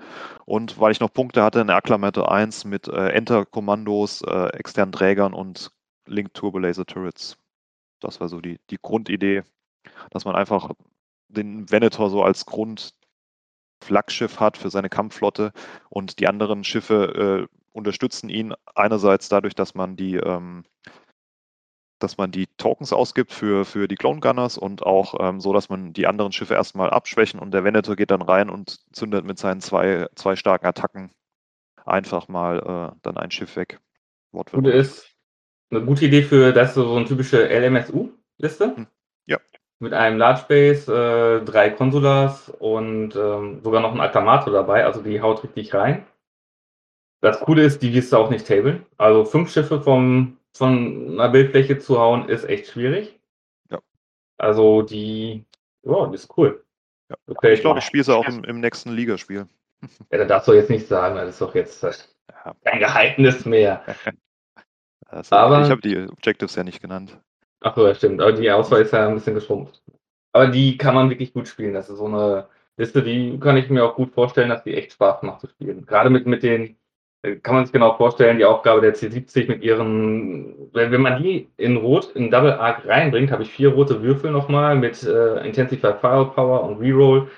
Und 0.47 0.81
weil 0.81 0.93
ich 0.93 1.01
noch 1.01 1.13
Punkte 1.13 1.43
hatte, 1.43 1.61
eine 1.61 1.75
Acclamator 1.75 2.33
1 2.33 2.65
mit 2.65 2.89
äh, 2.89 3.09
Enter-Kommandos, 3.11 4.23
äh, 4.23 4.49
externen 4.57 4.93
Trägern 4.93 5.35
und 5.35 5.71
Link 6.07 6.35
Turbo 6.35 6.59
Laser 6.59 6.87
Turrets. 6.87 7.39
Das 8.01 8.21
war 8.21 8.29
so 8.29 8.41
die, 8.41 8.59
die 8.71 8.79
Grundidee, 8.81 9.43
dass 10.11 10.25
man 10.25 10.35
einfach 10.35 10.71
den 11.29 11.71
Venator 11.71 12.11
so 12.11 12.25
als 12.25 12.47
Grundflaggschiff 12.47 14.41
hat 14.41 14.57
für 14.57 14.71
seine 14.71 14.89
Kampfflotte 14.89 15.53
und 15.89 16.19
die 16.19 16.27
anderen 16.27 16.65
Schiffe 16.65 17.49
äh, 17.49 17.57
unterstützen 17.73 18.29
ihn 18.29 18.55
einerseits 18.75 19.29
dadurch, 19.29 19.55
dass 19.55 19.75
man 19.75 19.95
die 19.97 20.17
ähm, 20.17 20.65
dass 22.03 22.19
man 22.19 22.31
die 22.31 22.47
Tokens 22.57 22.93
ausgibt 22.93 23.33
für, 23.33 23.65
für 23.65 23.89
die 23.89 23.95
Clone 23.95 24.21
Gunners 24.21 24.59
und 24.59 24.83
auch 24.83 25.15
ähm, 25.21 25.41
so, 25.41 25.53
dass 25.53 25.69
man 25.69 25.93
die 25.93 26.07
anderen 26.07 26.33
Schiffe 26.33 26.55
erstmal 26.55 26.91
abschwächen 26.91 27.41
und 27.41 27.53
der 27.53 27.65
Venator 27.65 27.97
geht 27.97 28.11
dann 28.11 28.23
rein 28.23 28.51
und 28.51 28.81
zündet 28.93 29.25
mit 29.25 29.39
seinen 29.39 29.61
zwei, 29.61 30.09
zwei 30.15 30.37
starken 30.37 30.67
Attacken 30.67 31.11
einfach 31.85 32.29
mal 32.29 32.93
äh, 32.93 32.99
dann 33.03 33.17
ein 33.17 33.31
Schiff 33.31 33.57
weg. 33.57 33.81
Gute 34.33 34.71
ist 34.71 35.11
eine 35.71 35.85
gute 35.85 36.05
Idee 36.07 36.23
für 36.23 36.53
das 36.53 36.75
so 36.75 36.97
eine 36.97 37.05
typische 37.05 37.47
LMSU-Liste. 37.47 38.77
Hm. 38.77 38.87
Ja. 39.27 39.39
Mit 39.79 39.93
einem 39.93 40.19
Large 40.19 40.45
Base, 40.49 40.93
äh, 40.93 41.45
drei 41.45 41.71
Consulars 41.71 42.49
und 42.49 43.17
ähm, 43.17 43.61
sogar 43.63 43.81
noch 43.81 43.93
ein 43.93 44.01
Acclamator 44.01 44.53
dabei, 44.53 44.85
also 44.85 45.03
die 45.03 45.21
haut 45.21 45.43
richtig 45.43 45.73
rein. 45.75 46.07
Das 47.21 47.41
Coole 47.41 47.63
ist, 47.63 47.83
die 47.83 47.93
wirst 47.93 48.13
du 48.13 48.17
auch 48.17 48.31
nicht 48.31 48.47
tablen. 48.47 48.87
Also 48.97 49.25
fünf 49.25 49.51
Schiffe 49.51 49.81
vom 49.83 50.39
von 50.57 51.13
einer 51.13 51.29
Bildfläche 51.29 51.79
zu 51.79 51.99
hauen, 51.99 52.29
ist 52.29 52.45
echt 52.45 52.69
schwierig. 52.69 53.19
Ja. 53.71 53.81
Also 54.39 54.83
die, 54.83 55.45
ja, 55.83 56.07
das 56.07 56.25
ist 56.25 56.37
cool. 56.37 56.65
Ja. 57.09 57.17
Okay, 57.27 57.55
ich 57.55 57.61
glaube, 57.61 57.79
ich 57.79 57.85
spiele 57.85 58.05
sie 58.05 58.15
auch 58.15 58.27
im, 58.27 58.45
im, 58.45 58.61
nächsten 58.61 58.93
Ligaspiel. 58.93 59.47
Ja, 60.13 60.19
da 60.19 60.25
darfst 60.27 60.47
du 60.47 60.53
jetzt 60.53 60.69
nicht 60.69 60.87
sagen, 60.87 61.15
das 61.15 61.31
ist 61.31 61.41
doch 61.41 61.55
jetzt 61.55 61.83
ja. 61.83 62.55
kein 62.65 62.81
Geheimnis 62.81 63.47
mehr. 63.47 63.83
also, 65.07 65.35
Aber 65.35 65.63
ich 65.63 65.71
habe 65.71 65.81
die 65.81 65.97
Objectives 65.97 66.55
ja 66.55 66.65
nicht 66.65 66.83
genannt. 66.83 67.19
Ach 67.61 67.75
so, 67.75 67.87
ja, 67.87 67.95
stimmt. 67.95 68.21
Aber 68.21 68.33
die 68.33 68.51
Auswahl 68.51 68.83
ist 68.83 68.93
ja 68.93 69.09
ein 69.09 69.15
bisschen 69.15 69.35
geschrumpft. 69.35 69.83
Aber 70.33 70.49
die 70.49 70.77
kann 70.77 70.95
man 70.95 71.09
wirklich 71.09 71.33
gut 71.33 71.49
spielen. 71.49 71.73
Das 71.73 71.89
ist 71.89 71.97
so 71.97 72.05
eine 72.05 72.49
Liste, 72.77 73.03
die 73.03 73.39
kann 73.39 73.57
ich 73.57 73.69
mir 73.69 73.85
auch 73.85 73.97
gut 73.97 74.13
vorstellen, 74.13 74.49
dass 74.49 74.65
die 74.65 74.75
echt 74.75 74.93
Spaß 74.93 75.23
macht 75.23 75.41
zu 75.41 75.49
spielen. 75.49 75.85
Gerade 75.87 76.11
mit, 76.11 76.27
mit 76.27 76.43
den 76.43 76.77
kann 77.23 77.55
man 77.55 77.67
sich 77.67 77.73
genau 77.73 77.97
vorstellen, 77.97 78.39
die 78.39 78.45
Aufgabe 78.45 78.81
der 78.81 78.95
C70 78.95 79.47
mit 79.49 79.63
ihren, 79.63 80.73
wenn, 80.73 81.03
man 81.03 81.23
die 81.23 81.51
in 81.59 81.77
Rot, 81.77 82.13
in 82.13 82.31
Double 82.31 82.53
Arc 82.53 82.87
reinbringt, 82.87 83.31
habe 83.31 83.43
ich 83.43 83.51
vier 83.51 83.75
rote 83.75 84.03
Würfel 84.03 84.31
nochmal 84.31 84.75
mit 84.77 85.03
äh, 85.03 85.47
Intensify 85.47 85.93
Firepower 85.95 86.63
und 86.65 86.79
Reroll. 86.79 87.31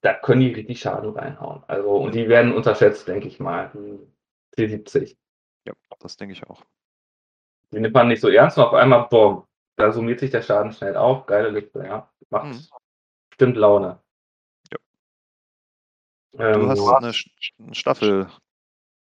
Da 0.00 0.14
können 0.14 0.40
die 0.40 0.52
richtig 0.52 0.80
Schaden 0.80 1.10
reinhauen. 1.10 1.62
Also, 1.66 1.90
und 1.90 2.14
die 2.14 2.28
werden 2.28 2.54
unterschätzt, 2.54 3.08
denke 3.08 3.28
ich 3.28 3.38
mal. 3.38 3.70
C70. 4.56 5.16
Ja, 5.66 5.74
das 5.98 6.16
denke 6.16 6.32
ich 6.32 6.46
auch. 6.46 6.62
Die 7.72 7.80
nimmt 7.80 7.94
man 7.94 8.08
nicht 8.08 8.20
so 8.20 8.28
ernst 8.28 8.56
und 8.56 8.64
auf 8.64 8.72
einmal, 8.72 9.06
boom, 9.10 9.44
da 9.76 9.92
summiert 9.92 10.20
sich 10.20 10.30
der 10.30 10.42
Schaden 10.42 10.72
schnell 10.72 10.96
auf. 10.96 11.26
Geile 11.26 11.50
Liste, 11.50 11.84
ja. 11.84 12.10
Macht 12.30 12.46
mhm. 12.46 12.66
bestimmt 13.28 13.56
Laune. 13.56 14.00
Ja. 14.72 14.78
Ähm, 16.38 16.60
du 16.60 16.68
hast 16.68 16.88
eine 16.88 17.74
Staffel 17.74 18.28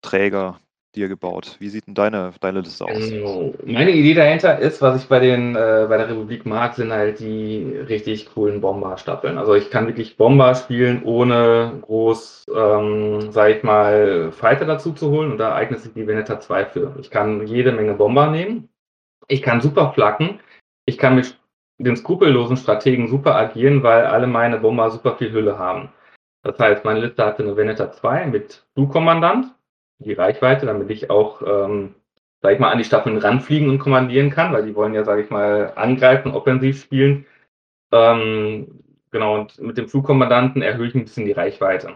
Träger 0.03 0.59
dir 0.95 1.09
gebaut. 1.09 1.57
Wie 1.61 1.69
sieht 1.69 1.87
denn 1.87 1.95
deine, 1.95 2.33
deine 2.41 2.61
Liste 2.61 2.85
aus? 2.85 2.91
Also, 2.91 3.55
meine 3.65 3.93
Idee 3.93 4.15
dahinter 4.15 4.59
ist, 4.59 4.83
was 4.83 5.01
ich 5.01 5.09
bei, 5.09 5.21
den, 5.21 5.55
äh, 5.55 5.87
bei 5.89 5.97
der 5.97 6.09
Republik 6.09 6.47
mag, 6.47 6.75
sind 6.75 6.93
halt 6.93 7.21
die 7.21 7.77
richtig 7.89 8.33
coolen 8.35 8.61
Bomber-Staffeln. 8.61 9.39
Also 9.39 9.55
ich 9.55 9.71
kann 9.71 9.87
wirklich 9.87 10.17
Bomber 10.17 10.55
spielen, 10.55 11.03
ohne 11.05 11.79
groß, 11.83 12.47
ähm, 12.55 13.31
sag 13.31 13.51
ich 13.57 13.63
mal, 13.63 14.33
Fighter 14.33 14.65
dazu 14.65 14.93
zu 14.93 15.11
holen. 15.11 15.33
Und 15.33 15.39
da 15.39 15.55
eignet 15.55 15.81
sich 15.81 15.93
die 15.93 16.07
Veneta 16.07 16.41
2 16.41 16.67
für. 16.67 16.97
Ich 17.01 17.11
kann 17.11 17.47
jede 17.47 17.73
Menge 17.73 17.95
Bomber 17.95 18.31
nehmen. 18.31 18.69
Ich 19.29 19.43
kann 19.43 19.61
super 19.61 19.93
flacken. 19.93 20.41
Ich 20.87 20.99
kann 20.99 21.15
mit 21.15 21.39
den 21.79 21.97
skrupellosen 21.97 22.57
Strategen 22.57 23.09
super 23.09 23.37
agieren, 23.37 23.83
weil 23.83 24.05
alle 24.05 24.27
meine 24.27 24.59
Bomber 24.59 24.91
super 24.91 25.17
viel 25.17 25.33
Hülle 25.33 25.57
haben. 25.59 25.91
Das 26.43 26.59
heißt, 26.59 26.85
meine 26.85 27.01
Liste 27.01 27.25
hatte 27.25 27.43
eine 27.43 27.57
Veneta 27.57 27.93
2 27.93 28.27
mit 28.27 28.67
Du-Kommandant 28.75 29.55
die 30.01 30.15
Reichweite, 30.15 30.67
damit 30.67 30.91
ich 30.91 31.11
auch, 31.11 31.43
ähm, 31.43 31.95
sag 32.43 32.55
ich 32.55 32.59
mal, 32.59 32.71
an 32.71 32.79
die 32.79 32.85
Staffeln 32.85 33.19
ranfliegen 33.19 33.69
und 33.69 33.79
kommandieren 33.79 34.31
kann, 34.31 34.53
weil 34.53 34.65
die 34.65 34.75
wollen 34.75 34.95
ja, 34.95 35.05
sag 35.05 35.21
ich 35.21 35.31
mal, 35.31 35.73
angreifen, 35.77 36.33
offensiv 36.33 36.81
spielen. 36.81 37.27
Ähm, 37.93 38.83
genau, 39.11 39.35
und 39.41 39.59
mit 39.61 39.79
dem 39.79 39.89
Flugkommandanten 39.89 40.63
erhöhe 40.63 40.89
ich 40.89 40.95
ein 40.95 41.05
bisschen 41.05 41.27
die 41.27 41.33
Reichweite 41.33 41.95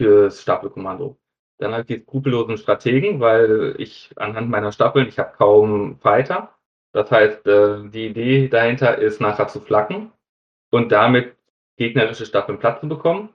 fürs 0.00 0.42
Staffelkommando. 0.42 1.16
Dann 1.58 1.74
halt 1.74 1.88
die 1.88 2.00
skrupellosen 2.00 2.58
Strategen, 2.58 3.20
weil 3.20 3.74
ich 3.78 4.10
anhand 4.16 4.50
meiner 4.50 4.72
Staffeln, 4.72 5.06
ich 5.08 5.18
habe 5.18 5.36
kaum 5.36 5.98
Fighter. 6.00 6.54
Das 6.92 7.10
heißt, 7.10 7.46
äh, 7.46 7.88
die 7.88 8.06
Idee 8.06 8.48
dahinter 8.48 8.98
ist, 8.98 9.20
nachher 9.20 9.48
zu 9.48 9.60
flacken 9.60 10.12
und 10.70 10.92
damit 10.92 11.36
gegnerische 11.76 12.26
Staffeln 12.26 12.58
Platz 12.58 12.80
zu 12.80 12.88
bekommen. 12.88 13.30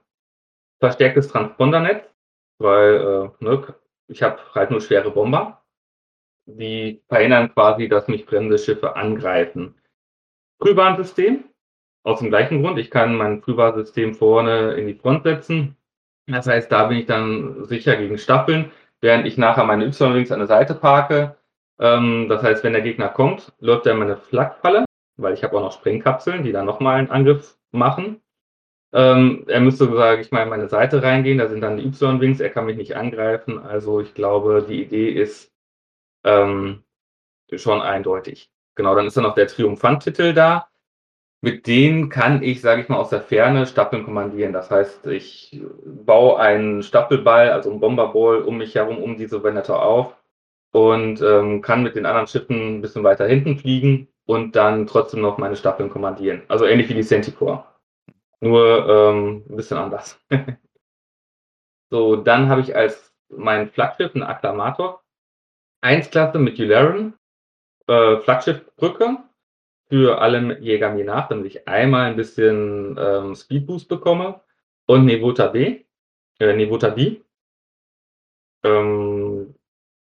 Verstärktes 0.80 1.28
Transpondernetz, 1.28 2.04
weil 2.58 3.32
äh, 3.40 3.44
ne, 3.44 3.74
ich 4.08 4.22
habe 4.22 4.38
halt 4.54 4.70
nur 4.70 4.80
schwere 4.80 5.10
Bomber. 5.10 5.62
Die 6.46 7.02
verhindern 7.08 7.52
quasi, 7.52 7.88
dass 7.88 8.08
mich 8.08 8.24
fremde 8.24 8.58
Schiffe 8.58 8.96
angreifen. 8.96 9.74
Frühwarnsystem. 10.60 11.44
Aus 12.04 12.20
dem 12.20 12.30
gleichen 12.30 12.62
Grund. 12.62 12.78
Ich 12.78 12.90
kann 12.90 13.14
mein 13.14 13.42
Frühwarnsystem 13.42 14.14
vorne 14.14 14.72
in 14.74 14.86
die 14.86 14.94
Front 14.94 15.24
setzen. 15.24 15.76
Das 16.26 16.46
heißt, 16.46 16.70
da 16.70 16.86
bin 16.86 16.98
ich 16.98 17.06
dann 17.06 17.64
sicher 17.64 17.96
gegen 17.96 18.18
Staffeln, 18.18 18.70
während 19.00 19.26
ich 19.26 19.38
nachher 19.38 19.64
meine 19.64 19.86
Y-Wings 19.86 20.32
an 20.32 20.40
der 20.40 20.48
Seite 20.48 20.74
parke. 20.74 21.36
Ähm, 21.78 22.26
das 22.28 22.42
heißt, 22.42 22.64
wenn 22.64 22.72
der 22.72 22.82
Gegner 22.82 23.08
kommt, 23.08 23.52
läuft 23.60 23.86
er 23.86 23.92
in 23.92 23.98
meine 23.98 24.16
Flakfalle, 24.16 24.84
weil 25.16 25.34
ich 25.34 25.42
habe 25.42 25.56
auch 25.56 25.62
noch 25.62 25.72
Sprengkapseln, 25.72 26.44
die 26.44 26.52
dann 26.52 26.66
nochmal 26.66 26.96
einen 26.96 27.10
Angriff 27.10 27.56
machen. 27.72 28.20
Ähm, 28.92 29.44
er 29.48 29.60
müsste, 29.60 29.92
sage 29.92 30.22
ich 30.22 30.30
mal, 30.30 30.42
in 30.42 30.48
meine 30.48 30.68
Seite 30.68 31.02
reingehen. 31.02 31.38
Da 31.38 31.48
sind 31.48 31.60
dann 31.60 31.76
die 31.76 31.86
Y-Wings. 31.86 32.40
Er 32.40 32.50
kann 32.50 32.66
mich 32.66 32.76
nicht 32.76 32.96
angreifen. 32.96 33.58
Also 33.58 34.00
ich 34.00 34.14
glaube, 34.14 34.64
die 34.68 34.82
Idee 34.82 35.10
ist 35.10 35.52
ähm, 36.24 36.82
schon 37.54 37.80
eindeutig. 37.82 38.50
Genau, 38.74 38.94
dann 38.94 39.06
ist 39.06 39.16
dann 39.16 39.24
noch 39.24 39.34
der 39.34 39.48
Triumphant-Titel 39.48 40.32
da. 40.34 40.68
Mit 41.40 41.66
denen 41.66 42.08
kann 42.08 42.42
ich, 42.42 42.60
sage 42.60 42.82
ich 42.82 42.88
mal, 42.88 42.96
aus 42.96 43.10
der 43.10 43.20
Ferne 43.20 43.66
Staffeln 43.66 44.04
kommandieren. 44.04 44.52
Das 44.52 44.70
heißt, 44.70 45.06
ich 45.06 45.62
baue 45.84 46.40
einen 46.40 46.82
Staffelball, 46.82 47.50
also 47.50 47.70
einen 47.70 47.80
Bomberball 47.80 48.42
um 48.42 48.58
mich 48.58 48.74
herum, 48.74 48.98
um 48.98 49.16
diese 49.16 49.42
Venator 49.44 49.82
auf 49.82 50.16
und 50.72 51.22
ähm, 51.22 51.62
kann 51.62 51.82
mit 51.82 51.94
den 51.96 52.06
anderen 52.06 52.26
Schiffen 52.26 52.78
ein 52.78 52.80
bisschen 52.80 53.04
weiter 53.04 53.26
hinten 53.26 53.56
fliegen 53.58 54.08
und 54.26 54.56
dann 54.56 54.86
trotzdem 54.86 55.20
noch 55.20 55.38
meine 55.38 55.56
Staffeln 55.56 55.90
kommandieren. 55.90 56.42
Also 56.48 56.66
ähnlich 56.66 56.88
wie 56.88 56.94
die 56.94 57.02
Centicore. 57.02 57.64
Nur 58.40 58.88
ähm, 58.88 59.44
ein 59.48 59.56
bisschen 59.56 59.78
anders. 59.78 60.20
so, 61.90 62.16
dann 62.16 62.48
habe 62.48 62.60
ich 62.60 62.76
als 62.76 63.12
mein 63.28 63.68
Flaggschiff 63.70 64.14
einen 64.14 64.24
Akklamator. 64.24 65.02
1-Klasse 65.82 66.38
mit 66.38 66.58
Yularen, 66.58 67.14
äh, 67.86 68.18
Flaggschiffbrücke 68.18 69.18
für 69.88 70.20
alle 70.20 70.58
Jäger 70.60 70.90
mir 70.90 71.04
nach, 71.04 71.28
damit 71.28 71.46
ich 71.46 71.68
einmal 71.68 72.10
ein 72.10 72.16
bisschen 72.16 72.96
ähm, 72.98 73.34
Speedboost 73.34 73.88
bekomme. 73.88 74.40
Und 74.86 75.04
Nevota 75.04 75.48
B, 75.48 75.84
äh, 76.40 76.54
Nevota 76.54 76.90
B. 76.90 77.20
Ähm, 78.64 79.54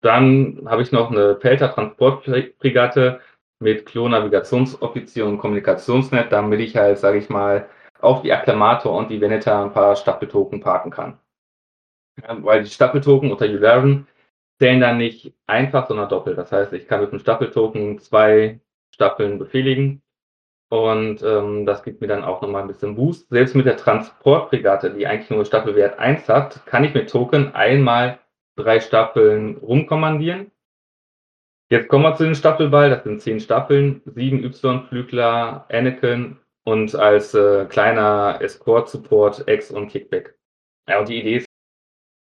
dann 0.03 0.63
habe 0.67 0.83
ich 0.83 0.93
noch 0.93 1.11
eine 1.11 1.35
Pelter 1.35 1.73
Transportbrigade 1.73 3.21
mit 3.61 3.87
Klon-Navigationsoffizier 3.87 5.27
und 5.27 5.39
Kommunikationsnet, 5.39 6.31
damit 6.33 6.61
ich 6.61 6.77
halt, 6.77 6.99
sage 6.99 7.19
ich 7.19 7.29
mal, 7.31 7.69
auf 8.05 8.23
die 8.23 8.33
Akklamator 8.33 8.97
und 8.97 9.11
die 9.11 9.21
Veneta 9.21 9.63
ein 9.63 9.73
paar 9.73 9.97
Staffeltoken 9.97 10.61
parken 10.61 10.91
kann. 10.91 11.19
Weil 12.27 12.63
die 12.63 12.71
Staffeltoken 12.71 13.33
unter 13.33 13.47
Yularen 13.47 14.07
zählen 14.59 14.81
dann 14.81 14.99
nicht 14.99 15.33
einfach, 15.47 15.89
sondern 15.89 16.09
doppelt. 16.09 16.39
Das 16.39 16.53
heißt, 16.53 16.73
ich 16.73 16.87
kann 16.87 17.01
mit 17.01 17.11
einem 17.11 17.19
Staffeltoken 17.19 17.99
zwei 17.99 18.61
Staffeln 18.93 19.39
befehligen 19.39 20.03
und 20.71 21.23
ähm, 21.23 21.67
das 21.67 21.83
gibt 21.83 22.01
mir 22.01 22.09
dann 22.09 22.25
auch 22.25 22.43
nochmal 22.43 22.63
ein 22.63 22.69
bisschen 22.69 22.97
Boost. 22.97 23.29
Selbst 23.29 23.55
mit 23.55 23.67
der 23.67 23.77
Transportbrigade, 23.77 24.91
die 24.91 25.07
eigentlich 25.07 25.31
nur 25.31 25.45
Staffelwert 25.45 25.99
1 25.99 26.29
hat, 26.29 26.67
kann 26.67 26.85
ich 26.85 26.95
mit 26.95 27.11
Token 27.11 27.55
einmal 27.55 28.19
drei 28.57 28.81
Staffeln 28.81 29.57
rumkommandieren. 29.57 30.51
Jetzt 31.71 31.89
kommen 31.89 32.05
wir 32.05 32.17
zu 32.17 32.25
den 32.25 32.35
Staffelball. 32.35 32.91
Das 32.91 33.05
sind 33.05 33.21
zehn 33.21 33.41
Staffeln, 33.41 34.03
sieben 34.05 34.45
Y-Flügler, 34.45 35.67
Anakin 35.71 36.39
und 36.65 36.95
als 36.95 37.35
äh, 37.35 37.67
kleiner 37.67 38.39
Escort-Support 38.41 39.49
X 39.49 39.71
und 39.71 39.89
Kickback. 39.89 40.35
Ja, 40.89 41.01
und 41.01 41.09
die 41.09 41.21
Idee 41.21 41.37
ist 41.37 41.49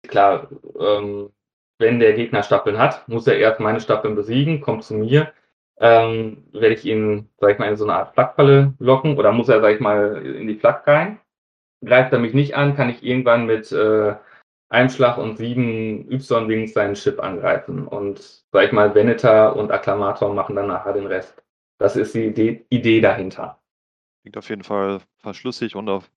klar, 0.08 0.50
ähm, 0.80 1.32
wenn 1.80 2.00
der 2.00 2.14
Gegner 2.14 2.44
Staffeln 2.44 2.78
hat, 2.78 3.08
muss 3.08 3.28
er 3.28 3.38
erst 3.38 3.60
meine 3.60 3.82
Staffeln 3.82 4.16
besiegen, 4.16 4.62
kommt 4.62 4.84
zu 4.84 4.94
mir, 4.94 5.34
ähm, 5.80 6.46
werde 6.52 6.76
ich 6.76 6.86
ihn, 6.86 7.30
sag 7.39 7.52
ich 7.52 7.60
mal, 7.60 7.70
in 7.70 7.78
so 7.78 7.86
eine 7.86 7.96
Art 7.96 8.14
Flakfalle 8.14 8.74
locken 8.80 9.18
oder 9.18 9.32
muss 9.32 9.50
er, 9.50 9.62
sag 9.62 9.74
ich 9.74 9.80
mal, 9.80 10.26
in 10.26 10.48
die 10.48 10.56
Flak 10.56 10.88
rein. 10.88 11.20
Greift 11.84 12.14
er 12.14 12.20
mich 12.20 12.34
nicht 12.34 12.56
an, 12.56 12.76
kann 12.76 12.89
ich 12.89 13.04
irgendwann 13.04 13.46
mit 13.46 13.72
äh, 13.72 14.16
einem 14.70 14.89
Schlag 14.89 15.18
und 15.18 15.38
sieben 15.38 16.10
Y-Wings 16.12 16.74
seinen 16.74 16.96
Chip 16.96 17.22
angreifen. 17.22 17.88
Und, 17.88 18.20
sag 18.52 18.66
ich 18.66 18.72
mal, 18.72 18.96
Veneter 18.96 19.56
und 19.56 19.72
Akklamator 19.72 20.34
machen 20.34 20.56
dann 20.56 20.68
nachher 20.68 20.94
den 20.94 21.08
Rest. 21.08 21.44
Das 21.80 21.96
ist 21.96 22.16
die 22.16 22.28
Idee, 22.28 22.66
Idee 22.70 23.02
dahinter. 23.02 23.60
Klingt 24.24 24.38
auf 24.38 24.47
jeden 24.47 24.63
Fall 24.63 25.01
verschlüssig 25.17 25.76
und 25.76 25.89
auf, 25.89 26.09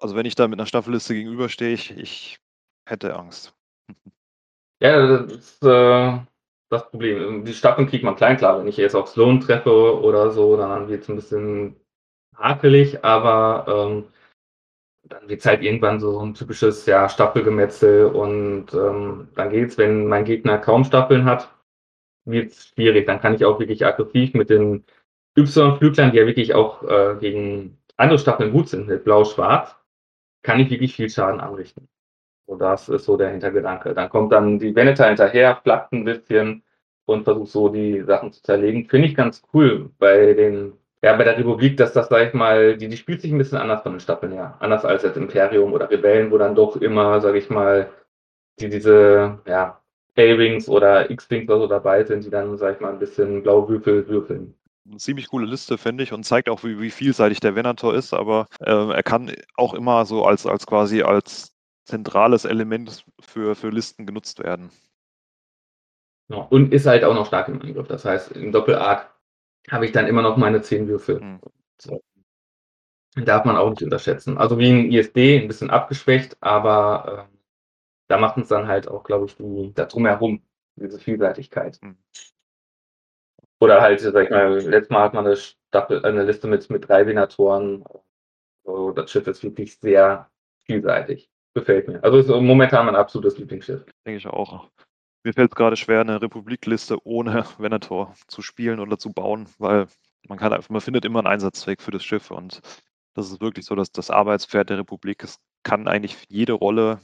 also 0.00 0.16
wenn 0.16 0.26
ich 0.26 0.34
da 0.34 0.48
mit 0.48 0.58
einer 0.58 0.66
Staffelliste 0.66 1.14
gegenüberstehe, 1.14 1.72
ich, 1.72 1.96
ich 1.96 2.40
hätte 2.84 3.14
Angst. 3.14 3.54
Ja, 4.80 5.06
das 5.06 5.32
ist 5.32 5.62
äh, 5.62 6.18
das 6.70 6.90
Problem. 6.90 7.44
Die 7.44 7.54
Staffeln 7.54 7.86
kriegt 7.86 8.02
man 8.02 8.16
klein, 8.16 8.36
klar. 8.36 8.58
Wenn 8.58 8.66
ich 8.66 8.76
jetzt 8.76 8.96
auf 8.96 9.08
Sloan 9.08 9.40
treffe 9.40 10.00
oder 10.02 10.32
so, 10.32 10.56
dann 10.56 10.88
wird 10.88 11.04
es 11.04 11.08
ein 11.08 11.14
bisschen 11.14 11.76
hakelig, 12.36 13.04
aber 13.04 13.64
ähm, 13.68 14.08
dann 15.04 15.28
wird 15.28 15.38
es 15.38 15.46
halt 15.46 15.62
irgendwann 15.62 16.00
so 16.00 16.18
ein 16.20 16.34
typisches 16.34 16.84
ja, 16.86 17.08
Staffelgemetzel 17.08 18.06
und 18.06 18.74
ähm, 18.74 19.28
dann 19.36 19.54
es, 19.54 19.78
wenn 19.78 20.08
mein 20.08 20.24
Gegner 20.24 20.58
kaum 20.58 20.82
Staffeln 20.82 21.26
hat, 21.26 21.54
wird 22.24 22.50
es 22.50 22.68
schwierig. 22.68 23.06
Dann 23.06 23.20
kann 23.20 23.34
ich 23.34 23.44
auch 23.44 23.60
wirklich 23.60 23.86
aggressiv 23.86 24.34
mit 24.34 24.50
den 24.50 24.84
Y-Flüglern, 25.40 26.12
die 26.12 26.18
ja 26.18 26.26
wirklich 26.26 26.54
auch 26.54 26.82
äh, 26.82 27.16
gegen 27.20 27.78
andere 27.96 28.18
Staffeln 28.18 28.52
gut 28.52 28.68
sind, 28.68 28.88
mit 28.88 29.04
Blau-Schwarz, 29.04 29.76
kann 30.42 30.60
ich 30.60 30.70
wirklich 30.70 30.94
viel 30.94 31.10
Schaden 31.10 31.40
anrichten. 31.40 31.88
So, 32.46 32.56
das 32.56 32.88
ist 32.88 33.04
so 33.04 33.16
der 33.16 33.30
Hintergedanke. 33.30 33.94
Dann 33.94 34.08
kommt 34.08 34.32
dann 34.32 34.58
die 34.58 34.74
Veneter 34.74 35.06
hinterher, 35.06 35.60
flackt 35.62 35.92
ein 35.92 36.04
bisschen 36.04 36.62
und 37.06 37.24
versucht 37.24 37.50
so 37.50 37.68
die 37.68 38.02
Sachen 38.02 38.32
zu 38.32 38.42
zerlegen. 38.42 38.86
Finde 38.88 39.08
ich 39.08 39.14
ganz 39.14 39.42
cool 39.54 39.90
bei 39.98 40.32
den, 40.34 40.72
ja, 41.02 41.16
bei 41.16 41.24
der 41.24 41.38
Republik, 41.38 41.76
dass 41.76 41.92
das, 41.92 42.08
sag 42.08 42.28
ich 42.28 42.34
mal, 42.34 42.76
die, 42.76 42.88
die 42.88 42.96
spielt 42.96 43.20
sich 43.20 43.32
ein 43.32 43.38
bisschen 43.38 43.58
anders 43.58 43.82
von 43.82 43.92
den 43.92 44.00
Staffeln 44.00 44.32
her. 44.32 44.56
Anders 44.60 44.84
als 44.84 45.02
jetzt 45.02 45.16
Imperium 45.16 45.72
oder 45.72 45.90
Rebellen, 45.90 46.30
wo 46.30 46.38
dann 46.38 46.54
doch 46.54 46.76
immer, 46.76 47.20
sag 47.20 47.34
ich 47.36 47.50
mal, 47.50 47.90
die, 48.60 48.68
diese, 48.70 49.38
ja, 49.46 49.80
A-Wings 50.16 50.68
oder 50.68 51.10
X-Wings 51.10 51.48
oder 51.48 51.60
so 51.60 51.66
dabei 51.66 52.04
sind, 52.04 52.24
die 52.24 52.30
dann, 52.30 52.56
sag 52.58 52.76
ich 52.76 52.80
mal, 52.80 52.92
ein 52.92 52.98
bisschen 52.98 53.42
blau 53.42 53.68
würfel 53.68 54.06
würfeln 54.08 54.54
eine 54.86 54.96
ziemlich 54.96 55.28
coole 55.28 55.46
Liste, 55.46 55.78
finde 55.78 56.04
ich, 56.04 56.12
und 56.12 56.24
zeigt 56.24 56.48
auch, 56.48 56.64
wie, 56.64 56.80
wie 56.80 56.90
vielseitig 56.90 57.40
der 57.40 57.54
Venator 57.54 57.94
ist, 57.94 58.14
aber 58.14 58.46
äh, 58.60 58.92
er 58.92 59.02
kann 59.02 59.34
auch 59.56 59.74
immer 59.74 60.06
so 60.06 60.24
als, 60.24 60.46
als 60.46 60.66
quasi 60.66 61.02
als 61.02 61.54
zentrales 61.84 62.44
Element 62.44 63.04
für, 63.20 63.54
für 63.54 63.70
Listen 63.70 64.06
genutzt 64.06 64.38
werden. 64.42 64.70
Ja, 66.28 66.36
und 66.36 66.72
ist 66.72 66.86
halt 66.86 67.04
auch 67.04 67.14
noch 67.14 67.26
stark 67.26 67.48
im 67.48 67.60
Angriff. 67.60 67.88
Das 67.88 68.04
heißt, 68.04 68.32
im 68.32 68.52
Doppelarg 68.52 69.12
habe 69.68 69.84
ich 69.84 69.92
dann 69.92 70.06
immer 70.06 70.22
noch 70.22 70.36
meine 70.36 70.62
10 70.62 70.86
Würfel. 70.88 71.20
Mhm. 71.20 71.40
So. 71.78 72.00
Darf 73.16 73.44
man 73.44 73.56
auch 73.56 73.70
nicht 73.70 73.82
unterschätzen. 73.82 74.38
Also 74.38 74.58
wie 74.58 74.70
ein 74.70 74.92
ISD, 74.92 75.40
ein 75.40 75.48
bisschen 75.48 75.70
abgeschwächt, 75.70 76.36
aber 76.40 77.28
äh, 77.28 77.36
da 78.06 78.18
macht 78.18 78.38
es 78.38 78.48
dann 78.48 78.68
halt 78.68 78.86
auch, 78.86 79.02
glaube 79.02 79.26
ich, 79.26 79.36
die, 79.36 79.72
da 79.74 79.86
drumherum, 79.86 80.42
diese 80.76 81.00
Vielseitigkeit. 81.00 81.80
Mhm. 81.82 81.98
Oder 83.60 83.80
halt, 83.80 84.00
sag 84.00 84.24
ich 84.24 84.30
mal, 84.30 84.58
letztes 84.58 84.90
Mal 84.90 85.02
hat 85.02 85.14
man 85.14 85.26
eine, 85.26 85.36
Staffel, 85.36 86.04
eine 86.04 86.24
Liste 86.24 86.48
mit, 86.48 86.68
mit 86.70 86.88
drei 86.88 87.06
Venatoren. 87.06 87.84
So, 88.64 88.90
das 88.92 89.10
Schiff 89.10 89.26
ist 89.26 89.42
wirklich 89.42 89.78
sehr 89.78 90.30
vielseitig. 90.64 91.30
Gefällt 91.54 91.88
mir. 91.88 92.02
Also 92.02 92.18
ist 92.18 92.28
momentan 92.28 92.86
mein 92.86 92.96
absolutes 92.96 93.38
Lieblingsschiff. 93.38 93.84
Denke 94.06 94.18
ich 94.18 94.26
auch. 94.26 94.68
Mir 95.24 95.34
fällt 95.34 95.50
es 95.50 95.56
gerade 95.56 95.76
schwer, 95.76 96.00
eine 96.00 96.22
Republikliste 96.22 96.96
ohne 97.04 97.44
Venator 97.58 98.14
zu 98.28 98.40
spielen 98.40 98.80
oder 98.80 98.98
zu 98.98 99.12
bauen, 99.12 99.48
weil 99.58 99.86
man 100.28 100.38
kann 100.38 100.52
einfach, 100.52 100.70
man 100.70 100.80
findet 100.80 101.04
immer 101.04 101.18
einen 101.18 101.28
Einsatzzweck 101.28 101.82
für 101.82 101.90
das 101.90 102.04
Schiff 102.04 102.30
und 102.30 102.60
das 103.14 103.30
ist 103.30 103.40
wirklich 103.40 103.66
so, 103.66 103.74
dass 103.74 103.92
das 103.92 104.10
Arbeitspferd 104.10 104.70
der 104.70 104.78
Republik 104.78 105.22
es 105.24 105.38
kann 105.62 105.88
eigentlich 105.88 106.16
jede 106.28 106.52
Rolle 106.54 107.00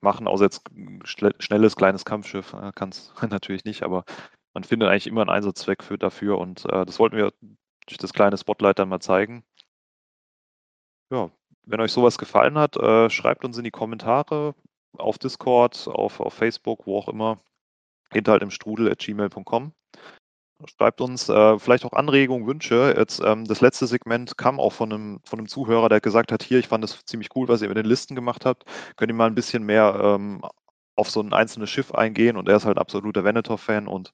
machen, 0.00 0.26
außer 0.26 0.44
jetzt 0.44 0.62
schnelles 1.04 1.76
kleines 1.76 2.04
Kampfschiff 2.04 2.54
äh, 2.54 2.72
kann 2.74 2.88
es 2.88 3.12
natürlich 3.30 3.64
nicht, 3.64 3.82
aber 3.82 4.04
man 4.54 4.64
findet 4.64 4.88
eigentlich 4.88 5.06
immer 5.06 5.22
einen 5.22 5.30
Einsatzzweck 5.30 5.82
für, 5.82 5.98
dafür 5.98 6.38
und 6.38 6.64
äh, 6.66 6.86
das 6.86 6.98
wollten 6.98 7.16
wir 7.16 7.32
durch 7.86 7.98
das 7.98 8.12
kleine 8.12 8.38
Spotlight 8.38 8.78
dann 8.78 8.88
mal 8.88 9.00
zeigen. 9.00 9.44
Ja, 11.10 11.30
wenn 11.66 11.80
euch 11.80 11.92
sowas 11.92 12.18
gefallen 12.18 12.56
hat, 12.56 12.76
äh, 12.76 13.10
schreibt 13.10 13.44
uns 13.44 13.58
in 13.58 13.64
die 13.64 13.70
Kommentare 13.70 14.54
auf 14.96 15.18
Discord, 15.18 15.88
auf, 15.88 16.20
auf 16.20 16.34
Facebook, 16.34 16.86
wo 16.86 16.98
auch 16.98 17.08
immer. 17.08 17.40
Hinterhalt 18.12 18.42
im 18.42 18.50
Strudel 18.50 18.90
at 18.90 18.98
gmail.com. 18.98 19.72
Schreibt 20.66 21.00
uns 21.00 21.28
äh, 21.28 21.58
vielleicht 21.58 21.84
auch 21.84 21.92
Anregungen, 21.92 22.46
Wünsche. 22.46 22.94
Jetzt, 22.96 23.20
ähm, 23.20 23.44
das 23.44 23.60
letzte 23.60 23.86
Segment 23.86 24.38
kam 24.38 24.60
auch 24.60 24.72
von 24.72 24.92
einem, 24.92 25.20
von 25.24 25.40
einem 25.40 25.48
Zuhörer, 25.48 25.88
der 25.88 26.00
gesagt 26.00 26.30
hat, 26.30 26.42
hier, 26.42 26.58
ich 26.58 26.68
fand 26.68 26.84
das 26.84 27.04
ziemlich 27.04 27.30
cool, 27.34 27.48
was 27.48 27.60
ihr 27.60 27.68
mit 27.68 27.76
den 27.76 27.86
Listen 27.86 28.14
gemacht 28.14 28.46
habt. 28.46 28.64
Könnt 28.96 29.10
ihr 29.10 29.16
mal 29.16 29.26
ein 29.26 29.34
bisschen 29.34 29.64
mehr 29.64 29.98
ähm, 30.00 30.42
auf 30.96 31.10
so 31.10 31.20
ein 31.20 31.32
einzelnes 31.32 31.70
Schiff 31.70 31.92
eingehen 31.92 32.36
und 32.36 32.48
er 32.48 32.56
ist 32.56 32.66
halt 32.66 32.78
absoluter 32.78 33.24
Venator-Fan 33.24 33.88
und 33.88 34.12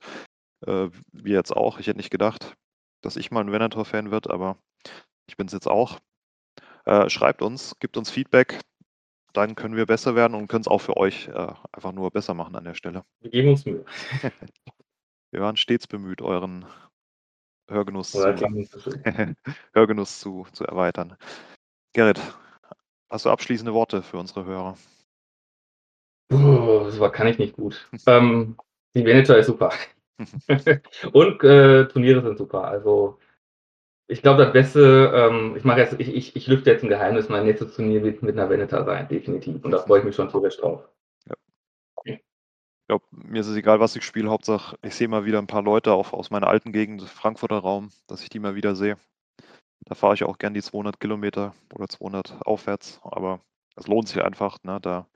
äh, 0.66 0.88
wir 1.12 1.34
jetzt 1.34 1.52
auch. 1.52 1.78
Ich 1.78 1.86
hätte 1.86 1.98
nicht 1.98 2.10
gedacht, 2.10 2.54
dass 3.02 3.16
ich 3.16 3.30
mal 3.30 3.40
ein 3.40 3.52
Venator-Fan 3.52 4.10
wird, 4.10 4.30
aber 4.30 4.56
ich 5.26 5.36
bin 5.36 5.46
es 5.46 5.52
jetzt 5.52 5.68
auch. 5.68 6.00
Äh, 6.86 7.10
schreibt 7.10 7.42
uns, 7.42 7.76
gibt 7.78 7.96
uns 7.96 8.10
Feedback, 8.10 8.60
dann 9.32 9.54
können 9.54 9.76
wir 9.76 9.86
besser 9.86 10.14
werden 10.14 10.34
und 10.34 10.48
können 10.48 10.62
es 10.62 10.68
auch 10.68 10.80
für 10.80 10.96
euch 10.96 11.28
äh, 11.28 11.52
einfach 11.72 11.92
nur 11.92 12.10
besser 12.10 12.34
machen 12.34 12.56
an 12.56 12.64
der 12.64 12.74
Stelle. 12.74 13.04
Wir 13.20 13.30
geben 13.30 13.50
uns 13.50 13.64
Mühe. 13.64 13.84
wir 15.30 15.40
waren 15.40 15.56
stets 15.56 15.86
bemüht, 15.86 16.22
euren 16.22 16.64
Hörgenuss, 17.68 18.10
zu. 18.10 18.20
Hörgenuss 19.72 20.18
zu, 20.18 20.46
zu 20.52 20.64
erweitern. 20.64 21.16
Gerrit, 21.92 22.20
hast 23.08 23.26
du 23.26 23.30
abschließende 23.30 23.72
Worte 23.72 24.02
für 24.02 24.18
unsere 24.18 24.44
Hörer? 24.44 24.76
Puh, 26.30 26.84
das 26.84 27.12
kann 27.12 27.26
ich 27.26 27.38
nicht 27.38 27.56
gut. 27.56 27.88
ähm, 28.06 28.56
die 28.94 29.04
Venator 29.04 29.36
ist 29.36 29.46
super. 29.46 29.72
Und 31.12 31.42
äh, 31.42 31.88
Turniere 31.88 32.22
sind 32.22 32.38
super. 32.38 32.64
Also 32.64 33.18
ich 34.06 34.22
glaube, 34.22 34.44
das 34.44 34.52
Beste, 34.52 35.12
ähm, 35.14 35.56
ich 35.56 35.64
mache 35.64 35.80
jetzt, 35.80 35.94
ich, 35.98 36.14
ich, 36.14 36.36
ich 36.36 36.46
lüfte 36.46 36.70
jetzt 36.70 36.82
ein 36.82 36.88
Geheimnis, 36.88 37.28
mein 37.28 37.44
nächstes 37.44 37.74
Turnier 37.74 38.02
wird 38.02 38.22
mit 38.22 38.36
einer 38.36 38.48
Venator 38.48 38.84
sein, 38.84 39.08
definitiv. 39.08 39.64
Und 39.64 39.70
da 39.70 39.78
freue 39.78 40.00
ich 40.00 40.04
mich 40.04 40.14
schon 40.14 40.28
tierisch 40.28 40.56
drauf. 40.56 40.88
Ja. 41.26 41.34
Ich 42.04 42.18
glaube, 42.88 43.04
mir 43.10 43.40
ist 43.40 43.46
es 43.46 43.56
egal, 43.56 43.80
was 43.80 43.94
ich 43.96 44.04
spiele. 44.04 44.30
Hauptsache, 44.30 44.76
ich 44.82 44.94
sehe 44.94 45.08
mal 45.08 45.24
wieder 45.24 45.38
ein 45.38 45.46
paar 45.46 45.62
Leute 45.62 45.92
auch 45.92 46.12
aus 46.12 46.30
meiner 46.30 46.48
alten 46.48 46.72
Gegend, 46.72 47.02
Frankfurter 47.02 47.58
Raum, 47.58 47.90
dass 48.08 48.22
ich 48.22 48.28
die 48.28 48.40
mal 48.40 48.56
wieder 48.56 48.74
sehe. 48.74 48.96
Da 49.86 49.94
fahre 49.94 50.14
ich 50.14 50.24
auch 50.24 50.38
gern 50.38 50.54
die 50.54 50.62
200 50.62 51.00
Kilometer 51.00 51.54
oder 51.72 51.88
200 51.88 52.44
aufwärts, 52.44 53.00
aber 53.02 53.40
es 53.76 53.86
lohnt 53.86 54.08
sich 54.08 54.22
einfach. 54.22 54.58
Ne? 54.64 54.78
Da 54.82 55.06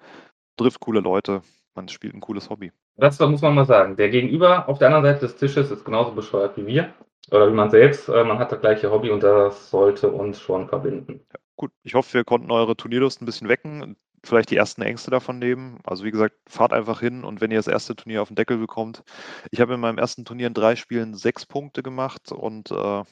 trifft 0.56 0.80
coole 0.80 1.00
Leute, 1.00 1.42
man 1.74 1.88
spielt 1.88 2.14
ein 2.14 2.20
cooles 2.20 2.50
Hobby. 2.50 2.72
Das 2.96 3.18
muss 3.18 3.42
man 3.42 3.54
mal 3.54 3.66
sagen. 3.66 3.96
Der 3.96 4.08
Gegenüber 4.08 4.68
auf 4.68 4.78
der 4.78 4.88
anderen 4.88 5.04
Seite 5.04 5.26
des 5.26 5.36
Tisches 5.36 5.70
ist 5.70 5.84
genauso 5.84 6.12
bescheuert 6.12 6.56
wie 6.56 6.66
wir. 6.66 6.94
Oder 7.30 7.48
wie 7.50 7.54
man 7.54 7.70
selbst. 7.70 8.08
Äh, 8.08 8.24
man 8.24 8.38
hat 8.38 8.52
das 8.52 8.60
gleiche 8.60 8.90
Hobby 8.90 9.10
und 9.10 9.22
das 9.22 9.70
sollte 9.70 10.10
uns 10.10 10.40
schon 10.40 10.68
verbinden. 10.68 11.20
Ja, 11.32 11.38
gut, 11.56 11.72
ich 11.82 11.94
hoffe, 11.94 12.14
wir 12.14 12.24
konnten 12.24 12.50
eure 12.50 12.76
Turnierlust 12.76 13.22
ein 13.22 13.26
bisschen 13.26 13.48
wecken. 13.48 13.96
Vielleicht 14.22 14.50
die 14.50 14.56
ersten 14.56 14.82
Ängste 14.82 15.10
davon 15.10 15.38
nehmen. 15.38 15.80
Also 15.84 16.04
wie 16.04 16.10
gesagt, 16.10 16.36
fahrt 16.48 16.72
einfach 16.72 17.00
hin 17.00 17.24
und 17.24 17.40
wenn 17.40 17.50
ihr 17.50 17.58
das 17.58 17.66
erste 17.66 17.96
Turnier 17.96 18.22
auf 18.22 18.28
den 18.28 18.36
Deckel 18.36 18.58
bekommt. 18.58 19.02
Ich 19.50 19.60
habe 19.60 19.74
in 19.74 19.80
meinem 19.80 19.98
ersten 19.98 20.24
Turnier 20.24 20.46
in 20.46 20.54
drei 20.54 20.76
Spielen 20.76 21.14
sechs 21.14 21.44
Punkte 21.44 21.82
gemacht 21.82 22.32
und 22.32 22.70
äh, 22.70 23.02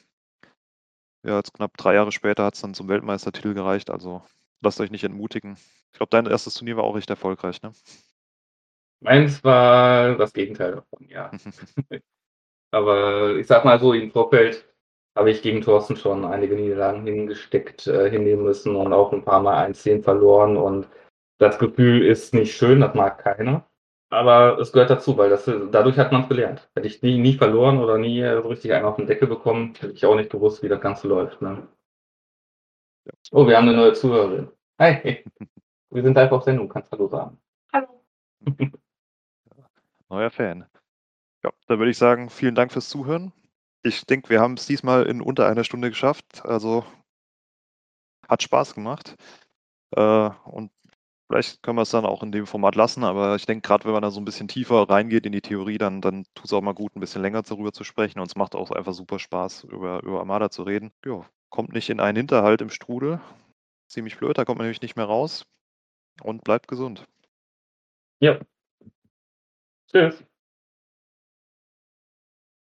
ja, 1.24 1.36
jetzt 1.36 1.54
knapp 1.54 1.76
drei 1.76 1.94
Jahre 1.94 2.12
später 2.12 2.44
hat 2.44 2.54
es 2.54 2.62
dann 2.62 2.74
zum 2.74 2.88
Weltmeistertitel 2.88 3.54
gereicht. 3.54 3.90
Also 3.90 4.22
lasst 4.62 4.80
euch 4.80 4.90
nicht 4.90 5.04
entmutigen. 5.04 5.56
Ich 5.92 5.98
glaube, 5.98 6.10
dein 6.10 6.26
erstes 6.26 6.54
Turnier 6.54 6.76
war 6.76 6.84
auch 6.84 6.96
recht 6.96 7.10
erfolgreich, 7.10 7.62
ne? 7.62 7.72
Meins 9.00 9.42
war 9.42 10.16
das 10.16 10.32
Gegenteil 10.32 10.76
davon, 10.76 11.08
ja. 11.08 11.30
Aber 12.70 13.36
ich 13.36 13.46
sag 13.46 13.64
mal 13.64 13.78
so, 13.78 13.92
im 13.92 14.10
Vorfeld 14.10 14.66
habe 15.16 15.30
ich 15.30 15.42
gegen 15.42 15.60
Thorsten 15.60 15.96
schon 15.96 16.24
einige 16.24 16.54
Niederlagen 16.54 17.04
hingesteckt, 17.04 17.86
äh, 17.86 18.10
hinnehmen 18.10 18.44
müssen 18.44 18.76
und 18.76 18.92
auch 18.92 19.12
ein 19.12 19.24
paar 19.24 19.42
Mal 19.42 19.70
1-10 19.70 20.02
verloren. 20.02 20.56
Und 20.56 20.88
das 21.38 21.58
Gefühl 21.58 22.06
ist 22.06 22.32
nicht 22.32 22.56
schön, 22.56 22.80
das 22.80 22.94
mag 22.94 23.18
keiner. 23.18 23.66
Aber 24.10 24.58
es 24.58 24.72
gehört 24.72 24.90
dazu, 24.90 25.16
weil 25.16 25.30
das, 25.30 25.50
dadurch 25.70 25.98
hat 25.98 26.12
man 26.12 26.22
es 26.22 26.28
gelernt. 26.28 26.70
Hätte 26.74 26.86
ich 26.86 27.02
nie, 27.02 27.18
nie 27.18 27.34
verloren 27.34 27.78
oder 27.78 27.98
nie 27.98 28.22
so 28.22 28.48
richtig 28.48 28.72
einen 28.72 28.84
auf 28.84 28.96
den 28.96 29.06
Deckel 29.06 29.28
bekommen, 29.28 29.74
hätte 29.78 29.92
ich 29.92 30.06
auch 30.06 30.16
nicht 30.16 30.30
gewusst, 30.30 30.62
wie 30.62 30.68
das 30.68 30.80
Ganze 30.80 31.08
läuft. 31.08 31.42
Ne? 31.42 31.66
Oh, 33.30 33.46
wir 33.46 33.56
haben 33.56 33.68
eine 33.68 33.76
neue 33.76 33.92
Zuhörerin. 33.94 34.50
Hi, 34.78 35.24
wir 35.90 36.02
sind 36.02 36.14
live 36.14 36.32
auf 36.32 36.44
Sendung, 36.44 36.68
kannst 36.68 36.90
Hallo 36.92 37.08
sagen. 37.08 37.40
Hallo. 37.72 38.04
Neuer 40.08 40.30
Fan. 40.30 40.66
Ja, 41.42 41.50
dann 41.66 41.78
würde 41.78 41.90
ich 41.90 41.98
sagen, 41.98 42.30
vielen 42.30 42.54
Dank 42.54 42.72
fürs 42.72 42.88
Zuhören. 42.88 43.32
Ich 43.82 44.06
denke, 44.06 44.28
wir 44.28 44.40
haben 44.40 44.54
es 44.54 44.66
diesmal 44.66 45.06
in 45.06 45.20
unter 45.20 45.46
einer 45.46 45.64
Stunde 45.64 45.90
geschafft. 45.90 46.44
Also 46.44 46.84
hat 48.28 48.42
Spaß 48.42 48.74
gemacht. 48.74 49.16
Äh, 49.96 50.30
und 50.44 50.70
Vielleicht 51.32 51.62
können 51.62 51.78
wir 51.78 51.82
es 51.82 51.90
dann 51.90 52.04
auch 52.04 52.22
in 52.22 52.30
dem 52.30 52.46
Format 52.46 52.74
lassen, 52.74 53.04
aber 53.04 53.36
ich 53.36 53.46
denke, 53.46 53.66
gerade 53.66 53.86
wenn 53.86 53.92
man 53.92 54.02
da 54.02 54.10
so 54.10 54.20
ein 54.20 54.26
bisschen 54.26 54.48
tiefer 54.48 54.90
reingeht 54.90 55.24
in 55.24 55.32
die 55.32 55.40
Theorie, 55.40 55.78
dann, 55.78 56.02
dann 56.02 56.24
tut 56.34 56.44
es 56.44 56.52
auch 56.52 56.60
mal 56.60 56.74
gut, 56.74 56.94
ein 56.94 57.00
bisschen 57.00 57.22
länger 57.22 57.40
darüber 57.40 57.72
zu 57.72 57.84
sprechen. 57.84 58.20
Und 58.20 58.26
es 58.26 58.36
macht 58.36 58.54
auch 58.54 58.70
einfach 58.70 58.92
super 58.92 59.18
Spaß, 59.18 59.64
über, 59.64 60.02
über 60.02 60.18
Armada 60.18 60.50
zu 60.50 60.62
reden. 60.62 60.92
Ja, 61.06 61.24
kommt 61.52 61.72
nicht 61.72 61.90
in 61.90 62.00
einen 62.00 62.16
Hinterhalt 62.16 62.60
im 62.62 62.70
Strudel. 62.70 63.20
Ziemlich 63.86 64.16
blöd, 64.16 64.36
da 64.36 64.44
kommt 64.44 64.58
man 64.58 64.66
nämlich 64.66 64.82
nicht 64.82 64.96
mehr 64.96 65.04
raus. 65.04 65.46
Und 66.22 66.42
bleibt 66.42 66.66
gesund. 66.66 67.06
Ja. 68.20 68.40
Tschüss. 69.90 70.24